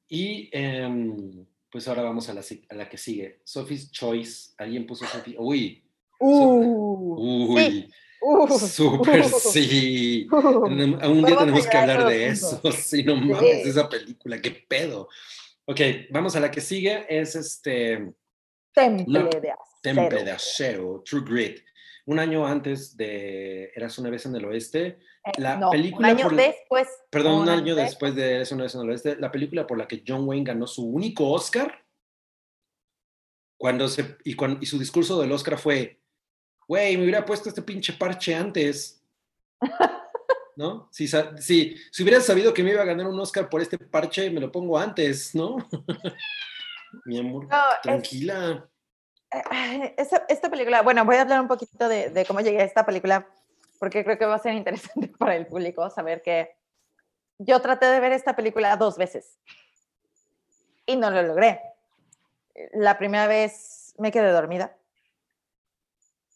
Y 0.08 0.50
em, 0.52 1.46
pues 1.70 1.88
ahora 1.88 2.02
vamos 2.02 2.28
a 2.28 2.34
la, 2.34 2.42
a 2.68 2.74
la, 2.74 2.86
que 2.86 2.98
sigue. 2.98 3.40
Sophie's 3.44 3.90
Choice. 3.90 4.52
Alguien 4.58 4.86
puso 4.86 5.06
Sophie. 5.06 5.36
Uy. 5.38 5.82
Uh, 6.20 7.54
uy. 7.54 7.90
Uh, 8.20 8.58
Súper 8.58 9.24
sí. 9.24 10.28
Uh, 10.30 10.66
un 10.66 11.24
día 11.24 11.38
tenemos 11.38 11.66
que 11.66 11.76
hablar 11.78 12.06
de 12.08 12.26
eso. 12.26 12.60
Sí, 12.72 13.04
no 13.04 13.16
mames, 13.16 13.66
esa 13.66 13.88
película, 13.88 14.38
qué 14.38 14.50
pedo. 14.68 15.08
Ok, 15.64 15.80
vamos 16.10 16.36
a 16.36 16.40
la 16.40 16.50
que 16.50 16.60
sigue. 16.60 17.06
Es 17.08 17.34
este. 17.34 18.12
Temple 18.74 19.30
de 19.40 19.50
Acero. 19.50 19.80
Temple 19.80 20.24
de 20.24 20.30
Acero, 20.30 21.02
True 21.06 21.22
Grit. 21.24 21.66
Un 22.06 22.18
año 22.18 22.46
antes 22.46 22.96
de 22.96 23.72
Eras 23.74 23.98
una 23.98 24.10
vez 24.10 24.26
en 24.26 24.36
el 24.36 24.44
oeste. 24.44 24.98
Eh, 25.24 25.32
la 25.38 25.70
película. 25.70 26.08
Un 26.08 26.18
año 26.18 26.28
después. 26.30 26.88
Perdón, 27.10 27.42
un 27.42 27.48
año 27.48 27.74
después 27.74 28.14
de 28.14 28.36
Eras 28.36 28.52
una 28.52 28.62
vez 28.64 28.74
en 28.74 28.80
el 28.82 28.90
oeste. 28.90 29.16
La 29.16 29.30
película 29.30 29.66
por 29.66 29.76
la 29.76 29.88
que 29.88 30.02
John 30.06 30.26
Wayne 30.26 30.44
ganó 30.44 30.66
su 30.66 30.86
único 30.86 31.30
Oscar. 31.30 31.84
Cuando 33.58 33.88
se, 33.88 34.16
y, 34.24 34.34
cuando, 34.34 34.60
y 34.62 34.66
su 34.66 34.78
discurso 34.78 35.20
del 35.20 35.32
Oscar 35.32 35.58
fue 35.58 36.00
güey, 36.68 36.96
me 36.96 37.04
hubiera 37.04 37.24
puesto 37.24 37.48
este 37.48 37.62
pinche 37.62 37.92
parche 37.92 38.34
antes. 38.34 39.02
¿No? 40.56 40.88
Si, 40.90 41.06
si, 41.06 41.76
si 41.90 42.02
hubiera 42.02 42.20
sabido 42.20 42.54
que 42.54 42.62
me 42.62 42.70
iba 42.70 42.80
a 42.80 42.86
ganar 42.86 43.06
un 43.06 43.20
Oscar 43.20 43.48
por 43.50 43.60
este 43.60 43.76
parche, 43.78 44.30
me 44.30 44.40
lo 44.40 44.50
pongo 44.50 44.78
antes, 44.78 45.34
¿no? 45.34 45.56
Mi 47.04 47.18
amor, 47.18 47.46
tranquila. 47.82 48.66
esta, 49.96 50.50
película, 50.50 50.82
bueno, 50.82 51.04
voy 51.04 51.16
a 51.16 51.22
hablar 51.22 51.40
un 51.40 51.48
poquito 51.48 51.88
de, 51.88 52.10
de, 52.10 52.24
cómo 52.24 52.40
llegué 52.40 52.60
a 52.60 52.64
esta 52.64 52.86
película, 52.86 53.26
porque 53.78 54.04
creo 54.04 54.18
que 54.18 54.26
va 54.26 54.36
a 54.36 54.40
ser 54.40 54.54
interesante 54.54 55.08
para 55.18 55.36
el 55.36 55.46
público 55.46 55.88
saber 55.90 56.22
que 56.22 56.56
yo 57.38 57.60
traté 57.60 57.86
de 57.86 58.00
ver 58.00 58.12
esta 58.12 58.34
película 58.34 58.76
dos 58.76 58.96
veces 58.96 59.38
y 60.86 60.96
no 60.96 61.10
lo 61.10 61.22
logré. 61.22 61.60
La 62.72 62.96
primera 62.96 63.26
vez 63.26 63.94
me 63.98 64.10
quedé 64.10 64.30
dormida 64.30 64.76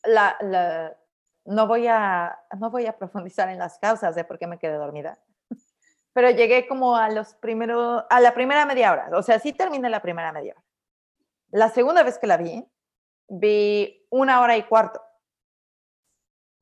la, 0.04 0.96
no, 1.44 1.66
voy 1.66 1.86
a, 1.86 2.38
no 2.58 2.70
voy 2.70 2.86
a 2.86 2.96
profundizar 2.96 3.48
en 3.48 3.58
las 3.58 3.78
causas 3.78 4.14
de 4.14 4.24
por 4.24 4.38
qué 4.38 4.46
me 4.46 4.58
quedé 4.58 4.76
dormida, 4.76 5.18
pero 6.12 6.30
llegué 6.30 6.66
como 6.66 6.96
a 6.96 7.10
los 7.10 7.34
primeros, 7.34 8.04
a 8.08 8.20
la 8.20 8.34
primera 8.34 8.66
media 8.66 8.92
hora, 8.92 9.10
o 9.12 9.22
sea, 9.22 9.38
sí 9.38 9.52
terminé 9.52 9.88
la 9.90 10.02
primera 10.02 10.32
media 10.32 10.54
hora. 10.54 10.64
La 11.50 11.68
segunda 11.68 12.02
vez 12.02 12.18
que 12.18 12.28
la 12.28 12.36
vi, 12.36 12.64
vi 13.30 14.06
una 14.10 14.40
hora 14.40 14.56
y 14.56 14.64
cuarto. 14.64 15.00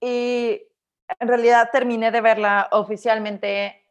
Y 0.00 0.62
en 1.18 1.28
realidad 1.28 1.70
terminé 1.72 2.10
de 2.10 2.20
verla 2.20 2.68
oficialmente 2.70 3.84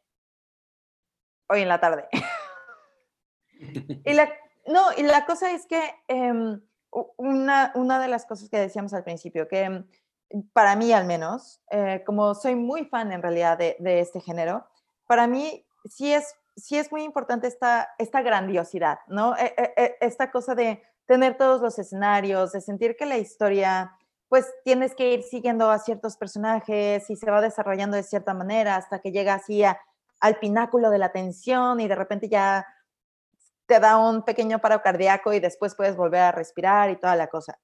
hoy 1.49 1.61
en 1.61 1.67
la 1.67 1.79
tarde. 1.79 2.07
y 4.05 4.13
la, 4.13 4.31
no, 4.67 4.91
y 4.95 5.03
la 5.03 5.25
cosa 5.25 5.51
es 5.51 5.65
que 5.65 5.81
em, 6.07 6.61
una, 7.17 7.71
una 7.75 7.99
de 7.99 8.07
las 8.07 8.25
cosas 8.25 8.49
que 8.49 8.59
decíamos 8.59 8.93
al 8.93 9.03
principio, 9.03 9.47
que 9.47 9.69
mm, 9.69 10.41
para 10.53 10.75
mí 10.75 10.93
al 10.93 11.05
menos, 11.05 11.61
eh, 11.71 12.03
como 12.05 12.35
soy 12.35 12.55
muy 12.55 12.85
fan 12.85 13.11
en 13.11 13.21
realidad 13.21 13.57
de, 13.57 13.75
de, 13.79 13.99
este 13.99 14.21
género, 14.21 14.67
para 15.07 15.25
mí 15.25 15.65
sí 15.85 16.13
es, 16.13 16.35
sí 16.55 16.77
es 16.77 16.91
muy 16.91 17.03
importante 17.03 17.47
esta, 17.47 17.89
esta 17.97 18.21
grandiosidad, 18.21 18.99
¿no? 19.07 19.35
E, 19.35 19.53
e, 19.57 19.73
e, 19.75 19.97
esta 20.01 20.31
cosa 20.31 20.53
de 20.53 20.83
tener 21.07 21.37
todos 21.37 21.61
los 21.61 21.79
escenarios, 21.79 22.51
de 22.51 22.61
sentir 22.61 22.95
que 22.95 23.05
la 23.05 23.17
historia, 23.17 23.97
pues 24.27 24.53
tienes 24.63 24.93
que 24.93 25.13
ir 25.13 25.23
siguiendo 25.23 25.71
a 25.71 25.79
ciertos 25.79 26.17
personajes 26.17 27.09
y 27.09 27.15
se 27.15 27.31
va 27.31 27.41
desarrollando 27.41 27.97
de 27.97 28.03
cierta 28.03 28.33
manera 28.33 28.75
hasta 28.75 28.99
que 28.99 29.11
llega 29.11 29.33
así 29.33 29.63
al 30.19 30.39
pináculo 30.39 30.89
de 30.89 30.97
la 30.97 31.11
tensión 31.11 31.79
y 31.79 31.87
de 31.87 31.95
repente 31.95 32.27
ya 32.29 32.67
te 33.65 33.79
da 33.79 33.97
un 33.97 34.23
pequeño 34.23 34.59
paro 34.59 34.81
cardíaco 34.81 35.33
y 35.33 35.39
después 35.39 35.75
puedes 35.75 35.95
volver 35.95 36.21
a 36.21 36.31
respirar 36.31 36.89
y 36.89 36.97
toda 36.97 37.15
la 37.15 37.27
cosa. 37.27 37.57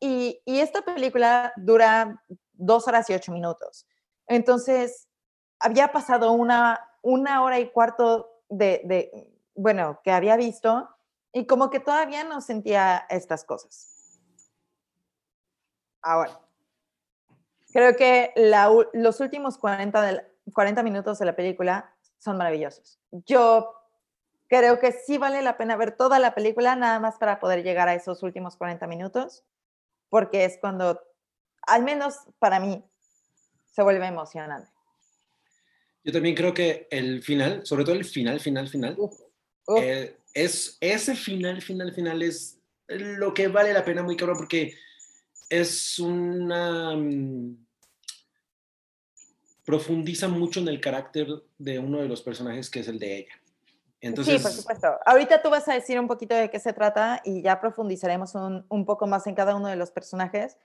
Y, 0.00 0.42
esta 0.46 0.82
película 0.82 1.52
dura 1.56 2.22
dos 2.52 2.86
horas 2.86 3.08
y 3.10 3.14
ocho 3.14 3.32
minutos. 3.32 3.86
Entonces, 4.26 5.08
había 5.58 5.92
pasado 5.92 6.32
una, 6.32 6.80
una 7.02 7.42
hora 7.42 7.58
y 7.58 7.70
cuarto 7.70 8.42
de, 8.48 9.30
bueno, 9.54 10.00
que 10.04 10.12
había 10.12 10.36
visto 10.36 10.88
y 11.36 11.44
como 11.44 11.68
que 11.68 11.80
todavía 11.80 12.24
no 12.24 12.40
sentía 12.40 13.06
estas 13.10 13.44
cosas. 13.44 14.18
Ahora, 16.00 16.40
creo 17.74 17.94
que 17.94 18.32
los 18.94 19.20
últimos 19.20 19.58
40, 19.58 20.24
40 20.54 20.82
minutos 20.82 21.18
de 21.18 21.26
la 21.26 21.36
película 21.36 21.94
son 22.16 22.38
maravillosos. 22.38 22.98
Yo 23.10 23.70
creo 24.48 24.78
que 24.78 24.92
sí 24.92 25.18
vale 25.18 25.42
la 25.42 25.58
pena 25.58 25.76
ver 25.76 25.94
toda 25.94 26.18
la 26.18 26.34
película 26.34 26.74
nada 26.74 27.00
más 27.00 27.18
para 27.18 27.38
poder 27.38 27.62
llegar 27.62 27.86
a 27.86 27.94
esos 27.94 28.22
últimos 28.22 28.56
40 28.56 28.86
minutos, 28.86 29.44
porque 30.08 30.46
es 30.46 30.56
cuando, 30.58 31.02
al 31.66 31.82
menos 31.82 32.16
para 32.38 32.60
mí, 32.60 32.82
se 33.66 33.82
vuelve 33.82 34.06
emocionante. 34.06 34.70
Yo 36.02 36.12
también 36.12 36.34
creo 36.34 36.54
que 36.54 36.88
el 36.90 37.22
final, 37.22 37.66
sobre 37.66 37.84
todo 37.84 37.94
el 37.94 38.06
final, 38.06 38.40
final, 38.40 38.68
final, 38.68 38.96
eh, 39.76 40.16
es 40.36 40.76
ese 40.80 41.16
final, 41.16 41.62
final, 41.62 41.92
final 41.92 42.22
es 42.22 42.58
lo 42.88 43.34
que 43.34 43.48
vale 43.48 43.72
la 43.72 43.84
pena 43.84 44.02
muy 44.02 44.16
cabrón 44.16 44.38
porque 44.38 44.74
es 45.48 45.98
una... 45.98 46.96
Mm, 46.96 47.66
profundiza 49.64 50.28
mucho 50.28 50.60
en 50.60 50.68
el 50.68 50.80
carácter 50.80 51.26
de 51.58 51.80
uno 51.80 52.00
de 52.00 52.06
los 52.06 52.22
personajes 52.22 52.70
que 52.70 52.80
es 52.80 52.86
el 52.88 53.00
de 53.00 53.18
ella 53.18 53.34
sí, 54.14 54.38
por 54.38 54.50
supuesto. 54.50 54.98
Ahorita 55.04 55.42
tú 55.42 55.50
vas 55.50 55.68
a 55.68 55.74
decir 55.74 55.98
un 55.98 56.06
poquito 56.06 56.34
de 56.34 56.50
qué 56.50 56.58
se 56.58 56.72
trata 56.72 57.20
y 57.24 57.42
ya 57.42 57.60
profundizaremos 57.60 58.34
un, 58.34 58.64
un, 58.68 58.84
poco 58.84 59.06
más 59.06 59.26
en 59.26 59.34
cada 59.34 59.54
uno 59.56 59.68
de 59.68 59.76
los 59.76 59.90
personajes, 59.90 60.56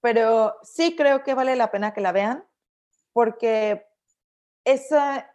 pero 0.00 0.56
sí 0.62 0.96
creo 0.96 1.22
que 1.22 1.34
vale 1.34 1.56
la 1.56 1.70
pena 1.70 1.92
que 1.92 2.00
la 2.00 2.12
vean 2.12 2.44
porque 3.12 3.86
esa, 4.64 5.30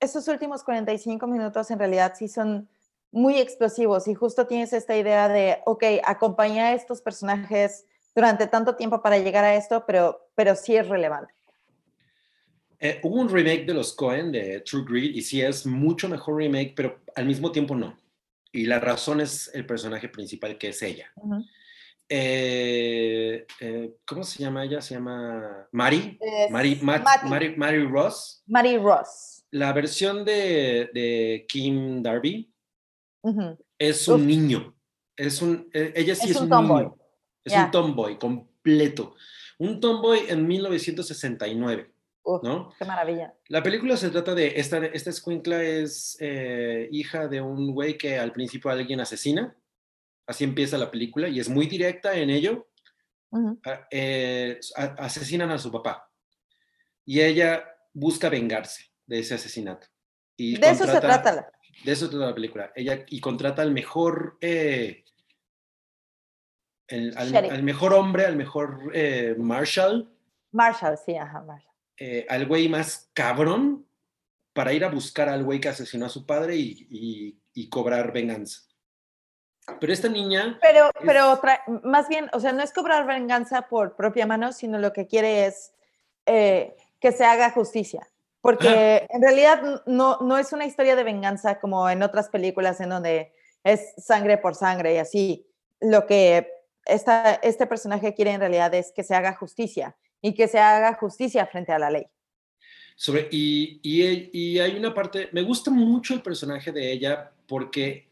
esos 0.00 0.28
últimos 0.28 0.62
45 0.62 1.26
minutos 1.26 1.70
en 1.70 1.78
realidad 1.78 2.14
sí 2.16 2.28
son 2.28 2.68
muy 3.12 3.38
explosivos 3.38 4.06
y 4.08 4.14
justo 4.14 4.46
tienes 4.46 4.72
esta 4.72 4.96
idea 4.96 5.28
de, 5.28 5.58
ok, 5.66 5.84
acompañar 6.04 6.66
a 6.66 6.74
estos 6.74 7.00
personajes 7.00 7.86
durante 8.14 8.46
tanto 8.46 8.76
tiempo 8.76 9.02
para 9.02 9.18
llegar 9.18 9.44
a 9.44 9.54
esto, 9.54 9.84
pero, 9.86 10.30
pero 10.34 10.54
sí 10.54 10.76
es 10.76 10.88
relevante. 10.88 11.34
Eh, 12.82 12.98
hubo 13.02 13.20
un 13.20 13.28
remake 13.28 13.66
de 13.66 13.74
los 13.74 13.92
Cohen 13.92 14.32
de 14.32 14.60
True 14.60 14.84
Greed 14.88 15.14
y 15.14 15.20
sí 15.20 15.42
es 15.42 15.66
mucho 15.66 16.08
mejor 16.08 16.36
remake, 16.36 16.72
pero 16.74 17.00
al 17.14 17.26
mismo 17.26 17.52
tiempo 17.52 17.74
no. 17.74 17.98
Y 18.52 18.64
la 18.64 18.80
razón 18.80 19.20
es 19.20 19.50
el 19.54 19.66
personaje 19.66 20.08
principal 20.08 20.56
que 20.56 20.68
es 20.68 20.82
ella. 20.82 21.12
Eh, 22.08 23.46
eh, 23.60 23.96
¿Cómo 24.06 24.24
se 24.24 24.42
llama 24.42 24.64
ella? 24.64 24.80
Se 24.80 24.94
llama 24.94 25.68
Mari. 25.72 26.18
Mari, 26.50 26.80
Mari, 26.82 27.84
Ross. 27.84 28.42
Mari 28.46 28.78
Ross. 28.78 29.44
La 29.50 29.72
versión 29.72 30.24
de, 30.24 31.44
Kim 31.48 32.02
Darby 32.02 32.50
es 33.78 34.08
un 34.08 34.26
niño. 34.26 34.74
Es 35.16 35.42
un, 35.42 35.68
ella 35.72 36.14
sí 36.14 36.30
es, 36.30 36.40
un, 36.40 36.48
niño. 36.48 36.96
Es 37.44 37.52
un 37.54 37.70
tomboy 37.70 38.18
completo. 38.18 39.14
Un 39.58 39.80
tomboy 39.80 40.20
en 40.28 40.46
1969. 40.46 41.92
¿no? 42.42 42.72
Qué 42.78 42.84
maravilla. 42.84 43.34
La 43.48 43.62
película 43.62 43.96
se 43.96 44.10
trata 44.10 44.34
de, 44.34 44.52
esta, 44.56 44.78
esta 44.78 45.10
escuincla 45.10 45.62
es 45.62 46.16
eh, 46.20 46.88
hija 46.92 47.28
de 47.28 47.40
un 47.40 47.72
güey 47.72 47.98
que 47.98 48.18
al 48.18 48.32
principio 48.32 48.70
alguien 48.70 49.00
asesina, 49.00 49.56
así 50.26 50.44
empieza 50.44 50.78
la 50.78 50.90
película 50.90 51.28
y 51.28 51.40
es 51.40 51.48
muy 51.48 51.66
directa 51.66 52.14
en 52.14 52.30
ello. 52.30 52.68
Ah, 53.64 53.86
eh, 53.92 54.58
asesinan 54.74 55.52
a 55.52 55.58
su 55.58 55.70
papá 55.70 56.10
y 57.04 57.20
ella 57.20 57.64
busca 57.92 58.28
vengarse 58.28 58.90
de 59.06 59.20
ese 59.20 59.34
asesinato. 59.34 59.86
Y 60.36 60.58
de 60.58 60.70
eso 60.70 60.84
se 60.84 61.00
trata. 61.00 61.52
De 61.84 61.92
eso 61.92 62.10
trata 62.10 62.26
la 62.26 62.34
película. 62.34 62.72
Ella 62.74 63.04
y 63.08 63.20
contrata 63.20 63.62
al 63.62 63.72
mejor, 63.72 64.36
eh, 64.40 65.04
al, 66.88 67.62
mejor 67.62 67.94
hombre, 67.94 68.26
al 68.26 68.36
mejor 68.36 68.92
Marshall. 69.38 70.12
Marshall, 70.52 70.98
sí, 70.98 71.16
ajá, 71.16 71.40
Marshall 71.42 71.70
eh, 72.00 72.26
al 72.30 72.46
güey 72.46 72.66
más 72.66 73.10
cabrón 73.12 73.86
para 74.54 74.72
ir 74.72 74.86
a 74.86 74.88
buscar 74.88 75.28
al 75.28 75.44
güey 75.44 75.60
que 75.60 75.68
asesinó 75.68 76.06
a 76.06 76.08
su 76.08 76.24
padre 76.26 76.56
y, 76.56 77.36
cobrar 77.70 78.10
venganza. 78.10 78.62
Pero 79.78 79.92
esta 79.92 80.08
niña... 80.08 80.58
Pero, 80.62 80.90
pero 81.04 81.38
más 81.84 82.08
bien, 82.08 82.30
o 82.32 82.40
sea, 82.40 82.52
no 82.52 82.62
es 82.62 82.72
cobrar 82.72 83.06
venganza 83.06 83.68
por 83.68 83.96
propia 83.96 84.26
mano, 84.26 84.52
sino 84.52 84.78
lo 84.78 84.94
que 84.94 85.06
quiere 85.06 85.44
es 85.44 85.72
eh, 86.24 86.74
que 87.00 87.12
se 87.12 87.26
haga 87.26 87.50
justicia. 87.50 88.08
Porque 88.40 89.06
en 89.10 89.22
realidad 89.22 89.82
no, 89.86 90.18
no 90.20 90.38
es 90.38 90.52
una 90.52 90.66
historia 90.66 90.96
de 90.96 91.04
venganza 91.04 91.60
como 91.60 91.88
en 91.88 92.02
otras 92.02 92.28
películas 92.28 92.80
en 92.80 92.90
donde 92.90 93.32
es 93.64 93.94
sangre 93.98 94.38
por 94.38 94.54
sangre 94.54 94.94
y 94.94 94.98
así. 94.98 95.46
Lo 95.80 96.06
que 96.06 96.48
esta, 96.86 97.34
este 97.34 97.66
personaje 97.66 98.14
quiere 98.14 98.32
en 98.32 98.40
realidad 98.40 98.72
es 98.74 98.92
que 98.92 99.02
se 99.02 99.14
haga 99.14 99.34
justicia 99.34 99.96
y 100.22 100.34
que 100.34 100.48
se 100.48 100.58
haga 100.58 100.94
justicia 100.94 101.46
frente 101.46 101.72
a 101.72 101.78
la 101.78 101.90
ley. 101.90 102.06
Sobre, 102.96 103.28
y, 103.30 103.80
y, 103.82 104.30
y, 104.32 104.58
hay 104.58 104.76
una 104.76 104.92
parte, 104.92 105.30
me 105.32 105.40
gusta 105.40 105.70
mucho 105.70 106.12
el 106.12 106.20
personaje 106.20 106.70
de 106.70 106.92
ella 106.92 107.32
porque 107.46 108.10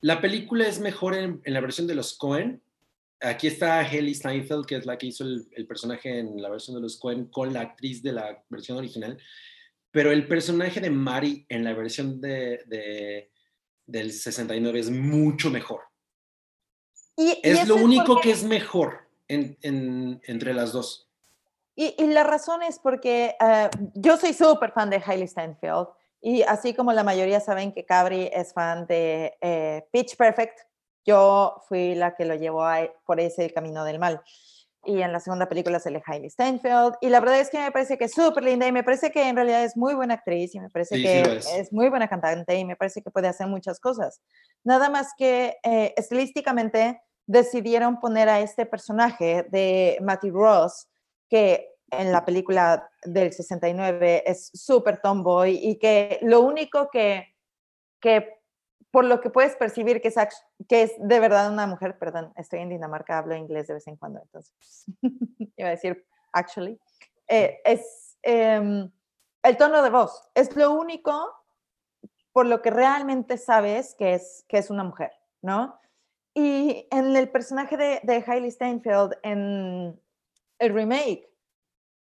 la 0.00 0.20
película 0.20 0.66
es 0.66 0.80
mejor 0.80 1.14
en, 1.14 1.40
la 1.44 1.60
versión 1.60 1.86
de 1.86 1.94
los 1.94 2.14
Cohen. 2.14 2.60
Aquí 3.22 3.46
está 3.46 3.80
Haley 3.80 4.14
Steinfeld, 4.14 4.66
que 4.66 4.76
es 4.76 4.86
la 4.86 4.98
que 4.98 5.06
hizo 5.06 5.24
el, 5.24 5.66
personaje 5.66 6.18
en 6.18 6.40
la 6.40 6.48
versión 6.48 6.76
de 6.76 6.82
los 6.82 6.98
Cohen 6.98 7.26
con 7.26 7.52
la 7.52 7.60
actriz 7.60 8.02
de 8.02 8.12
la 8.12 8.42
versión 8.48 8.78
original. 8.78 9.16
Pero 9.90 10.10
el 10.10 10.26
personaje 10.26 10.80
de 10.80 10.90
Mari 10.90 11.46
en 11.48 11.64
la 11.64 11.72
versión 11.74 12.20
de, 12.20 13.30
del 13.86 14.12
69 14.12 14.80
es 14.80 14.90
mucho 14.90 15.50
mejor. 15.50 15.82
Y, 17.16 17.38
es 17.42 17.68
lo 17.68 17.76
único 17.76 18.20
que 18.20 18.30
es 18.30 18.42
mejor 18.42 19.08
entre 19.28 20.54
las 20.54 20.72
dos. 20.72 21.08
Y, 21.74 21.94
la 22.06 22.24
razón 22.24 22.62
es 22.62 22.78
porque 22.78 23.36
eh, 23.40 23.70
yo 23.94 24.16
soy 24.16 24.32
súper 24.32 24.72
fan 24.72 24.90
de 24.90 25.02
Hailey 25.04 25.28
Steinfeld 25.28 25.88
y 26.20 26.42
así 26.42 26.72
como 26.72 26.92
la 26.92 27.02
mayoría 27.02 27.40
saben 27.40 27.72
que 27.72 27.84
Cabri 27.84 28.30
es 28.32 28.52
fan 28.52 28.86
de 28.86 29.36
eh, 29.40 29.84
Pitch 29.90 30.16
Perfect, 30.16 30.60
yo 31.04 31.62
fui 31.68 31.94
la 31.94 32.14
que 32.14 32.24
lo 32.24 32.34
llevó 32.34 32.64
por 33.04 33.20
ese 33.20 33.52
camino 33.52 33.84
del 33.84 33.98
mal. 33.98 34.22
Y 34.84 35.00
en 35.00 35.12
la 35.12 35.20
segunda 35.20 35.48
película 35.48 35.78
sale 35.78 36.02
Hailey 36.04 36.28
Steinfeld. 36.28 36.94
Y 37.00 37.08
la 37.08 37.20
verdad 37.20 37.38
es 37.38 37.50
que 37.50 37.58
me 37.58 37.70
parece 37.70 37.96
que 37.96 38.06
es 38.06 38.12
súper 38.12 38.42
linda 38.42 38.66
y 38.66 38.72
me 38.72 38.82
parece 38.82 39.12
que 39.12 39.28
en 39.28 39.36
realidad 39.36 39.62
es 39.62 39.76
muy 39.76 39.94
buena 39.94 40.14
actriz 40.14 40.54
y 40.54 40.60
me 40.60 40.70
parece 40.70 40.96
que 41.00 41.40
es. 41.58 41.72
muy 41.72 41.88
buena 41.88 42.08
cantante 42.08 42.56
y 42.56 42.64
me 42.64 42.74
parece 42.74 43.00
que 43.00 43.10
puede 43.10 43.28
hacer 43.28 43.46
muchas 43.46 43.78
cosas. 43.78 44.20
Nada 44.64 44.90
más 44.90 45.12
que 45.16 45.56
eh, 45.62 45.94
estilísticamente 45.96 47.00
decidieron 47.26 48.00
poner 48.00 48.28
a 48.28 48.40
este 48.40 48.66
personaje 48.66 49.46
de 49.50 49.98
Matty 50.00 50.30
Ross, 50.30 50.88
que 51.28 51.68
en 51.90 52.10
la 52.10 52.24
película 52.24 52.90
del 53.04 53.32
69 53.32 54.24
es 54.26 54.50
súper 54.52 55.00
tomboy 55.00 55.60
y 55.62 55.78
que 55.78 56.18
lo 56.22 56.40
único 56.40 56.88
que, 56.90 57.36
que 58.00 58.41
por 58.92 59.06
lo 59.06 59.20
que 59.20 59.30
puedes 59.30 59.56
percibir 59.56 60.00
que 60.00 60.08
es, 60.08 60.16
que 60.68 60.82
es 60.82 60.92
de 60.98 61.18
verdad 61.18 61.50
una 61.50 61.66
mujer, 61.66 61.98
perdón, 61.98 62.32
estoy 62.36 62.60
en 62.60 62.68
Dinamarca, 62.68 63.18
hablo 63.18 63.34
inglés 63.34 63.66
de 63.66 63.74
vez 63.74 63.86
en 63.88 63.96
cuando, 63.96 64.20
entonces 64.20 64.84
iba 65.56 65.68
a 65.68 65.72
decir 65.72 66.06
actually, 66.32 66.78
eh, 67.26 67.60
es 67.64 68.18
em, 68.22 68.90
el 69.42 69.56
tono 69.56 69.82
de 69.82 69.90
voz, 69.90 70.28
es 70.34 70.54
lo 70.54 70.72
único 70.72 71.34
por 72.32 72.46
lo 72.46 72.60
que 72.62 72.70
realmente 72.70 73.38
sabes 73.38 73.94
que 73.94 74.14
es, 74.14 74.44
que 74.46 74.58
es 74.58 74.70
una 74.70 74.84
mujer, 74.84 75.12
¿no? 75.40 75.78
Y 76.34 76.86
en 76.90 77.16
el 77.16 77.30
personaje 77.30 77.76
de, 77.76 78.00
de 78.02 78.24
Hailey 78.26 78.50
Steinfeld 78.50 79.14
en 79.22 80.00
el 80.58 80.74
remake, 80.74 81.30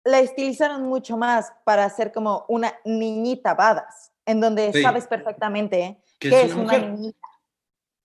la 0.05 0.19
estilizaron 0.19 0.83
mucho 0.83 1.17
más 1.17 1.53
para 1.63 1.89
ser 1.89 2.11
como 2.11 2.45
una 2.47 2.73
niñita 2.85 3.55
badass, 3.55 4.13
en 4.25 4.39
donde 4.39 4.71
sabes 4.81 5.07
perfectamente 5.07 6.01
que 6.19 6.41
es, 6.41 6.53
una, 6.53 6.77
niñita. 6.77 7.27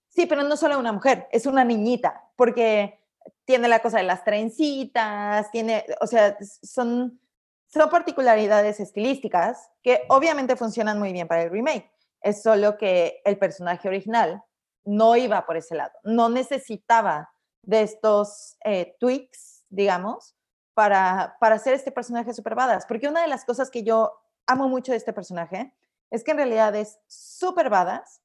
Sí, 0.09 0.25
pero 0.25 0.43
no 0.43 0.57
solo 0.57 0.77
una 0.77 0.91
mujer, 0.91 1.27
es 1.31 1.45
una 1.45 1.63
niñita, 1.63 2.29
porque 2.35 2.99
tiene 3.45 3.67
la 3.67 3.79
cosa 3.79 3.97
de 3.97 4.03
las 4.03 4.23
trencitas, 4.23 5.49
tiene, 5.51 5.85
o 6.01 6.07
sea, 6.07 6.37
son, 6.41 7.19
son 7.67 7.89
particularidades 7.89 8.79
estilísticas 8.79 9.69
que 9.81 10.03
obviamente 10.09 10.55
funcionan 10.55 10.99
muy 10.99 11.13
bien 11.13 11.27
para 11.27 11.43
el 11.43 11.49
remake. 11.49 11.91
Es 12.21 12.43
solo 12.43 12.77
que 12.77 13.21
el 13.25 13.37
personaje 13.37 13.87
original 13.87 14.43
no 14.83 15.15
iba 15.15 15.45
por 15.45 15.57
ese 15.57 15.75
lado, 15.75 15.91
no 16.03 16.29
necesitaba 16.29 17.31
de 17.63 17.83
estos 17.83 18.57
eh, 18.63 18.95
tweaks, 18.99 19.63
digamos, 19.69 20.35
para, 20.73 21.37
para 21.39 21.55
hacer 21.55 21.73
este 21.73 21.91
personaje 21.91 22.33
super 22.33 22.55
badass. 22.55 22.85
Porque 22.85 23.07
una 23.07 23.21
de 23.21 23.27
las 23.27 23.45
cosas 23.45 23.69
que 23.69 23.83
yo 23.83 24.11
amo 24.47 24.67
mucho 24.67 24.91
de 24.91 24.97
este 24.97 25.13
personaje 25.13 25.73
es 26.11 26.23
que 26.23 26.31
en 26.31 26.37
realidad 26.37 26.75
es 26.75 26.99
super 27.07 27.69
badass 27.69 28.21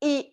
y, 0.00 0.32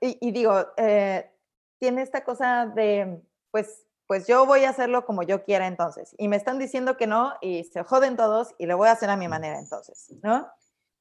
y, 0.00 0.30
digo, 0.32 0.66
eh, 0.76 1.30
tiene 1.78 2.02
esta 2.02 2.24
cosa 2.24 2.66
de, 2.66 3.22
pues, 3.50 3.86
pues 4.06 4.26
yo 4.26 4.44
voy 4.46 4.64
a 4.64 4.70
hacerlo 4.70 5.04
como 5.04 5.22
yo 5.22 5.44
quiera 5.44 5.66
entonces. 5.66 6.14
Y 6.18 6.28
me 6.28 6.36
están 6.36 6.58
diciendo 6.58 6.96
que 6.96 7.06
no 7.06 7.34
y 7.40 7.64
se 7.64 7.84
joden 7.84 8.16
todos 8.16 8.54
y 8.58 8.66
lo 8.66 8.76
voy 8.76 8.88
a 8.88 8.92
hacer 8.92 9.10
a 9.10 9.16
mi 9.16 9.28
manera 9.28 9.58
entonces, 9.58 10.12
¿no? 10.22 10.48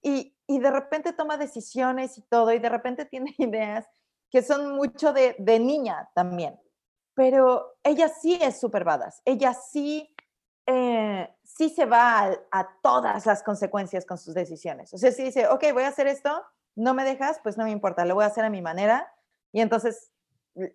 Y, 0.02 0.36
y 0.48 0.60
de 0.60 0.72
repente 0.72 1.14
toma 1.14 1.38
decisiones 1.38 2.18
y 2.18 2.22
todo 2.22 2.54
y 2.54 2.60
de 2.60 2.70
repente 2.70 3.06
tiene 3.10 3.36
ideas 3.38 3.88
que 4.32 4.42
son 4.42 4.76
mucho 4.76 5.12
de, 5.12 5.36
de 5.40 5.60
niña 5.60 6.10
también 6.14 6.60
pero 7.20 7.76
ella 7.84 8.08
sí 8.08 8.40
es 8.42 8.62
súper 8.62 8.86
badass, 8.86 9.22
ella 9.26 9.54
sí, 9.54 10.10
eh, 10.72 11.28
sí 11.44 11.70
se 11.70 11.86
va 11.86 12.32
a, 12.52 12.70
todas 12.84 13.26
las 13.26 13.42
consecuencias 13.42 14.06
con 14.06 14.20
sus 14.20 14.36
decisiones. 14.36 14.94
O 14.94 15.00
sea, 15.00 15.12
si 15.12 15.24
dice, 15.24 15.48
ok, 15.48 15.66
voy 15.74 15.84
a 15.84 15.88
hacer 15.88 16.06
esto, 16.06 16.44
no 16.76 16.94
me 16.94 17.04
dejas, 17.04 17.40
pues 17.42 17.58
no 17.58 17.64
me 17.64 17.72
importa, 17.72 18.06
lo 18.06 18.14
voy 18.14 18.24
a 18.24 18.28
hacer 18.28 18.46
a 18.46 18.52
mi 18.52 18.62
manera, 18.62 19.12
y 19.52 19.62
entonces 19.62 20.12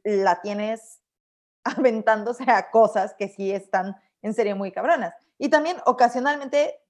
la 0.02 0.40
tienes 0.40 1.00
aventándose 1.64 2.44
a 2.50 2.70
cosas 2.70 3.14
que 3.14 3.28
sí 3.28 3.52
están 3.52 3.96
en 4.22 4.34
serio 4.34 4.56
muy 4.56 4.72
cabronas. 4.72 5.14
Y 5.38 5.48
también 5.48 5.76
ocasionalmente 5.86 6.80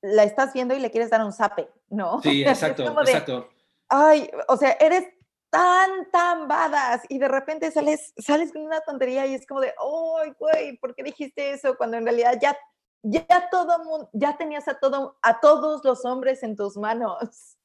la 0.00 0.22
estás 0.22 0.52
viendo 0.52 0.74
y 0.74 0.78
le 0.78 0.92
quieres 0.92 1.10
dar 1.10 1.24
un 1.24 1.32
zape, 1.32 1.68
¿no? 1.88 2.22
Sí, 2.22 2.42
exacto, 2.46 2.84
exacto. 3.00 3.48
Ay, 3.88 4.30
o 4.46 4.56
sea, 4.56 4.76
eres 4.78 5.04
tan, 5.50 6.10
tan 6.10 6.48
badass 6.48 7.02
y 7.08 7.18
de 7.18 7.28
repente 7.28 7.70
sales, 7.70 8.14
sales 8.16 8.52
con 8.52 8.62
una 8.62 8.80
tontería 8.80 9.26
y 9.26 9.34
es 9.34 9.46
como 9.46 9.60
de, 9.60 9.74
¡ay, 9.78 10.32
güey! 10.38 10.76
¿Por 10.78 10.94
qué 10.94 11.02
dijiste 11.02 11.52
eso? 11.52 11.76
Cuando 11.76 11.96
en 11.96 12.04
realidad 12.04 12.38
ya, 12.40 12.56
ya 13.02 13.26
todo 13.50 14.08
ya 14.12 14.36
tenías 14.36 14.68
a, 14.68 14.78
todo, 14.78 15.18
a 15.22 15.40
todos 15.40 15.84
los 15.84 16.04
hombres 16.04 16.42
en 16.42 16.56
tus 16.56 16.76
manos. 16.76 17.56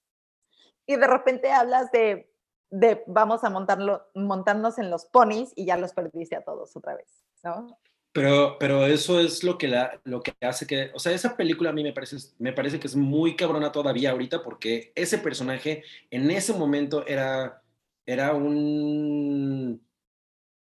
Y 0.87 0.97
de 0.97 1.07
repente 1.07 1.51
hablas 1.51 1.91
de, 1.91 2.31
de 2.69 3.03
vamos 3.07 3.43
a 3.43 3.49
montarlo, 3.49 4.07
montarnos 4.15 4.77
en 4.79 4.89
los 4.89 5.05
ponis 5.05 5.51
y 5.55 5.65
ya 5.65 5.77
los 5.77 5.93
perdiste 5.93 6.35
a 6.35 6.43
todos 6.43 6.75
otra 6.75 6.95
vez, 6.95 7.25
¿no? 7.43 7.79
Pero, 8.11 8.57
pero 8.59 8.85
eso 8.85 9.19
es 9.19 9.43
lo 9.43 9.57
que, 9.57 9.67
la, 9.67 9.99
lo 10.05 10.21
que 10.21 10.33
hace 10.39 10.65
que, 10.65 10.89
o 10.93 10.99
sea, 10.99 11.11
esa 11.11 11.35
película 11.35 11.71
a 11.71 11.73
mí 11.73 11.83
me 11.83 11.91
parece, 11.91 12.15
me 12.39 12.53
parece 12.53 12.79
que 12.79 12.87
es 12.87 12.95
muy 12.95 13.35
cabrona 13.35 13.73
todavía 13.73 14.11
ahorita 14.11 14.41
porque 14.41 14.93
ese 14.95 15.17
personaje 15.17 15.83
en 16.11 16.31
ese 16.31 16.53
momento 16.53 17.05
era 17.05 17.61
era 18.05 18.33
un, 18.33 19.81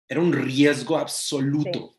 era 0.09 0.20
un 0.20 0.33
riesgo 0.33 0.97
absoluto. 0.99 1.95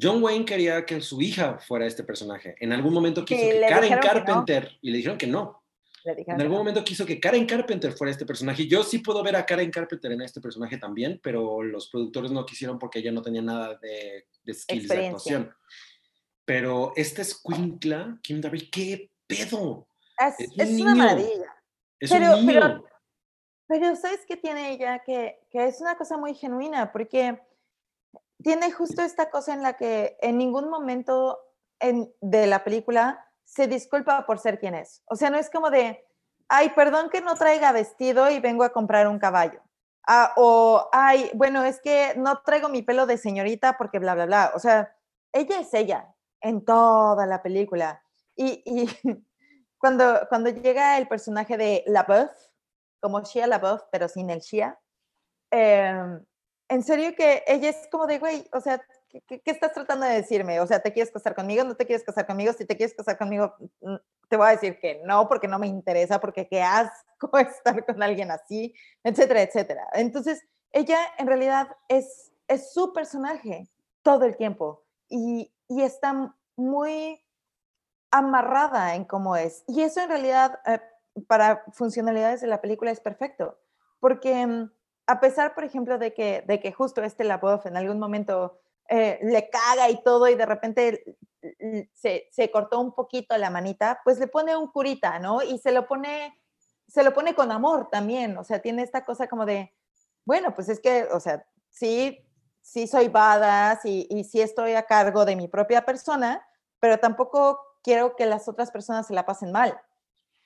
John 0.00 0.22
Wayne 0.22 0.44
quería 0.44 0.86
que 0.86 1.00
su 1.00 1.20
hija 1.20 1.58
fuera 1.58 1.86
este 1.86 2.04
personaje. 2.04 2.54
En 2.60 2.72
algún 2.72 2.94
momento 2.94 3.24
quiso 3.24 3.40
que 3.40 3.66
Karen 3.68 3.98
Carpenter, 4.00 4.78
y 4.80 4.90
le 4.90 4.98
dijeron 4.98 5.18
que 5.18 5.26
no. 5.26 5.62
En 6.04 6.40
algún 6.40 6.56
momento 6.56 6.82
quiso 6.82 7.04
que 7.04 7.20
Karen 7.20 7.44
Carpenter 7.44 7.92
fuera 7.92 8.10
este 8.10 8.24
personaje. 8.24 8.66
Yo 8.66 8.82
sí 8.82 9.00
puedo 9.00 9.22
ver 9.22 9.36
a 9.36 9.44
Karen 9.44 9.70
Carpenter 9.70 10.12
en 10.12 10.22
este 10.22 10.40
personaje 10.40 10.78
también, 10.78 11.20
pero 11.22 11.62
los 11.62 11.90
productores 11.90 12.30
no 12.30 12.46
quisieron 12.46 12.78
porque 12.78 13.00
ella 13.00 13.12
no 13.12 13.20
tenía 13.20 13.42
nada 13.42 13.78
de, 13.82 14.26
de 14.42 14.54
skills 14.54 14.88
de 14.88 15.06
actuación. 15.06 15.50
Pero 16.46 16.92
este 16.96 17.22
es 17.22 17.40
Quinkla, 17.42 18.18
Kim 18.22 18.40
David, 18.40 18.64
¿qué 18.72 19.10
pedo? 19.26 19.86
Es, 20.56 20.80
una 20.80 20.94
maravilla. 20.94 21.54
Es 21.98 22.10
un 22.10 22.20
niño. 22.20 22.46
Pero 22.46 22.89
¿sabes 23.96 24.24
qué 24.26 24.36
tiene 24.36 24.70
ella? 24.70 25.00
Que, 25.00 25.46
que 25.50 25.66
es 25.66 25.80
una 25.80 25.96
cosa 25.96 26.16
muy 26.16 26.34
genuina, 26.34 26.92
porque 26.92 27.40
tiene 28.42 28.72
justo 28.72 29.02
esta 29.02 29.30
cosa 29.30 29.52
en 29.52 29.62
la 29.62 29.74
que 29.74 30.16
en 30.20 30.38
ningún 30.38 30.68
momento 30.68 31.38
en, 31.78 32.12
de 32.20 32.46
la 32.46 32.64
película 32.64 33.26
se 33.44 33.66
disculpa 33.66 34.26
por 34.26 34.38
ser 34.38 34.58
quien 34.58 34.74
es. 34.74 35.02
O 35.06 35.16
sea, 35.16 35.30
no 35.30 35.38
es 35.38 35.50
como 35.50 35.70
de, 35.70 36.04
ay, 36.48 36.70
perdón 36.70 37.10
que 37.10 37.20
no 37.20 37.34
traiga 37.34 37.72
vestido 37.72 38.30
y 38.30 38.40
vengo 38.40 38.64
a 38.64 38.72
comprar 38.72 39.08
un 39.08 39.18
caballo. 39.18 39.60
Ah, 40.06 40.32
o, 40.36 40.88
ay, 40.92 41.30
bueno, 41.34 41.62
es 41.64 41.80
que 41.80 42.14
no 42.16 42.42
traigo 42.42 42.68
mi 42.68 42.82
pelo 42.82 43.06
de 43.06 43.18
señorita 43.18 43.76
porque 43.76 43.98
bla, 43.98 44.14
bla, 44.14 44.26
bla. 44.26 44.52
O 44.54 44.58
sea, 44.58 44.96
ella 45.32 45.60
es 45.60 45.72
ella 45.74 46.14
en 46.40 46.64
toda 46.64 47.26
la 47.26 47.42
película. 47.42 48.02
Y, 48.34 48.62
y 48.64 48.88
cuando, 49.78 50.26
cuando 50.28 50.50
llega 50.50 50.98
el 50.98 51.06
personaje 51.08 51.56
de 51.56 51.84
La 51.86 52.04
Boeuf, 52.04 52.30
como 53.00 53.22
Shia 53.22 53.46
LaBeouf, 53.46 53.82
pero 53.90 54.08
sin 54.08 54.30
el 54.30 54.40
Shia. 54.40 54.78
Em, 55.50 56.24
en 56.68 56.82
serio 56.82 57.14
que 57.16 57.42
ella 57.46 57.70
es 57.70 57.88
como 57.90 58.06
de, 58.06 58.18
güey, 58.18 58.46
o 58.52 58.60
sea, 58.60 58.80
¿qué, 59.08 59.42
estás 59.44 59.72
tratando 59.72 60.06
de 60.06 60.14
decirme? 60.14 60.60
O 60.60 60.66
sea, 60.66 60.80
¿te 60.80 60.92
quieres 60.92 61.12
casar 61.12 61.34
conmigo? 61.34 61.64
¿No 61.64 61.76
te 61.76 61.86
quieres 61.86 62.04
casar 62.04 62.26
conmigo? 62.26 62.52
Si 62.52 62.64
te 62.64 62.76
quieres 62.76 62.94
casar 62.94 63.18
conmigo, 63.18 63.54
mm, 63.80 63.96
te 64.28 64.36
voy 64.36 64.46
a 64.46 64.50
decir 64.50 64.78
que 64.78 65.02
no, 65.04 65.28
porque 65.28 65.48
no 65.48 65.58
me 65.58 65.66
interesa, 65.66 66.20
porque 66.20 66.46
qué 66.48 66.62
asco 66.62 67.30
estar 67.38 67.84
con 67.84 68.02
alguien 68.02 68.30
así, 68.30 68.74
etcétera, 69.02 69.42
etcétera. 69.42 69.88
Entonces, 69.94 70.42
ella 70.72 70.98
en 71.18 71.26
realidad 71.26 71.68
es, 71.88 72.32
es 72.46 72.72
su 72.72 72.92
personaje 72.92 73.68
todo 74.02 74.24
el 74.24 74.36
tiempo 74.36 74.84
y, 75.08 75.52
y 75.68 75.82
está 75.82 76.34
muy 76.56 77.20
amarrada 78.10 78.94
en 78.94 79.04
cómo 79.04 79.36
es. 79.36 79.64
Y 79.66 79.82
eso 79.82 80.00
en 80.00 80.08
realidad, 80.08 80.60
eh, 80.66 80.80
para 81.20 81.64
funcionalidades 81.72 82.40
de 82.40 82.46
la 82.46 82.60
película 82.60 82.90
es 82.90 83.00
perfecto, 83.00 83.58
porque 83.98 84.46
mm, 84.46 84.70
a 85.06 85.20
pesar, 85.20 85.54
por 85.54 85.64
ejemplo, 85.64 85.98
de 85.98 86.14
que, 86.14 86.44
de 86.46 86.60
que 86.60 86.72
justo 86.72 87.02
este 87.02 87.24
Laboff 87.24 87.66
en 87.66 87.76
algún 87.76 87.98
momento 87.98 88.60
eh, 88.88 89.18
le 89.22 89.50
caga 89.50 89.90
y 89.90 90.02
todo 90.02 90.28
y 90.28 90.34
de 90.34 90.46
repente 90.46 91.16
se, 91.94 92.28
se, 92.30 92.50
cortó 92.50 92.80
un 92.80 92.94
poquito 92.94 93.36
la 93.38 93.50
manita, 93.50 94.00
pues 94.04 94.18
le 94.18 94.26
pone 94.26 94.56
un 94.56 94.70
curita, 94.70 95.18
¿no? 95.18 95.42
Y 95.42 95.58
se 95.58 95.72
lo 95.72 95.86
pone, 95.86 96.38
se 96.86 97.02
lo 97.02 97.12
pone 97.12 97.34
con 97.34 97.50
amor 97.50 97.88
también, 97.90 98.36
o 98.36 98.44
sea, 98.44 98.60
tiene 98.60 98.82
esta 98.82 99.04
cosa 99.04 99.28
como 99.28 99.46
de, 99.46 99.74
bueno, 100.24 100.54
pues 100.54 100.68
es 100.68 100.80
que, 100.80 101.04
o 101.12 101.20
sea, 101.20 101.44
sí, 101.68 102.24
sí 102.60 102.86
soy 102.86 103.08
badass 103.08 103.84
y, 103.84 104.06
y 104.10 104.24
sí 104.24 104.40
estoy 104.40 104.74
a 104.74 104.86
cargo 104.86 105.24
de 105.24 105.36
mi 105.36 105.48
propia 105.48 105.84
persona, 105.84 106.46
pero 106.78 106.98
tampoco 106.98 107.60
quiero 107.82 108.16
que 108.16 108.26
las 108.26 108.48
otras 108.48 108.70
personas 108.70 109.06
se 109.06 109.14
la 109.14 109.26
pasen 109.26 109.52
mal. 109.52 109.80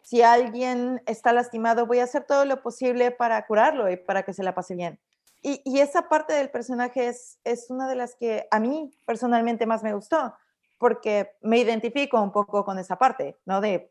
Si 0.04 0.20
alguien 0.20 1.02
está 1.06 1.32
lastimado, 1.32 1.86
voy 1.86 2.00
a 2.00 2.04
hacer 2.04 2.24
todo 2.24 2.44
lo 2.44 2.62
posible 2.62 3.10
para 3.10 3.46
curarlo 3.46 3.90
y 3.90 3.96
para 3.96 4.22
que 4.22 4.34
se 4.34 4.42
la 4.42 4.54
pase 4.54 4.74
bien. 4.74 5.00
Y, 5.40 5.62
y 5.64 5.80
esa 5.80 6.10
parte 6.10 6.34
del 6.34 6.50
personaje 6.50 7.08
es, 7.08 7.38
es 7.42 7.70
una 7.70 7.88
de 7.88 7.96
las 7.96 8.14
que 8.14 8.46
a 8.50 8.60
mí 8.60 8.90
personalmente 9.06 9.64
más 9.64 9.82
me 9.82 9.94
gustó, 9.94 10.34
porque 10.78 11.30
me 11.40 11.56
identifico 11.56 12.20
un 12.20 12.32
poco 12.32 12.66
con 12.66 12.78
esa 12.78 12.98
parte, 12.98 13.38
¿no? 13.46 13.62
De, 13.62 13.90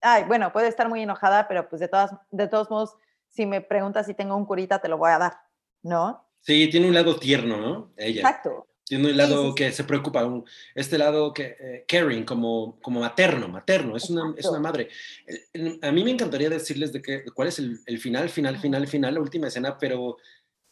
ay, 0.00 0.24
bueno, 0.24 0.52
puede 0.52 0.66
estar 0.66 0.88
muy 0.88 1.00
enojada, 1.00 1.46
pero 1.46 1.68
pues 1.68 1.78
de, 1.78 1.86
todas, 1.86 2.10
de 2.32 2.48
todos 2.48 2.68
modos, 2.68 2.96
si 3.28 3.46
me 3.46 3.60
preguntas 3.60 4.06
si 4.06 4.14
tengo 4.14 4.34
un 4.36 4.46
curita, 4.46 4.80
te 4.80 4.88
lo 4.88 4.98
voy 4.98 5.12
a 5.12 5.18
dar, 5.18 5.40
¿no? 5.82 6.28
Sí, 6.40 6.68
tiene 6.70 6.88
un 6.88 6.94
lado 6.94 7.16
tierno, 7.20 7.56
¿no? 7.56 7.92
Ella. 7.96 8.22
Exacto. 8.22 8.66
Tiene 8.92 9.08
un 9.08 9.16
lado 9.16 9.54
que 9.54 9.72
se 9.72 9.84
preocupa, 9.84 10.22
un, 10.26 10.44
este 10.74 10.98
lado 10.98 11.32
que 11.32 11.56
eh, 11.58 11.84
caring, 11.88 12.24
como, 12.24 12.78
como 12.82 13.00
materno, 13.00 13.48
materno, 13.48 13.96
es 13.96 14.10
una, 14.10 14.34
es 14.36 14.44
una 14.44 14.60
madre. 14.60 14.90
A 15.80 15.90
mí 15.90 16.04
me 16.04 16.10
encantaría 16.10 16.50
decirles 16.50 16.92
de 16.92 17.00
que, 17.00 17.24
cuál 17.32 17.48
es 17.48 17.58
el, 17.58 17.80
el, 17.86 17.98
final, 17.98 18.28
final, 18.28 18.58
final, 18.58 18.86
final, 18.86 19.14
la 19.14 19.20
última 19.22 19.48
escena, 19.48 19.78
pero 19.78 20.18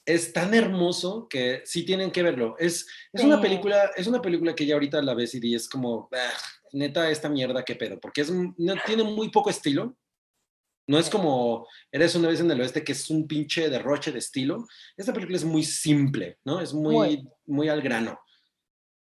es 0.04 0.34
tan 0.34 0.52
hermoso 0.52 1.28
que 1.30 1.62
sí 1.64 1.82
tienen 1.82 2.10
que 2.10 2.22
verlo. 2.22 2.56
Es, 2.58 2.86
es, 3.10 3.22
sí. 3.22 3.26
una, 3.26 3.40
película, 3.40 3.90
es 3.96 4.06
una 4.06 4.20
película 4.20 4.54
que 4.54 4.66
ya 4.66 4.74
ahorita 4.74 5.00
la 5.00 5.14
ves 5.14 5.34
y 5.36 5.54
es 5.54 5.66
como, 5.66 6.10
ah, 6.12 6.38
neta, 6.74 7.10
esta 7.10 7.30
mierda, 7.30 7.64
qué 7.64 7.74
pedo, 7.74 7.98
porque 7.98 8.20
es, 8.20 8.30
no, 8.30 8.74
tiene 8.84 9.02
muy 9.02 9.30
poco 9.30 9.48
estilo. 9.48 9.96
No 10.87 10.99
es 10.99 11.09
como 11.09 11.66
Eres 11.93 12.14
una 12.14 12.28
vez 12.28 12.41
en 12.41 12.51
el 12.51 12.61
oeste, 12.61 12.85
que 12.85 12.93
es 12.93 13.11
un 13.11 13.26
pinche 13.26 13.68
derroche 13.68 14.12
de 14.12 14.18
estilo. 14.18 14.66
Esta 14.97 15.12
película 15.12 15.37
es 15.37 15.45
muy 15.45 15.64
simple, 15.64 16.39
¿no? 16.45 16.61
Es 16.61 16.72
muy, 16.72 16.95
muy, 16.95 17.28
muy 17.47 17.68
al 17.68 17.83
grano. 17.83 18.20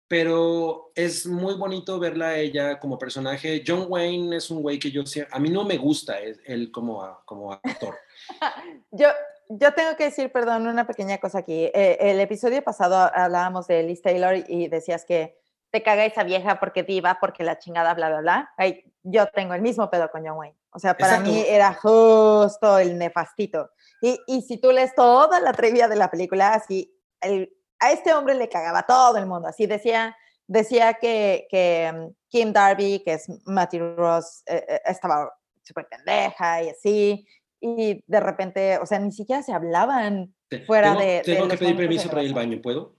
Pero 0.07 0.91
es 0.95 1.27
muy 1.27 1.53
bonito 1.53 1.99
verla 1.99 2.29
a 2.29 2.37
ella 2.37 2.79
como 2.79 2.97
personaje. 2.97 3.63
John 3.65 3.85
Wayne 3.87 4.37
es 4.37 4.49
un 4.49 4.61
güey 4.61 4.79
que 4.79 4.91
yo 4.91 5.03
a 5.31 5.39
mí 5.39 5.49
no 5.49 5.63
me 5.63 5.77
gusta 5.77 6.17
él 6.19 6.71
como, 6.71 7.21
como 7.25 7.53
actor. 7.53 7.95
yo, 8.91 9.07
yo 9.49 9.73
tengo 9.73 9.95
que 9.97 10.05
decir, 10.05 10.31
perdón, 10.31 10.67
una 10.67 10.85
pequeña 10.85 11.17
cosa 11.17 11.39
aquí. 11.39 11.71
Eh, 11.73 11.97
el 11.99 12.19
episodio 12.19 12.63
pasado 12.63 13.11
hablábamos 13.13 13.65
de 13.65 13.81
Liz 13.81 14.01
Taylor 14.01 14.35
y 14.47 14.67
decías 14.67 15.05
que 15.05 15.39
te 15.71 15.81
caga 15.81 16.05
esa 16.05 16.23
vieja 16.23 16.59
porque 16.59 16.83
diva, 16.83 17.17
porque 17.19 17.43
la 17.43 17.57
chingada, 17.57 17.95
bla, 17.95 18.09
bla, 18.09 18.21
bla. 18.21 18.53
Ay, 18.57 18.83
yo 19.01 19.27
tengo 19.27 19.55
el 19.55 19.61
mismo 19.63 19.89
pedo 19.89 20.09
con 20.11 20.25
John 20.25 20.37
Wayne. 20.37 20.58
O 20.71 20.79
sea, 20.79 20.95
para 20.95 21.17
Exacto. 21.17 21.31
mí 21.31 21.43
era 21.47 21.73
justo 21.73 22.77
el 22.77 22.97
nefastito. 22.97 23.71
Y, 24.01 24.19
y, 24.27 24.41
si 24.41 24.57
tú 24.57 24.71
lees 24.71 24.93
toda 24.95 25.39
la 25.39 25.51
trivia 25.51 25.87
de 25.87 25.95
la 25.95 26.09
película, 26.09 26.53
así, 26.53 26.93
el, 27.21 27.51
a 27.79 27.91
este 27.91 28.13
hombre 28.13 28.35
le 28.35 28.49
cagaba 28.49 28.83
todo 28.83 29.17
el 29.17 29.25
mundo. 29.25 29.47
Así 29.47 29.65
decía, 29.65 30.15
decía 30.47 30.93
que, 30.93 31.47
que 31.49 31.91
um, 31.93 32.13
Kim 32.29 32.53
Darby, 32.53 33.01
que 33.03 33.13
es 33.13 33.27
Matthew 33.45 33.95
Ross, 33.95 34.43
eh, 34.45 34.65
eh, 34.67 34.81
estaba 34.85 35.33
súper 35.63 35.87
pendeja 35.87 36.63
y 36.63 36.69
así. 36.69 37.27
Y 37.59 38.03
de 38.07 38.19
repente, 38.19 38.77
o 38.77 38.85
sea, 38.85 38.99
ni 38.99 39.11
siquiera 39.11 39.43
se 39.43 39.53
hablaban 39.53 40.33
fuera 40.65 40.89
tengo, 40.89 41.01
de... 41.01 41.21
Tengo 41.25 41.47
de 41.47 41.51
que 41.51 41.57
pedir 41.57 41.77
permiso 41.77 42.09
para 42.09 42.23
ir 42.23 42.29
al 42.29 42.35
baño, 42.35 42.61
¿puedo? 42.61 42.95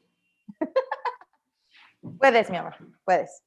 Puedes, 2.18 2.48
mi 2.50 2.56
amor, 2.56 2.76
puedes. 3.04 3.42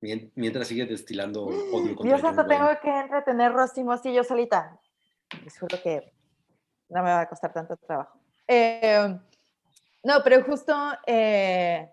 Mientras 0.00 0.68
sigue 0.68 0.86
destilando 0.86 1.44
odio 1.44 1.94
contra 1.94 2.16
Dios, 2.16 2.24
hasta 2.24 2.46
tengo 2.46 2.68
que 2.82 2.90
entretener 2.90 3.52
Rosy 3.52 3.84
y 4.04 4.14
yo 4.14 4.24
solita. 4.24 4.78
Disfruto 5.44 5.80
que 5.82 6.12
no 6.88 7.02
me 7.02 7.10
va 7.10 7.20
a 7.20 7.28
costar 7.28 7.52
tanto 7.52 7.76
trabajo. 7.76 8.18
Eh, 8.48 9.18
no, 10.02 10.22
pero 10.24 10.42
justo 10.44 10.74
eh, 11.06 11.90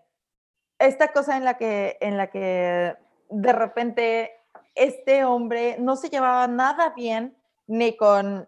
esta 0.79 1.11
cosa 1.11 1.37
en 1.37 1.43
la, 1.43 1.57
que, 1.57 1.97
en 1.99 2.17
la 2.17 2.27
que 2.27 2.95
de 3.29 3.53
repente 3.53 4.31
este 4.73 5.25
hombre 5.25 5.75
no 5.79 5.95
se 5.95 6.09
llevaba 6.09 6.47
nada 6.47 6.93
bien 6.95 7.35
ni 7.67 7.97
con 7.97 8.47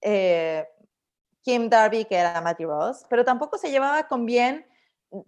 eh, 0.00 0.68
Kim 1.42 1.68
Darby, 1.68 2.04
que 2.04 2.16
era 2.16 2.40
Matty 2.40 2.64
Ross, 2.64 3.04
pero 3.08 3.24
tampoco 3.24 3.58
se 3.58 3.70
llevaba 3.70 4.06
con 4.06 4.24
bien 4.24 4.66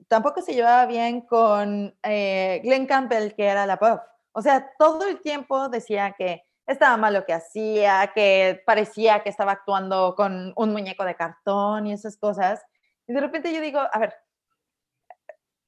tampoco 0.08 0.42
se 0.42 0.54
llevaba 0.54 0.86
bien 0.86 1.22
con 1.22 1.96
eh, 2.02 2.60
Glenn 2.62 2.86
Campbell, 2.86 3.34
que 3.34 3.46
era 3.46 3.66
la 3.66 3.78
Puff. 3.78 4.00
O 4.32 4.42
sea, 4.42 4.72
todo 4.78 5.06
el 5.06 5.20
tiempo 5.20 5.68
decía 5.68 6.14
que 6.16 6.44
estaba 6.66 6.96
mal 6.96 7.14
lo 7.14 7.24
que 7.26 7.34
hacía, 7.34 8.12
que 8.14 8.62
parecía 8.64 9.22
que 9.22 9.28
estaba 9.28 9.52
actuando 9.52 10.14
con 10.16 10.52
un 10.56 10.72
muñeco 10.72 11.04
de 11.04 11.16
cartón 11.16 11.86
y 11.86 11.92
esas 11.92 12.16
cosas. 12.16 12.64
Y 13.06 13.12
de 13.12 13.20
repente 13.20 13.52
yo 13.52 13.60
digo, 13.60 13.80
a 13.80 13.98
ver, 13.98 14.14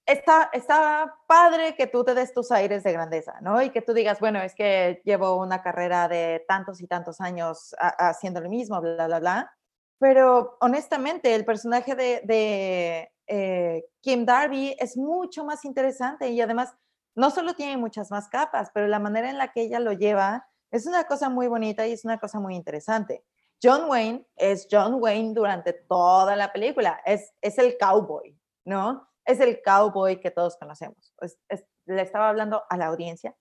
está, 0.06 0.50
está 0.52 1.14
padre 1.26 1.74
que 1.74 1.86
tú 1.86 2.04
te 2.04 2.14
des 2.14 2.32
tus 2.32 2.50
aires 2.52 2.82
de 2.84 2.92
grandeza, 2.92 3.40
¿no? 3.40 3.60
Y 3.62 3.70
que 3.70 3.82
tú 3.82 3.92
digas, 3.92 4.20
bueno, 4.20 4.40
es 4.40 4.54
que 4.54 5.02
llevo 5.04 5.36
una 5.36 5.62
carrera 5.62 6.08
de 6.08 6.44
tantos 6.46 6.80
y 6.80 6.86
tantos 6.86 7.20
años 7.20 7.74
haciendo 7.78 8.40
lo 8.40 8.48
mismo, 8.48 8.80
bla, 8.80 9.06
bla, 9.06 9.18
bla. 9.18 9.56
Pero 9.98 10.56
honestamente, 10.60 11.34
el 11.34 11.44
personaje 11.44 11.94
de, 11.94 12.20
de 12.24 13.12
eh, 13.26 13.84
Kim 14.00 14.24
Darby 14.24 14.76
es 14.78 14.96
mucho 14.96 15.44
más 15.44 15.64
interesante 15.64 16.28
y 16.30 16.40
además 16.40 16.74
no 17.14 17.30
solo 17.30 17.54
tiene 17.54 17.76
muchas 17.76 18.10
más 18.10 18.28
capas, 18.28 18.70
pero 18.74 18.86
la 18.88 18.98
manera 18.98 19.30
en 19.30 19.38
la 19.38 19.52
que 19.52 19.62
ella 19.62 19.80
lo 19.80 19.92
lleva 19.92 20.46
es 20.70 20.86
una 20.86 21.04
cosa 21.04 21.28
muy 21.28 21.46
bonita 21.46 21.86
y 21.86 21.92
es 21.92 22.04
una 22.04 22.18
cosa 22.18 22.40
muy 22.40 22.56
interesante. 22.56 23.24
John 23.62 23.88
Wayne 23.88 24.26
es 24.36 24.66
John 24.70 24.96
Wayne 25.00 25.32
durante 25.32 25.72
toda 25.72 26.36
la 26.36 26.52
película, 26.52 27.00
es, 27.06 27.32
es 27.40 27.56
el 27.58 27.78
cowboy, 27.78 28.36
¿no? 28.64 29.08
Es 29.24 29.40
el 29.40 29.62
cowboy 29.62 30.20
que 30.20 30.30
todos 30.30 30.56
conocemos. 30.56 31.14
Es, 31.20 31.38
es, 31.48 31.64
le 31.86 32.02
estaba 32.02 32.28
hablando 32.28 32.64
a 32.68 32.76
la 32.76 32.86
audiencia. 32.86 33.34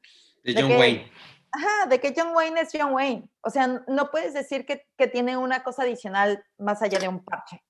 De 0.44 0.54
John 0.54 0.68
que, 0.70 0.78
Wayne. 0.78 1.12
Ajá, 1.56 1.86
de 1.88 2.00
que 2.00 2.14
John 2.18 2.36
Wayne 2.36 2.62
es 2.62 2.70
John 2.74 2.94
Wayne. 2.94 3.30
O 3.42 3.50
sea, 3.52 3.68
no 3.88 4.10
puedes 4.10 4.34
decir 4.34 4.66
que, 4.66 4.88
que 4.98 5.08
tiene 5.08 5.38
una 5.38 5.64
cosa 5.64 5.84
adicional 5.84 6.44
más 6.58 6.82
allá 6.82 6.98
de 6.98 7.08
un 7.08 7.24
parche. 7.24 7.64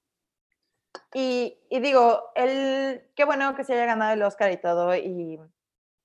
Y, 1.13 1.57
y, 1.69 1.79
digo, 1.81 2.31
él, 2.35 3.01
qué 3.13 3.25
bueno 3.25 3.55
que 3.55 3.65
se 3.65 3.73
haya 3.73 3.85
ganado 3.85 4.13
el 4.13 4.23
Oscar 4.23 4.51
y 4.51 4.57
todo, 4.57 4.95
y 4.95 5.37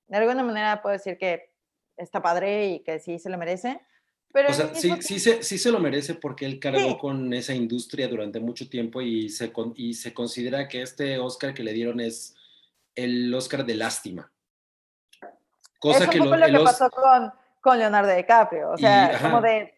de 0.09 0.17
alguna 0.17 0.43
manera 0.43 0.83
puedo 0.83 0.95
decir 0.95 1.19
que 1.19 1.53
está 1.97 2.21
padre 2.21 2.67
y 2.67 2.81
que 2.81 2.99
sí 2.99 3.19
se 3.19 3.31
lo 3.31 3.39
merece. 3.39 3.81
Pero 4.33 4.51
o 4.51 4.53
sea, 4.53 4.75
sí, 4.75 4.93
sí, 5.01 5.19
se, 5.21 5.43
sí 5.43 5.57
se 5.57 5.71
lo 5.71 5.79
merece 5.79 6.15
porque 6.15 6.47
él 6.47 6.59
cargó 6.59 6.91
sí. 6.91 6.99
con 6.99 7.33
esa 7.33 7.55
industria 7.55 8.09
durante 8.09 8.41
mucho 8.41 8.69
tiempo 8.69 9.01
y 9.01 9.29
se, 9.31 9.53
y 9.77 9.95
se 9.95 10.13
considera 10.13 10.69
que 10.69 10.83
este 10.83 11.19
Oscar 11.19 11.55
que 11.55 11.63
le 11.63 11.73
dieron 11.73 12.01
es 12.01 12.35
el 12.95 13.33
Oscar 13.33 13.65
de 13.65 13.75
lástima. 13.75 14.33
Cosa 15.79 16.01
es 16.01 16.05
un 16.07 16.11
que 16.11 16.19
poco 16.19 16.37
lo, 16.37 16.49
lo 16.49 16.59
que 16.59 16.65
pasó 16.65 16.91
con, 16.91 17.33
con 17.61 17.79
Leonardo 17.79 18.15
DiCaprio, 18.15 18.71
o 18.71 18.77
sea, 18.79 19.13
y, 19.15 19.23
como 19.23 19.41
de 19.41 19.75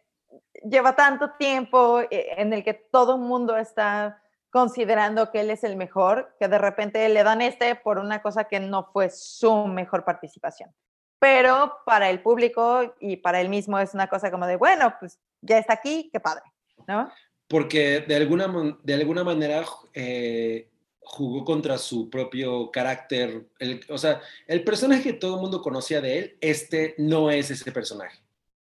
lleva 0.65 0.95
tanto 0.95 1.33
tiempo 1.39 2.01
eh, 2.01 2.35
en 2.37 2.53
el 2.53 2.65
que 2.65 2.75
todo 2.75 3.17
el 3.17 3.23
mundo 3.23 3.57
está 3.57 4.23
considerando 4.51 5.31
que 5.31 5.41
él 5.41 5.51
es 5.51 5.65
el 5.65 5.77
mejor, 5.77 6.35
que 6.39 6.49
de 6.49 6.59
repente 6.59 7.09
le 7.09 7.23
dan 7.23 7.41
este 7.41 7.77
por 7.77 7.99
una 7.99 8.21
cosa 8.21 8.45
que 8.45 8.61
no 8.61 8.91
fue 8.93 9.11
su 9.11 9.67
mejor 9.67 10.05
participación. 10.05 10.75
Pero 11.19 11.77
para 11.85 12.11
el 12.11 12.23
público 12.23 12.95
y 12.99 13.19
para 13.19 13.41
él 13.41 13.49
mismo 13.49 13.79
es 13.79 13.95
una 13.95 14.09
cosa 14.09 14.31
como 14.31 14.47
de, 14.47 14.57
bueno, 14.57 14.95
pues 14.99 15.21
ya 15.41 15.59
está 15.59 15.75
aquí, 15.75 16.09
qué 16.13 16.19
padre, 16.19 16.45
¿no? 16.89 17.11
Porque 17.47 18.01
de 18.01 18.17
alguna, 18.17 18.79
de 18.83 18.95
alguna 18.95 19.23
manera 19.23 19.65
eh, 19.93 20.70
jugó 21.13 21.45
contra 21.45 21.77
su 21.77 22.09
propio 22.09 22.71
carácter. 22.71 23.49
El, 23.59 23.81
o 23.89 23.99
sea, 23.99 24.21
el 24.47 24.63
personaje 24.63 25.03
que 25.03 25.13
todo 25.13 25.35
el 25.35 25.41
mundo 25.41 25.61
conocía 25.61 26.01
de 26.01 26.19
él, 26.19 26.39
este 26.41 26.95
no 26.99 27.31
es 27.31 27.51
ese 27.51 27.73
personaje. 27.73 28.21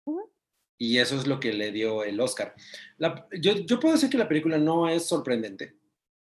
Uh 0.05 0.18
-huh. 0.18 0.30
Y 0.78 0.99
eso 0.99 1.16
es 1.16 1.26
lo 1.26 1.41
que 1.41 1.53
le 1.53 1.72
dio 1.72 2.05
el 2.05 2.20
Oscar. 2.20 2.55
La, 2.97 3.26
yo, 3.41 3.55
yo, 3.57 3.80
puedo 3.80 3.95
decir 3.95 4.09
que 4.09 4.18
la 4.18 4.28
película 4.28 4.57
no 4.57 4.89
es 4.89 5.05
sorprendente. 5.05 5.74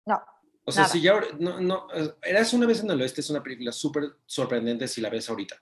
No. 0.07 0.21
O 0.65 0.73
sea, 0.73 0.83
nada. 0.83 0.93
si 0.93 1.01
ya 1.03 1.21
no, 1.39 1.61
no, 1.61 1.89
eras 2.23 2.53
una 2.53 2.67
vez 2.67 2.81
en 2.81 2.91
el 2.91 3.01
oeste, 3.01 3.21
es 3.21 3.31
una 3.31 3.43
película 3.43 3.73
súper 3.73 4.05
sorprendente 4.25 4.89
si 4.89 5.01
la 5.01 5.11
ves 5.11 5.29
ahorita. 5.29 5.61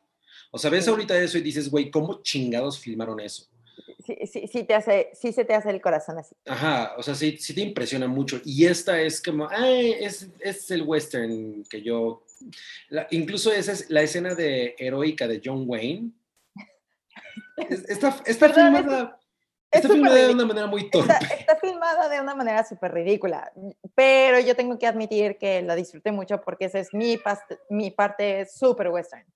O 0.53 0.59
sea, 0.59 0.70
ves 0.70 0.86
ahorita 0.86 1.18
eso 1.18 1.38
y 1.38 1.42
dices, 1.42 1.70
güey, 1.70 1.90
¿cómo 1.90 2.22
chingados 2.22 2.78
filmaron 2.78 3.18
eso? 3.20 3.49
Sí, 4.07 4.16
sí, 4.26 4.46
sí, 4.46 4.62
te 4.62 4.74
hace, 4.74 5.11
sí 5.14 5.32
se 5.32 5.44
te 5.44 5.54
hace 5.54 5.70
el 5.70 5.80
corazón 5.80 6.18
así. 6.18 6.36
Ajá, 6.46 6.94
o 6.96 7.02
sea, 7.02 7.14
sí, 7.14 7.36
sí 7.38 7.54
te 7.54 7.61
impresiona 7.61 8.07
mucho. 8.07 8.40
Y 8.44 8.66
esta 8.66 9.00
es 9.00 9.20
como, 9.20 9.48
ay, 9.50 9.96
es, 10.00 10.28
es 10.38 10.70
el 10.70 10.82
western 10.82 11.64
que 11.64 11.82
yo... 11.82 12.22
La, 12.88 13.09
incluso 13.11 13.50
esa 13.52 13.72
es 13.72 13.90
la 13.90 14.02
escena 14.02 14.34
de 14.34 14.76
heroica 14.78 15.26
de 15.26 15.40
John 15.44 15.64
Wayne. 15.66 16.12
Está, 17.57 18.22
está 18.24 18.46
Perdón, 18.46 18.76
filmada... 18.76 19.20
Está 19.68 19.88
filmada 19.88 20.14
de 20.14 20.32
una 20.32 20.46
manera 20.46 20.66
muy 20.68 20.88
torpe. 20.88 21.12
Está, 21.12 21.34
está 21.34 21.57
filmada 21.57 22.09
de 22.09 22.20
una 22.20 22.34
manera 22.36 22.64
súper 22.64 22.94
ridícula, 22.94 23.52
pero 23.94 24.38
yo 24.38 24.54
tengo 24.54 24.78
que 24.78 24.86
admitir 24.86 25.36
que 25.38 25.61
la 25.62 25.74
disfruté 25.74 26.12
mucho 26.12 26.40
porque 26.40 26.66
esa 26.66 26.78
es 26.78 26.94
mi, 26.94 27.18
mi 27.68 27.90
parte 27.90 28.46
súper 28.46 28.88
western. 28.88 29.26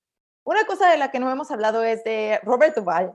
Una 0.44 0.64
cosa 0.64 0.88
de 0.90 0.98
la 0.98 1.10
que 1.10 1.18
no 1.18 1.30
hemos 1.30 1.50
hablado 1.50 1.82
es 1.82 2.04
de 2.04 2.38
Robert 2.44 2.76
Duvall. 2.76 3.12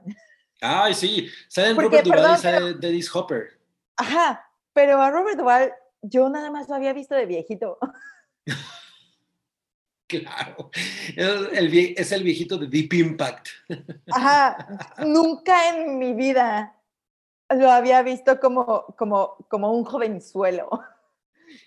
Ay, 0.61 0.93
sí, 0.93 1.29
sale 1.47 1.73
Robert 1.73 2.05
Duvall 2.05 2.35
y 2.35 2.37
sale 2.37 2.73
Dennis 2.75 3.13
Hopper. 3.13 3.59
Ajá, 3.97 4.49
pero 4.73 5.01
a 5.01 5.11
Robert 5.11 5.37
Duvall 5.37 5.73
yo 6.01 6.29
nada 6.29 6.51
más 6.51 6.69
lo 6.69 6.75
había 6.75 6.93
visto 6.93 7.15
de 7.15 7.25
viejito. 7.25 7.77
Claro, 10.07 10.69
es 11.15 12.11
el 12.11 12.23
viejito 12.23 12.59
de 12.59 12.67
Deep 12.67 12.93
Impact. 12.93 13.47
Ajá, 14.11 14.95
nunca 14.99 15.69
en 15.69 15.97
mi 15.97 16.13
vida 16.13 16.79
lo 17.49 17.71
había 17.71 18.03
visto 18.03 18.39
como, 18.39 18.85
como, 18.97 19.35
como 19.49 19.71
un 19.71 19.83
jovenzuelo. 19.83 20.69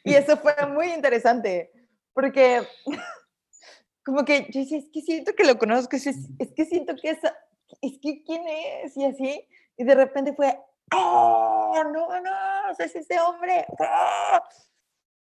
Y 0.04 0.14
eso 0.14 0.36
fue 0.36 0.54
muy 0.68 0.92
interesante, 0.92 1.72
porque 2.12 2.62
como 4.04 4.24
que 4.24 4.46
yo 4.50 4.60
decía, 4.60 4.78
es 4.78 4.88
que 4.92 5.02
siento 5.02 5.34
que 5.34 5.44
lo 5.44 5.58
conozco, 5.58 5.96
es, 5.96 6.06
es 6.06 6.52
que 6.54 6.64
siento 6.64 6.94
que 6.94 7.10
es, 7.10 7.18
es 7.80 7.98
que 8.00 8.22
quién 8.24 8.42
es, 8.46 8.96
y 8.96 9.04
así, 9.04 9.48
y 9.76 9.84
de 9.84 9.94
repente 9.94 10.34
fue, 10.34 10.58
¡oh, 10.94 11.82
no, 11.92 12.20
no, 12.20 12.70
es 12.78 12.94
ese 12.94 13.20
hombre! 13.20 13.66
¡Oh! 13.78 14.38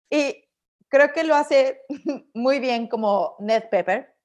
Y 0.09 0.43
creo 0.87 1.11
que 1.13 1.23
lo 1.23 1.35
hace 1.35 1.81
muy 2.33 2.59
bien 2.59 2.87
como 2.87 3.35
Ned 3.39 3.63
Pepper, 3.69 4.15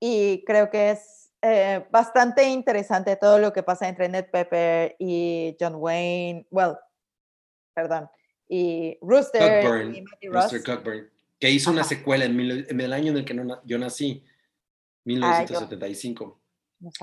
y 0.00 0.44
creo 0.44 0.70
que 0.70 0.90
es 0.90 1.32
eh, 1.42 1.86
bastante 1.90 2.44
interesante 2.44 3.16
todo 3.16 3.38
lo 3.38 3.52
que 3.52 3.62
pasa 3.62 3.88
entre 3.88 4.08
Ned 4.08 4.26
Pepper 4.30 4.96
y 4.98 5.56
John 5.58 5.76
Wayne, 5.76 6.46
well, 6.50 6.76
perdón, 7.74 8.10
y 8.48 8.98
Rooster 9.00 9.94
y 9.94 10.02
Matty 10.02 10.28
Rooster 10.28 10.62
Cockburn 10.62 11.16
que 11.38 11.50
hizo 11.50 11.70
una 11.70 11.84
secuela 11.84 12.24
en, 12.24 12.80
el 12.80 12.92
año 12.92 13.12
en 13.12 13.18
el 13.18 13.24
que 13.24 13.34
yo 13.64 13.78
nací, 13.78 14.24
1975. 15.04 16.40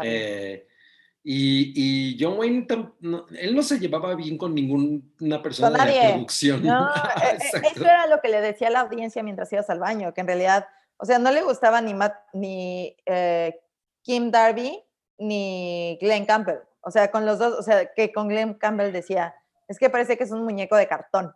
Eh, 0.04 0.68
y, 1.24 1.74
y, 1.76 2.18
John 2.20 2.38
Wayne, 2.38 2.68
él 3.40 3.56
no 3.56 3.64
se 3.64 3.80
llevaba 3.80 4.14
bien 4.16 4.38
con 4.38 4.54
ninguna 4.54 5.42
persona 5.42 5.86
de 5.86 5.92
la 5.94 6.10
producción. 6.10 6.64
No, 6.64 6.90
e, 7.24 7.36
e, 7.36 7.68
eso 7.72 7.86
era 7.86 8.08
lo 8.08 8.20
que 8.20 8.28
le 8.28 8.42
decía 8.42 8.68
a 8.68 8.72
la 8.72 8.82
audiencia 8.82 9.24
mientras 9.24 9.52
ibas 9.54 9.70
al 9.70 9.80
baño, 9.80 10.14
que 10.14 10.22
en 10.22 10.28
realidad, 10.28 10.68
o 10.98 11.06
sea, 11.06 11.20
no 11.20 11.32
le 11.32 11.42
gustaba 11.42 11.80
ni, 11.82 11.94
ni 12.34 12.96
eh, 13.06 13.58
Kim 14.02 14.32
Darby 14.32 14.84
ni 15.18 15.98
Glenn 16.02 16.26
Campbell. 16.26 16.60
O 16.82 16.92
sea, 16.92 17.10
con 17.10 17.26
los 17.26 17.40
dos, 17.40 17.58
o 17.58 17.64
sea, 17.64 17.94
que 17.94 18.12
con 18.12 18.28
Glenn 18.28 18.56
Campbell 18.56 18.92
decía, 18.92 19.34
es 19.70 19.80
que 19.80 19.90
parece 19.90 20.18
que 20.18 20.26
es 20.26 20.32
un 20.32 20.44
muñeco 20.44 20.76
de 20.76 20.88
cartón. 20.88 21.34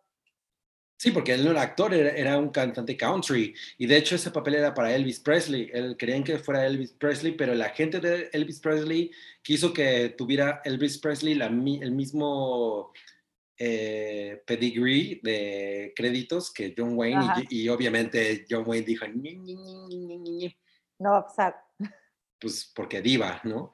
Sí, 0.98 1.12
porque 1.12 1.36
él 1.36 1.45
no 1.45 1.52
era 1.52 1.62
actor, 1.62 1.93
era, 1.93 2.39
un 2.39 2.50
cantante 2.50 2.98
country. 2.98 3.54
Y 3.78 3.86
de 3.86 3.98
hecho 3.98 4.16
ese 4.16 4.32
papel 4.32 4.56
era 4.56 4.74
para 4.74 4.95
Elvis 4.95 5.20
Presley. 5.20 5.70
Él, 5.72 5.95
querían 5.95 6.24
que 6.24 6.39
fuera 6.39 6.66
Elvis 6.66 6.93
Presley, 6.93 7.34
pero 7.34 7.54
la 7.54 7.70
gente 7.70 8.00
de 8.00 8.30
Elvis 8.34 8.60
Presley 8.60 9.12
quiso 9.43 9.72
que 9.72 10.10
tuviera 10.18 10.60
Elvis 10.66 10.98
Presley 10.98 11.36
la, 11.36 11.45
el 11.45 11.91
mismo 11.91 12.91
eh, 13.60 14.41
pedigree 14.43 15.20
de 15.22 15.93
créditos 15.95 16.52
que 16.52 16.74
John 16.76 16.98
Wayne. 16.98 17.45
Y, 17.52 17.70
obviamente 17.70 18.45
John 18.50 18.64
Wayne 18.66 18.86
dijo, 18.86 19.06
no, 20.98 21.20
o 21.20 21.30
sea, 21.30 21.56
pues 22.39 22.72
porque 22.74 23.04
diva, 23.04 23.39
¿no? 23.43 23.72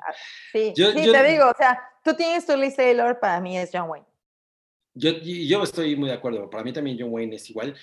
Ah, 0.00 0.14
sí, 0.52 0.72
sí 0.74 0.92
te 0.92 1.24
digo, 1.24 1.50
o 1.50 1.56
sea, 1.56 1.78
tú 2.02 2.14
tienes 2.14 2.46
tu 2.46 2.56
Liz 2.56 2.76
Taylor, 2.76 3.18
para 3.18 3.40
mí 3.40 3.58
es 3.58 3.70
John 3.72 3.90
Wayne. 3.90 4.06
Yo, 4.98 5.12
yo 5.12 5.62
estoy 5.62 5.96
muy 5.96 6.08
de 6.08 6.16
acuerdo. 6.16 6.50
Para 6.50 6.64
mí 6.64 6.72
también 6.72 6.96
John 6.98 7.12
Wayne 7.12 7.36
es 7.36 7.48
igual. 7.50 7.74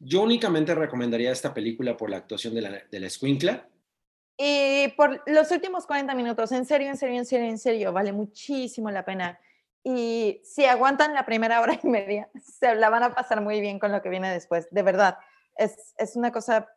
Yo 0.00 0.22
únicamente 0.22 0.74
recomendaría 0.74 1.30
esta 1.30 1.54
película 1.54 1.96
por 1.96 2.10
la 2.10 2.16
actuación 2.18 2.54
de 2.54 2.62
la, 2.62 2.82
de 2.90 3.00
la 3.00 3.06
escuincla. 3.06 3.68
Y 4.36 4.88
por 4.96 5.22
los 5.26 5.50
últimos 5.52 5.86
40 5.86 6.14
minutos, 6.14 6.50
en 6.50 6.66
serio, 6.66 6.88
en 6.88 6.96
serio, 6.96 7.18
en 7.18 7.26
serio, 7.26 7.46
en 7.46 7.58
serio, 7.58 7.92
vale 7.92 8.12
muchísimo 8.12 8.90
la 8.90 9.04
pena. 9.04 9.38
Y 9.84 10.40
si 10.44 10.64
aguantan 10.64 11.14
la 11.14 11.24
primera 11.24 11.60
hora 11.60 11.78
y 11.80 11.86
media, 11.86 12.28
se 12.42 12.74
la 12.74 12.90
van 12.90 13.04
a 13.04 13.14
pasar 13.14 13.40
muy 13.40 13.60
bien 13.60 13.78
con 13.78 13.92
lo 13.92 14.02
que 14.02 14.08
viene 14.08 14.32
después. 14.32 14.66
De 14.70 14.82
verdad, 14.82 15.18
es, 15.56 15.94
es 15.98 16.16
una 16.16 16.32
cosa 16.32 16.68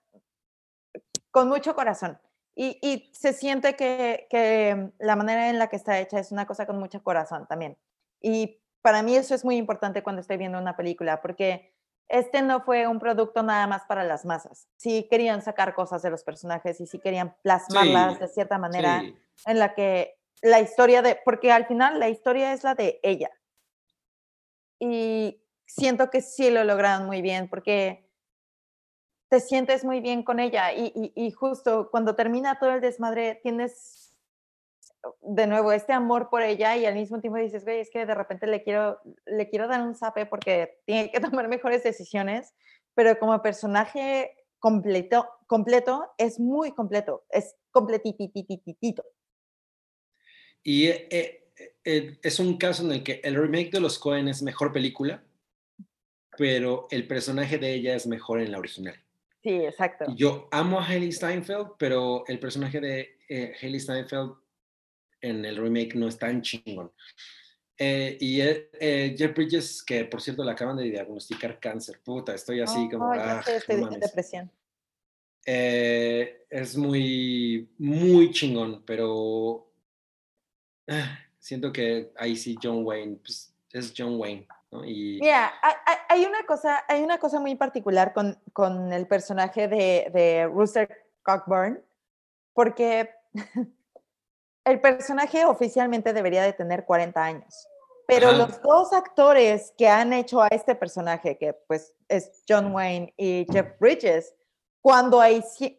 con 1.31 1.49
mucho 1.49 1.75
corazón. 1.75 2.19
Y, 2.53 2.79
y 2.81 3.09
se 3.13 3.33
siente 3.33 3.75
que, 3.75 4.27
que, 4.29 4.91
la 4.99 5.15
manera 5.15 5.49
en 5.49 5.59
la 5.59 5.67
que 5.67 5.75
está 5.75 5.99
hecha 5.99 6.19
es 6.19 6.31
una 6.31 6.47
cosa 6.47 6.65
con 6.65 6.79
mucho 6.79 7.03
corazón 7.03 7.47
también. 7.47 7.77
Y 8.21 8.59
para 8.87 9.03
mí 9.03 9.17
eso 9.17 9.35
es 9.35 9.43
muy 9.43 9.57
importante 9.57 10.01
cuando 10.01 10.21
estoy 10.21 10.37
viendo 10.37 10.57
una 10.57 10.77
película, 10.77 11.21
porque 11.21 11.73
este 12.07 12.41
no 12.41 12.61
fue 12.61 12.87
un 12.87 12.99
producto 12.99 13.43
nada 13.43 13.67
más 13.67 13.83
para 13.83 14.05
las 14.05 14.23
masas. 14.23 14.69
Sí 14.77 15.09
querían 15.11 15.41
sacar 15.41 15.75
cosas 15.75 16.01
de 16.03 16.09
los 16.09 16.23
personajes 16.23 16.79
y 16.79 16.87
sí 16.87 16.97
querían 16.97 17.35
plasmarlas 17.43 18.17
de 18.17 18.29
cierta 18.29 18.57
manera 18.57 19.03
en 19.45 19.59
la 19.59 19.73
que 19.73 20.17
la 20.41 20.61
historia 20.61 21.01
de, 21.01 21.19
porque 21.25 21.51
al 21.51 21.67
final 21.67 21.99
la 21.99 22.07
historia 22.07 22.53
es 22.53 22.63
la 22.63 22.75
de 22.75 23.01
ella. 23.03 23.29
Y 24.79 25.43
siento 25.65 26.09
que 26.09 26.21
sí 26.21 26.49
lo 26.49 26.63
lograron 26.63 27.07
muy 27.07 27.21
bien 27.21 27.49
porque 27.49 28.09
te 29.27 29.41
sientes 29.41 29.83
muy 29.83 29.99
bien 29.99 30.23
con 30.23 30.39
ella 30.39 30.71
y, 30.71 31.11
y 31.13 31.31
justo 31.31 31.89
cuando 31.91 32.15
termina 32.15 32.57
todo 32.57 32.71
el 32.71 32.79
desmadre 32.79 33.41
tienes 33.43 34.06
de 35.21 35.47
nuevo, 35.47 35.71
este 35.71 35.93
amor 35.93 36.29
por 36.29 36.41
ella 36.41 36.75
y 36.77 36.85
al 36.85 36.95
mismo 36.95 37.19
tiempo 37.19 37.39
dices, 37.39 37.63
güey, 37.63 37.79
es 37.79 37.89
que 37.89 38.05
de 38.05 38.15
repente 38.15 38.47
le 38.47 38.63
quiero, 38.63 38.99
le 39.25 39.49
quiero 39.49 39.67
dar 39.67 39.81
un 39.81 39.95
zape 39.95 40.25
porque 40.25 40.79
tiene 40.85 41.11
que 41.11 41.19
tomar 41.41 41.47
mejores 41.47 41.83
decisiones, 41.83 42.53
pero 42.93 43.17
como 43.19 43.41
personaje 43.41 44.35
completo, 44.59 45.27
completo 45.45 46.05
es 46.17 46.39
muy 46.39 46.71
completo, 46.71 47.25
es 47.29 47.55
completititititito. 47.71 49.03
Y 50.63 50.87
eh, 50.87 51.07
eh, 51.09 51.51
eh, 51.85 52.19
es 52.21 52.39
un 52.39 52.57
caso 52.57 52.83
en 52.83 52.91
el 52.91 53.03
que 53.03 53.21
el 53.23 53.35
remake 53.35 53.71
de 53.71 53.79
Los 53.79 53.99
Cohen 53.99 54.27
es 54.27 54.41
mejor 54.41 54.73
película, 54.73 55.23
pero 56.37 56.87
el 56.91 57.07
personaje 57.07 57.57
de 57.57 57.73
ella 57.73 57.95
es 57.95 58.05
mejor 58.07 58.41
en 58.41 58.51
la 58.51 58.59
original. 58.59 58.95
Sí, 59.41 59.51
exacto. 59.51 60.05
Yo 60.15 60.49
amo 60.51 60.79
a 60.79 60.85
Haley 60.85 61.11
Steinfeld, 61.11 61.75
pero 61.77 62.25
el 62.27 62.39
personaje 62.39 62.81
de 62.81 63.55
Haley 63.61 63.79
Steinfeld 63.79 64.33
en 65.21 65.45
el 65.45 65.57
remake 65.57 65.95
no 65.95 66.07
es 66.07 66.17
tan 66.17 66.41
chingón. 66.41 66.91
Eh, 67.77 68.17
y 68.19 68.41
eh, 68.41 68.69
eh, 68.79 69.15
Jeff 69.15 69.35
Bridges, 69.35 69.83
que 69.83 70.05
por 70.05 70.21
cierto 70.21 70.43
le 70.43 70.51
acaban 70.51 70.77
de 70.77 70.85
diagnosticar 70.85 71.59
cáncer, 71.59 72.01
puta, 72.03 72.33
estoy 72.33 72.59
así 72.61 72.89
como... 72.89 73.11
Ah, 73.13 73.43
depresión. 73.99 74.51
es 75.45 76.75
muy, 76.75 77.69
muy 77.77 78.31
chingón, 78.31 78.83
pero 78.83 79.71
ah, 80.87 81.19
siento 81.37 81.71
que 81.71 82.11
ahí 82.17 82.35
sí 82.35 82.55
John 82.61 82.83
Wayne, 82.83 83.17
pues 83.17 83.53
es 83.71 83.93
John 83.95 84.19
Wayne. 84.19 84.47
¿no? 84.71 84.83
Y... 84.83 85.19
Mira, 85.21 85.53
hay, 86.09 86.25
una 86.25 86.45
cosa, 86.47 86.83
hay 86.87 87.03
una 87.03 87.19
cosa 87.19 87.39
muy 87.39 87.55
particular 87.55 88.11
con, 88.11 88.39
con 88.53 88.91
el 88.91 89.05
personaje 89.05 89.67
de, 89.67 90.09
de 90.11 90.47
Rooster 90.47 91.05
Cockburn, 91.21 91.79
porque 92.53 93.11
el 94.67 94.81
personaje 94.81 95.45
oficialmente 95.45 96.13
debería 96.13 96.43
de 96.43 96.53
tener 96.53 96.85
40 96.85 97.23
años, 97.23 97.67
pero 98.05 98.31
los 98.31 98.61
dos 98.61 98.93
actores 98.93 99.73
que 99.77 99.87
han 99.87 100.13
hecho 100.13 100.41
a 100.41 100.47
este 100.47 100.75
personaje, 100.75 101.37
que 101.37 101.53
pues 101.53 101.93
es 102.07 102.43
John 102.47 102.73
Wayne 102.73 103.13
y 103.17 103.45
Jeff 103.51 103.67
Bridges, 103.79 104.33
cuando, 104.81 105.21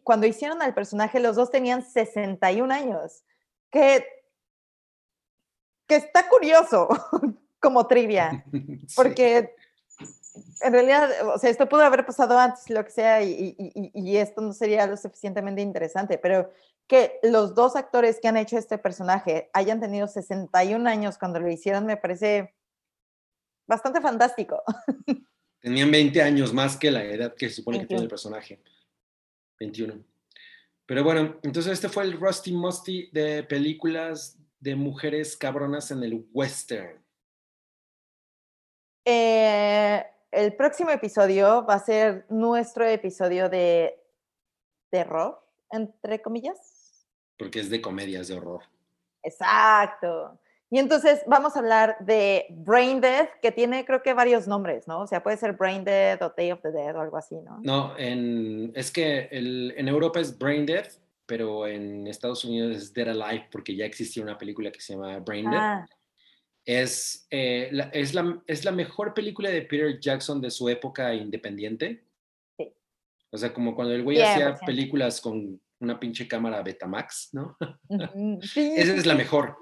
cuando 0.03 0.27
hicieron 0.27 0.61
al 0.61 0.73
personaje, 0.73 1.19
los 1.19 1.35
dos 1.35 1.49
tenían 1.49 1.83
61 1.83 2.71
años, 2.73 3.23
que, 3.71 4.05
que 5.87 5.95
está 5.95 6.27
curioso 6.27 6.87
como 7.59 7.87
trivia, 7.87 8.45
porque 8.95 9.55
en 10.61 10.73
realidad, 10.73 11.09
o 11.27 11.37
sea, 11.37 11.49
esto 11.49 11.67
pudo 11.67 11.81
haber 11.81 12.05
pasado 12.05 12.37
antes, 12.37 12.69
lo 12.69 12.83
que 12.83 12.91
sea, 12.91 13.21
y, 13.23 13.55
y, 13.57 14.17
esto 14.17 14.41
no 14.41 14.53
sería 14.53 14.85
lo 14.87 14.97
suficientemente 14.97 15.61
interesante, 15.61 16.17
pero 16.17 16.51
que 16.89 17.19
los 17.21 17.53
dos 17.53 17.75
actores 17.75 18.19
que 18.19 18.27
han 18.27 18.35
hecho 18.35 18.57
este 18.57 18.79
personaje 18.79 19.51
hayan 19.53 19.79
tenido 19.79 20.07
61 20.07 20.89
años 20.89 21.19
cuando 21.19 21.39
lo 21.39 21.47
hicieron 21.47 21.85
me 21.85 21.97
parece 21.97 22.55
bastante 23.67 24.01
fantástico. 24.01 24.63
Tenían 25.61 25.91
20 25.91 26.21
años 26.23 26.51
más 26.51 26.75
que 26.75 26.89
la 26.89 27.03
edad 27.03 27.35
que 27.35 27.47
se 27.47 27.57
supone 27.57 27.81
que 27.81 27.85
tiene 27.85 28.03
el 28.03 28.09
personaje. 28.09 28.59
21. 29.59 30.03
Pero 30.87 31.03
bueno, 31.03 31.37
entonces 31.43 31.73
este 31.73 31.89
fue 31.89 32.05
el 32.05 32.19
Rusty 32.19 32.53
Musty 32.53 33.11
de 33.11 33.43
películas 33.43 34.39
de 34.59 34.75
mujeres 34.75 35.37
cabronas 35.37 35.91
en 35.91 36.01
el 36.01 36.27
western. 36.33 37.05
Eh, 39.05 40.03
el 40.31 40.55
próximo 40.55 40.89
episodio 40.89 41.63
va 41.67 41.75
a 41.75 41.85
ser 41.85 42.25
nuestro 42.29 42.83
episodio 42.85 43.47
de 43.47 44.01
terror, 44.89 45.45
entre 45.69 46.19
comillas 46.23 46.78
porque 47.39 47.61
es 47.61 47.71
de 47.71 47.81
comedias 47.81 48.27
de 48.27 48.35
horror. 48.35 48.61
Exacto. 49.23 50.39
Y 50.69 50.77
entonces 50.77 51.23
vamos 51.25 51.55
a 51.55 51.59
hablar 51.59 51.97
de 52.01 52.45
Brain 52.51 53.01
Death, 53.01 53.29
que 53.41 53.51
tiene 53.51 53.83
creo 53.85 54.03
que 54.03 54.13
varios 54.13 54.47
nombres, 54.47 54.87
¿no? 54.87 55.01
O 55.01 55.07
sea, 55.07 55.23
puede 55.23 55.37
ser 55.37 55.53
Brain 55.53 55.83
Death 55.83 56.21
o 56.21 56.33
Day 56.37 56.51
of 56.51 56.61
the 56.61 56.71
Dead 56.71 56.95
o 56.95 57.01
algo 57.01 57.17
así, 57.17 57.35
¿no? 57.37 57.59
No, 57.63 57.97
en, 57.97 58.71
es 58.75 58.91
que 58.91 59.29
el, 59.31 59.73
en 59.75 59.87
Europa 59.87 60.19
es 60.19 60.37
Brain 60.37 60.67
Death 60.67 60.99
pero 61.29 61.67
en 61.67 62.07
Estados 62.07 62.43
Unidos 62.43 62.75
es 62.75 62.91
Dead 62.91 63.07
Alive 63.07 63.49
porque 63.51 63.75
ya 63.75 63.85
existía 63.85 64.23
una 64.23 64.35
película 64.35 64.71
que 64.71 64.81
se 64.81 64.93
llama 64.93 65.19
Brain 65.19 65.47
Dead. 65.47 65.59
Ah, 65.61 65.87
Es, 66.65 67.27
eh, 67.29 67.69
la, 67.71 67.83
es, 67.93 68.15
la, 68.15 68.41
es 68.47 68.65
la 68.65 68.71
mejor 68.71 69.13
película 69.13 69.51
de 69.51 69.61
Peter 69.61 69.99
Jackson 69.99 70.41
de 70.41 70.49
su 70.49 70.67
época 70.69 71.13
independiente. 71.13 72.03
Sí. 72.57 72.73
O 73.29 73.37
sea, 73.37 73.53
como 73.53 73.75
cuando 73.75 73.93
el 73.93 74.01
güey 74.01 74.19
hacía 74.19 74.55
100%. 74.55 74.65
películas 74.65 75.21
con 75.21 75.61
una 75.79 75.99
pinche 75.99 76.27
cámara 76.27 76.61
Betamax, 76.61 77.29
¿no? 77.33 77.57
sí, 78.41 78.73
Esa 78.75 78.95
es 78.95 79.05
la 79.05 79.15
mejor. 79.15 79.57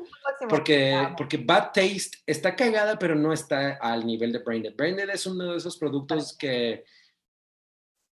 Porque, 0.49 1.09
porque 1.17 1.37
Bad 1.37 1.71
Taste 1.73 2.17
está 2.25 2.55
cagada, 2.55 2.97
pero 2.97 3.15
no 3.15 3.33
está 3.33 3.77
al 3.81 4.05
nivel 4.05 4.31
de 4.31 4.39
Brain 4.39 4.63
Dead. 4.63 4.75
Brain 4.75 4.95
Dead 4.95 5.09
es 5.09 5.25
uno 5.25 5.51
de 5.51 5.57
esos 5.57 5.77
productos 5.77 6.35
que, 6.37 6.83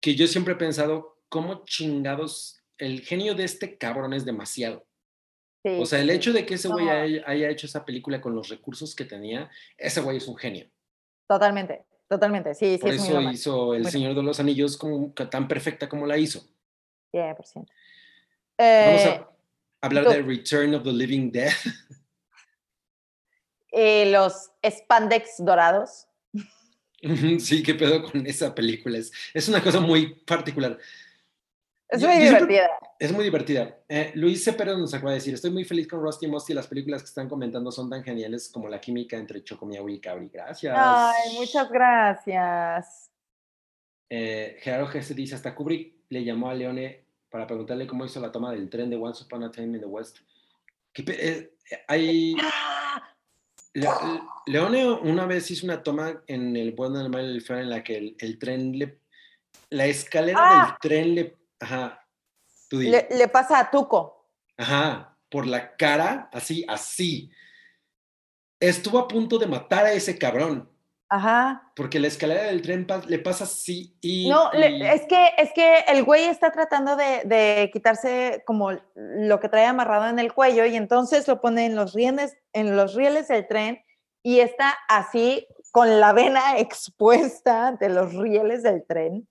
que 0.01 0.15
yo 0.15 0.27
siempre 0.27 0.53
he 0.53 0.57
pensado, 0.57 1.19
¿cómo 1.29 1.63
chingados? 1.65 2.61
El 2.77 3.01
genio 3.01 3.33
de 3.33 3.43
este 3.43 3.77
cabrón 3.77 4.13
es 4.13 4.25
demasiado. 4.25 4.85
Sí, 5.63 5.77
O 5.81 5.85
sea, 5.85 5.99
el 5.99 6.09
hecho 6.09 6.33
de 6.33 6.45
que 6.45 6.53
ese 6.53 6.67
güey 6.67 6.87
haya, 6.87 7.23
haya 7.25 7.49
hecho 7.49 7.65
esa 7.65 7.83
película 7.83 8.21
con 8.21 8.35
los 8.35 8.49
recursos 8.49 8.95
que 8.95 9.05
tenía, 9.05 9.49
ese 9.77 10.01
güey 10.01 10.17
es 10.17 10.27
un 10.27 10.37
genio. 10.37 10.69
Totalmente, 11.27 11.85
totalmente. 12.07 12.55
Sí, 12.55 12.75
sí, 12.75 12.77
Por 12.77 12.89
es 12.91 13.03
eso 13.03 13.21
hizo 13.21 13.73
El 13.73 13.87
Señor 13.87 14.15
de 14.15 14.23
los 14.23 14.39
Anillos 14.39 14.77
como, 14.77 15.11
tan 15.11 15.47
perfecta 15.47 15.89
como 15.89 16.05
la 16.05 16.17
hizo. 16.17 16.41
100%. 17.11 17.53
Vamos 17.55 17.69
Eh, 18.57 19.25
a 19.81 19.85
hablar 19.85 20.03
tú. 20.05 20.09
de 20.11 20.21
Return 20.23 20.73
of 20.75 20.83
the 20.83 20.91
Living 20.91 21.31
Dead. 21.31 21.51
eh, 23.71 24.09
los 24.11 24.51
spandex 24.63 25.35
dorados. 25.39 26.07
sí, 27.39 27.61
qué 27.63 27.75
pedo 27.75 28.03
con 28.03 28.25
esa 28.25 28.53
película. 28.55 28.97
Es, 28.97 29.11
es 29.33 29.47
una 29.47 29.61
cosa 29.61 29.79
muy 29.79 30.15
particular. 30.25 30.77
Es 31.89 32.01
muy 32.03 32.15
yo 32.15 32.19
divertida. 32.19 32.69
Es 32.99 33.11
muy 33.13 33.23
divertida. 33.23 33.79
Eh, 33.87 34.11
Luis 34.15 34.43
Cepero 34.43 34.77
nos 34.77 34.93
acaba 34.93 35.11
de 35.11 35.17
decir, 35.19 35.33
estoy 35.33 35.51
muy 35.51 35.63
feliz 35.63 35.87
con 35.87 36.01
Rusty 36.01 36.25
y 36.25 36.29
Musty, 36.29 36.53
las 36.53 36.67
películas 36.67 37.01
que 37.01 37.07
están 37.07 37.29
comentando 37.29 37.71
son 37.71 37.89
tan 37.89 38.03
geniales 38.03 38.49
como 38.49 38.67
la 38.67 38.81
química 38.81 39.15
entre 39.15 39.41
Chocomiao 39.43 39.87
y 39.87 39.99
Cabri. 40.01 40.27
Gracias. 40.27 40.75
Ay, 40.77 41.35
muchas 41.37 41.69
gracias. 41.69 43.09
Eh, 44.09 44.57
Gerardo 44.61 44.87
Gese 44.87 45.13
dice, 45.13 45.35
hasta 45.35 45.53
Kubrick 45.55 45.96
le 46.09 46.23
llamó 46.23 46.49
a 46.49 46.53
Leone 46.55 47.03
para 47.29 47.45
preguntarle 47.47 47.87
cómo 47.87 48.05
hizo 48.05 48.19
la 48.19 48.31
toma 48.31 48.51
del 48.51 48.69
tren 48.69 48.89
de 48.89 48.95
Once 48.95 49.23
Upon 49.23 49.43
a 49.43 49.51
Time 49.51 49.75
in 49.75 49.79
the 49.81 49.85
West. 49.85 50.19
¿Qué 50.93 51.03
pe- 51.03 51.27
eh, 51.29 51.53
hay, 51.87 52.35
Ah, 52.41 53.13
Le- 53.73 53.81
Le- 53.87 54.21
Leone 54.47 54.85
una 54.91 55.25
vez 55.25 55.51
hizo 55.51 55.65
una 55.65 55.83
toma 55.83 56.23
en 56.27 56.55
El 56.55 56.71
Bueno, 56.71 56.99
el 57.01 57.09
Mal 57.09 57.25
y 57.25 57.35
el 57.35 57.41
Feo 57.41 57.57
en 57.59 57.69
la 57.69 57.83
que 57.83 57.97
el, 57.97 58.15
el 58.19 58.39
tren 58.39 58.77
le... 58.77 58.99
La 59.69 59.85
escalera 59.85 60.39
Ah. 60.41 60.65
del 60.65 60.79
tren 60.89 61.15
le... 61.15 61.35
Ajá. 61.59 62.03
Tú 62.69 62.79
di. 62.79 62.89
le, 62.89 63.07
le 63.11 63.27
pasa 63.27 63.59
a 63.59 63.69
Tuco. 63.69 64.25
Ajá. 64.57 65.15
Por 65.29 65.45
la 65.45 65.75
cara, 65.75 66.29
así, 66.33 66.65
así. 66.67 67.29
Estuvo 68.59 68.97
a 68.97 69.07
punto 69.07 69.37
de 69.37 69.45
matar 69.45 69.85
a 69.85 69.91
ese 69.91 70.17
cabrón. 70.17 70.69
Ajá. 71.09 71.71
Porque 71.75 71.99
la 71.99 72.07
escalera 72.07 72.43
del 72.43 72.61
tren 72.61 72.85
pa- 72.85 73.01
le 73.07 73.19
pasa 73.19 73.45
así 73.45 73.95
y... 74.01 74.27
No, 74.29 74.51
le- 74.51 74.93
es 74.93 75.03
que 75.07 75.29
es 75.37 75.53
que 75.53 75.79
el 75.87 76.03
güey 76.03 76.25
está 76.25 76.51
tratando 76.51 76.95
de, 76.97 77.21
de 77.23 77.69
quitarse 77.71 78.43
como 78.45 78.71
lo 78.95 79.39
que 79.39 79.47
trae 79.47 79.65
amarrado 79.65 80.07
en 80.09 80.19
el 80.19 80.33
cuello 80.33 80.65
y 80.65 80.75
entonces 80.75 81.27
lo 81.27 81.39
pone 81.39 81.65
en 81.65 81.75
los 81.77 81.93
rieles, 81.93 82.35
en 82.51 82.75
los 82.75 82.93
rieles 82.93 83.29
del 83.29 83.47
tren 83.47 83.81
y 84.21 84.41
está 84.41 84.75
así 84.89 85.47
con 85.71 85.99
la 86.01 86.11
vena 86.11 86.41
expuesta 86.59 87.71
de 87.79 87.87
los 87.89 88.13
rieles 88.13 88.63
del 88.63 88.85
tren. 88.85 89.29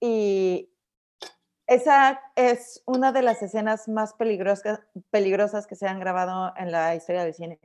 Y 0.00 0.68
esa 1.66 2.20
es 2.36 2.82
una 2.86 3.12
de 3.12 3.22
las 3.22 3.42
escenas 3.42 3.88
más 3.88 4.14
peligrosas, 4.14 4.80
peligrosas 5.10 5.66
que 5.66 5.76
se 5.76 5.86
han 5.88 6.00
grabado 6.00 6.52
en 6.56 6.70
la 6.70 6.94
historia 6.94 7.24
del 7.24 7.34
cine. 7.34 7.58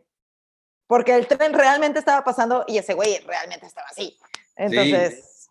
Porque 0.88 1.16
el 1.16 1.28
tren 1.28 1.54
realmente 1.54 2.00
estaba 2.00 2.24
pasando 2.24 2.64
y 2.68 2.78
ese 2.78 2.94
güey 2.94 3.20
realmente 3.20 3.66
estaba 3.66 3.88
así. 3.90 4.18
Entonces, 4.56 5.50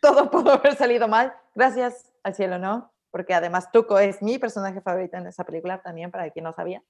todo 0.00 0.30
pudo 0.30 0.52
haber 0.52 0.76
salido 0.76 1.08
mal. 1.08 1.34
Gracias 1.54 2.12
al 2.22 2.34
cielo, 2.34 2.58
¿no? 2.58 2.92
Porque 3.10 3.34
además 3.34 3.72
Tuco 3.72 3.98
es 3.98 4.22
mi 4.22 4.38
personaje 4.38 4.80
favorito 4.80 5.16
en 5.16 5.26
esa 5.26 5.44
película 5.44 5.80
también, 5.82 6.10
para 6.10 6.30
quien 6.30 6.44
no 6.44 6.52
sabía. 6.52 6.82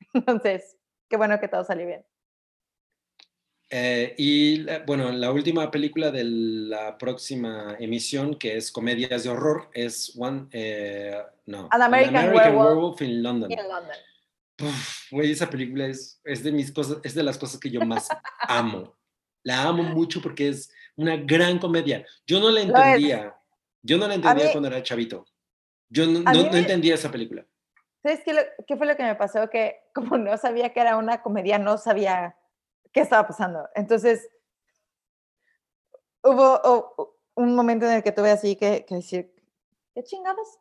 Entonces, 0.14 0.76
qué 1.08 1.16
bueno 1.16 1.40
que 1.40 1.48
todo 1.48 1.64
salió 1.64 1.86
bien. 1.86 2.04
Eh, 3.72 4.14
y 4.18 4.66
bueno, 4.84 5.12
la 5.12 5.30
última 5.30 5.70
película 5.70 6.10
de 6.10 6.24
la 6.24 6.98
próxima 6.98 7.76
emisión, 7.78 8.34
que 8.34 8.56
es 8.56 8.72
Comedias 8.72 9.22
de 9.22 9.30
Horror, 9.30 9.70
es 9.72 10.12
One, 10.18 10.48
eh, 10.50 11.16
no, 11.46 11.68
An 11.70 11.82
American 11.82 12.34
Werewolf 12.34 13.00
in 13.00 13.22
London. 13.22 13.52
En 13.52 13.68
London. 13.68 13.96
Güey, 15.10 15.32
esa 15.32 15.48
película 15.48 15.86
es, 15.86 16.20
es 16.24 16.42
de 16.42 16.52
mis 16.52 16.72
cosas, 16.72 16.98
es 17.02 17.14
de 17.14 17.22
las 17.22 17.38
cosas 17.38 17.58
que 17.60 17.70
yo 17.70 17.80
más 17.80 18.08
amo. 18.48 18.96
La 19.42 19.62
amo 19.62 19.82
mucho 19.82 20.20
porque 20.20 20.48
es 20.48 20.70
una 20.96 21.16
gran 21.16 21.58
comedia. 21.58 22.06
Yo 22.26 22.40
no 22.40 22.50
la 22.50 22.60
entendía. 22.60 23.36
Yo 23.82 23.96
no 23.96 24.06
la 24.06 24.14
entendía 24.14 24.46
mí- 24.46 24.52
cuando 24.52 24.68
era 24.68 24.82
chavito. 24.82 25.24
Yo 25.88 26.06
no, 26.06 26.20
no- 26.20 26.56
entendía 26.56 26.94
esa 26.94 27.10
película. 27.10 27.46
¿Sabes 28.02 28.20
qué, 28.24 28.32
lo- 28.34 28.42
qué 28.66 28.76
fue 28.76 28.86
lo 28.86 28.96
que 28.96 29.02
me 29.02 29.14
pasó? 29.14 29.48
Que 29.50 29.76
como 29.94 30.18
no 30.18 30.36
sabía 30.36 30.72
que 30.72 30.80
era 30.80 30.96
una 30.96 31.22
comedia, 31.22 31.58
no 31.58 31.78
sabía 31.78 32.36
qué 32.92 33.00
estaba 33.00 33.26
pasando. 33.26 33.68
Entonces, 33.74 34.28
hubo 36.22 36.60
oh, 36.64 37.16
un 37.34 37.54
momento 37.54 37.86
en 37.86 37.92
el 37.92 38.02
que 38.02 38.12
tuve 38.12 38.30
así 38.30 38.56
que, 38.56 38.84
que 38.86 38.96
decir, 38.96 39.34
¿qué 39.94 40.02
chingados? 40.04 40.58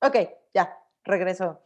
Ok, 0.00 0.16
ya, 0.54 0.76
regreso. 1.04 1.60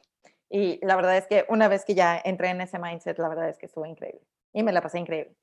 Y 0.49 0.79
la 0.87 0.97
verdad 0.97 1.17
es 1.17 1.27
que 1.27 1.45
una 1.49 1.69
vez 1.69 1.85
que 1.85 1.95
ya 1.95 2.21
entré 2.25 2.49
en 2.51 2.61
ese 2.61 2.79
mindset, 2.79 3.19
la 3.19 3.29
verdad 3.29 3.49
es 3.49 3.59
que 3.59 3.67
estuvo 3.67 3.85
increíble. 3.87 4.21
Y 4.53 4.63
me 4.63 4.73
la 4.73 4.81
pasé 4.81 4.99
increíble. 4.99 5.35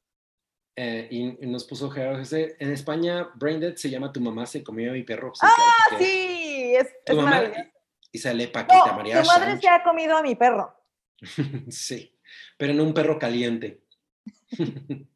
Eh, 0.75 1.07
y, 1.11 1.43
y 1.43 1.47
nos 1.47 1.65
puso 1.65 1.89
Gerardo 1.91 2.19
José, 2.19 2.55
En 2.59 2.71
España, 2.71 3.29
Braindead 3.35 3.75
se 3.75 3.89
llama 3.89 4.11
Tu 4.11 4.19
mamá 4.21 4.45
se 4.45 4.63
comió 4.63 4.89
a 4.91 4.93
mi 4.93 5.03
perro. 5.03 5.31
Sí, 5.35 5.45
¡Ah, 5.47 5.55
claro 5.89 6.03
sí! 6.03 6.73
Es, 6.75 6.87
Tu 7.05 7.11
es 7.11 7.15
mamá 7.17 7.29
maravilloso. 7.29 7.69
y 8.11 8.17
sale 8.17 8.47
Paquita 8.47 8.87
No, 8.87 8.93
María 8.95 9.21
tu 9.21 9.27
madre 9.27 9.45
Sánchez. 9.51 9.61
se 9.61 9.69
ha 9.69 9.83
comido 9.83 10.17
a 10.17 10.21
mi 10.23 10.35
perro. 10.35 10.73
Sí, 11.69 12.17
pero 12.57 12.73
no 12.73 12.83
un 12.83 12.93
perro 12.93 13.19
caliente. 13.19 13.83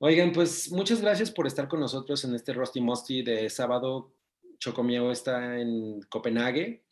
Oigan, 0.00 0.32
pues 0.32 0.70
muchas 0.70 1.00
gracias 1.00 1.30
por 1.30 1.46
estar 1.46 1.66
con 1.68 1.80
nosotros 1.80 2.24
en 2.24 2.34
este 2.34 2.52
Rusty 2.52 2.80
Musty 2.80 3.22
de 3.22 3.50
sábado. 3.50 4.14
Chocomiao 4.58 5.10
está 5.10 5.58
en 5.58 6.00
Copenhague, 6.08 6.84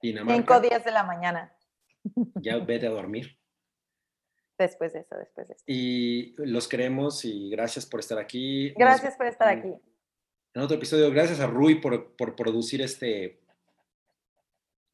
Cinco 0.00 0.24
Dinamarca. 0.24 0.60
días 0.60 0.84
de 0.84 0.90
la 0.92 1.02
mañana. 1.04 1.54
Ya 2.40 2.58
vete 2.58 2.86
a 2.86 2.90
dormir. 2.90 3.38
Después 4.58 4.92
de 4.92 5.00
eso, 5.00 5.16
después 5.16 5.48
de 5.48 5.54
eso. 5.54 5.64
Y 5.66 6.34
los 6.38 6.66
queremos 6.66 7.24
y 7.24 7.48
gracias 7.50 7.86
por 7.86 8.00
estar 8.00 8.18
aquí. 8.18 8.68
Nos- 8.70 8.78
Gracias 8.78 9.16
por 9.16 9.26
estar 9.26 9.48
aquí. 9.48 9.72
En 10.54 10.62
otro 10.62 10.76
episodio, 10.76 11.10
gracias 11.12 11.38
a 11.40 11.46
Rui 11.46 11.80
por, 11.80 12.16
por 12.16 12.34
producir 12.34 12.82
este 12.82 13.40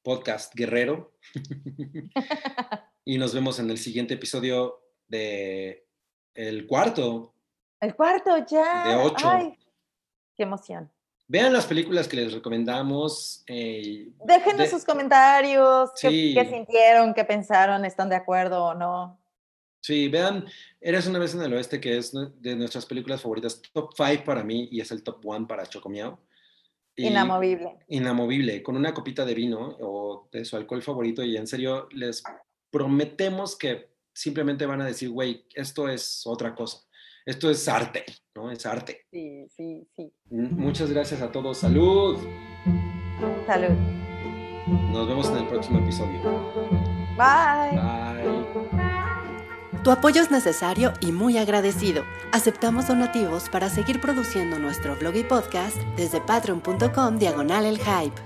podcast 0.03 0.55
guerrero. 0.55 1.15
y 3.05 3.17
nos 3.19 3.35
vemos 3.35 3.59
en 3.59 3.71
el 3.71 3.79
siguiente 3.79 4.15
episodio 4.15 4.83
de 5.09 5.87
el 6.35 6.67
cuarto 6.67 7.35
El 7.81 7.95
cuarto 7.95 8.37
ya. 8.47 8.89
De 8.89 8.95
ocho. 9.03 9.29
Ay, 9.29 9.59
qué 10.37 10.43
emoción. 10.43 10.91
Vean 11.27 11.53
las 11.53 11.67
películas 11.67 12.07
que 12.07 12.17
les 12.17 12.33
recomendamos. 12.33 13.43
eh, 13.47 14.11
Déjenos 14.25 14.59
de- 14.59 14.69
sus 14.69 14.85
comentarios, 14.85 15.91
qué- 16.01 16.09
Sí. 16.11 16.35
qué, 16.35 16.45
sintieron, 16.51 17.15
qué 17.15 17.25
pensaron, 17.25 17.85
están 17.85 18.09
de 18.09 18.17
acuerdo 18.17 18.65
o 18.65 18.75
no. 18.75 19.19
sí, 19.81 20.09
vean, 20.09 20.47
Eres 20.81 21.07
una 21.07 21.19
vez 21.19 21.35
en 21.35 21.41
el 21.43 21.53
oeste, 21.55 21.81
que 21.81 21.97
es 21.97 22.13
de 22.41 22.57
nuestras 22.57 22.85
películas 22.87 23.23
favoritas, 23.23 23.61
top 23.73 23.93
5 23.97 24.23
para 24.25 24.43
mí 24.45 24.69
y 24.71 24.81
es 24.83 24.91
el 24.91 25.03
top 25.03 25.25
1 25.25 25.47
para 25.47 25.67
Chocomiao. 25.67 26.19
Y- 26.95 27.07
Inamovible. 27.09 27.79
Inamovible, 27.89 28.63
con 28.63 28.77
una 28.77 28.93
copita 28.95 29.25
de 29.25 29.35
vino 29.35 29.77
o 29.81 30.29
de 30.31 30.45
su 30.45 30.57
alcohol 30.57 30.83
favorito 30.83 31.23
y 31.25 31.37
en 31.39 31.47
serio 31.47 31.89
les 31.93 32.23
prometemos 32.71 33.57
que 33.57 33.91
simplemente 34.13 34.67
van 34.67 34.81
a 34.83 34.87
decir, 34.87 35.09
güey, 35.11 35.47
esto 35.55 35.89
es 35.89 36.23
otra 36.27 36.55
cosa. 36.55 36.79
Esto 37.27 37.51
es 37.51 37.67
arte, 37.69 38.05
¿no? 38.35 38.51
Es 38.51 38.67
arte. 38.67 39.07
Sí, 39.11 39.47
sí, 39.57 39.89
sí. 39.97 40.13
Muchas 40.31 40.91
gracias 40.91 41.23
a 41.23 41.33
todos. 41.33 41.59
Salud. 41.59 42.19
Salud. 43.47 43.75
Nos 44.93 45.09
vemos 45.09 45.29
en 45.31 45.37
el 45.39 45.47
próximo 45.47 45.79
episodio. 45.79 46.21
Bye. 47.17 47.81
Bye. 47.81 48.85
Tu 49.83 49.91
apoyo 49.91 50.23
es 50.23 50.31
necesario 50.31 50.95
y 51.01 51.13
muy 51.13 51.37
agradecido. 51.37 52.05
Aceptamos 52.33 52.89
donativos 52.89 53.51
para 53.51 53.69
seguir 53.69 54.01
produciendo 54.01 54.59
nuestro 54.59 54.97
blog 54.97 55.17
y 55.17 55.25
podcast 55.25 55.77
desde 55.97 56.23
patreon.com 56.23 57.19
diagonal 57.19 57.67
el 57.67 57.79
hype. 57.79 58.19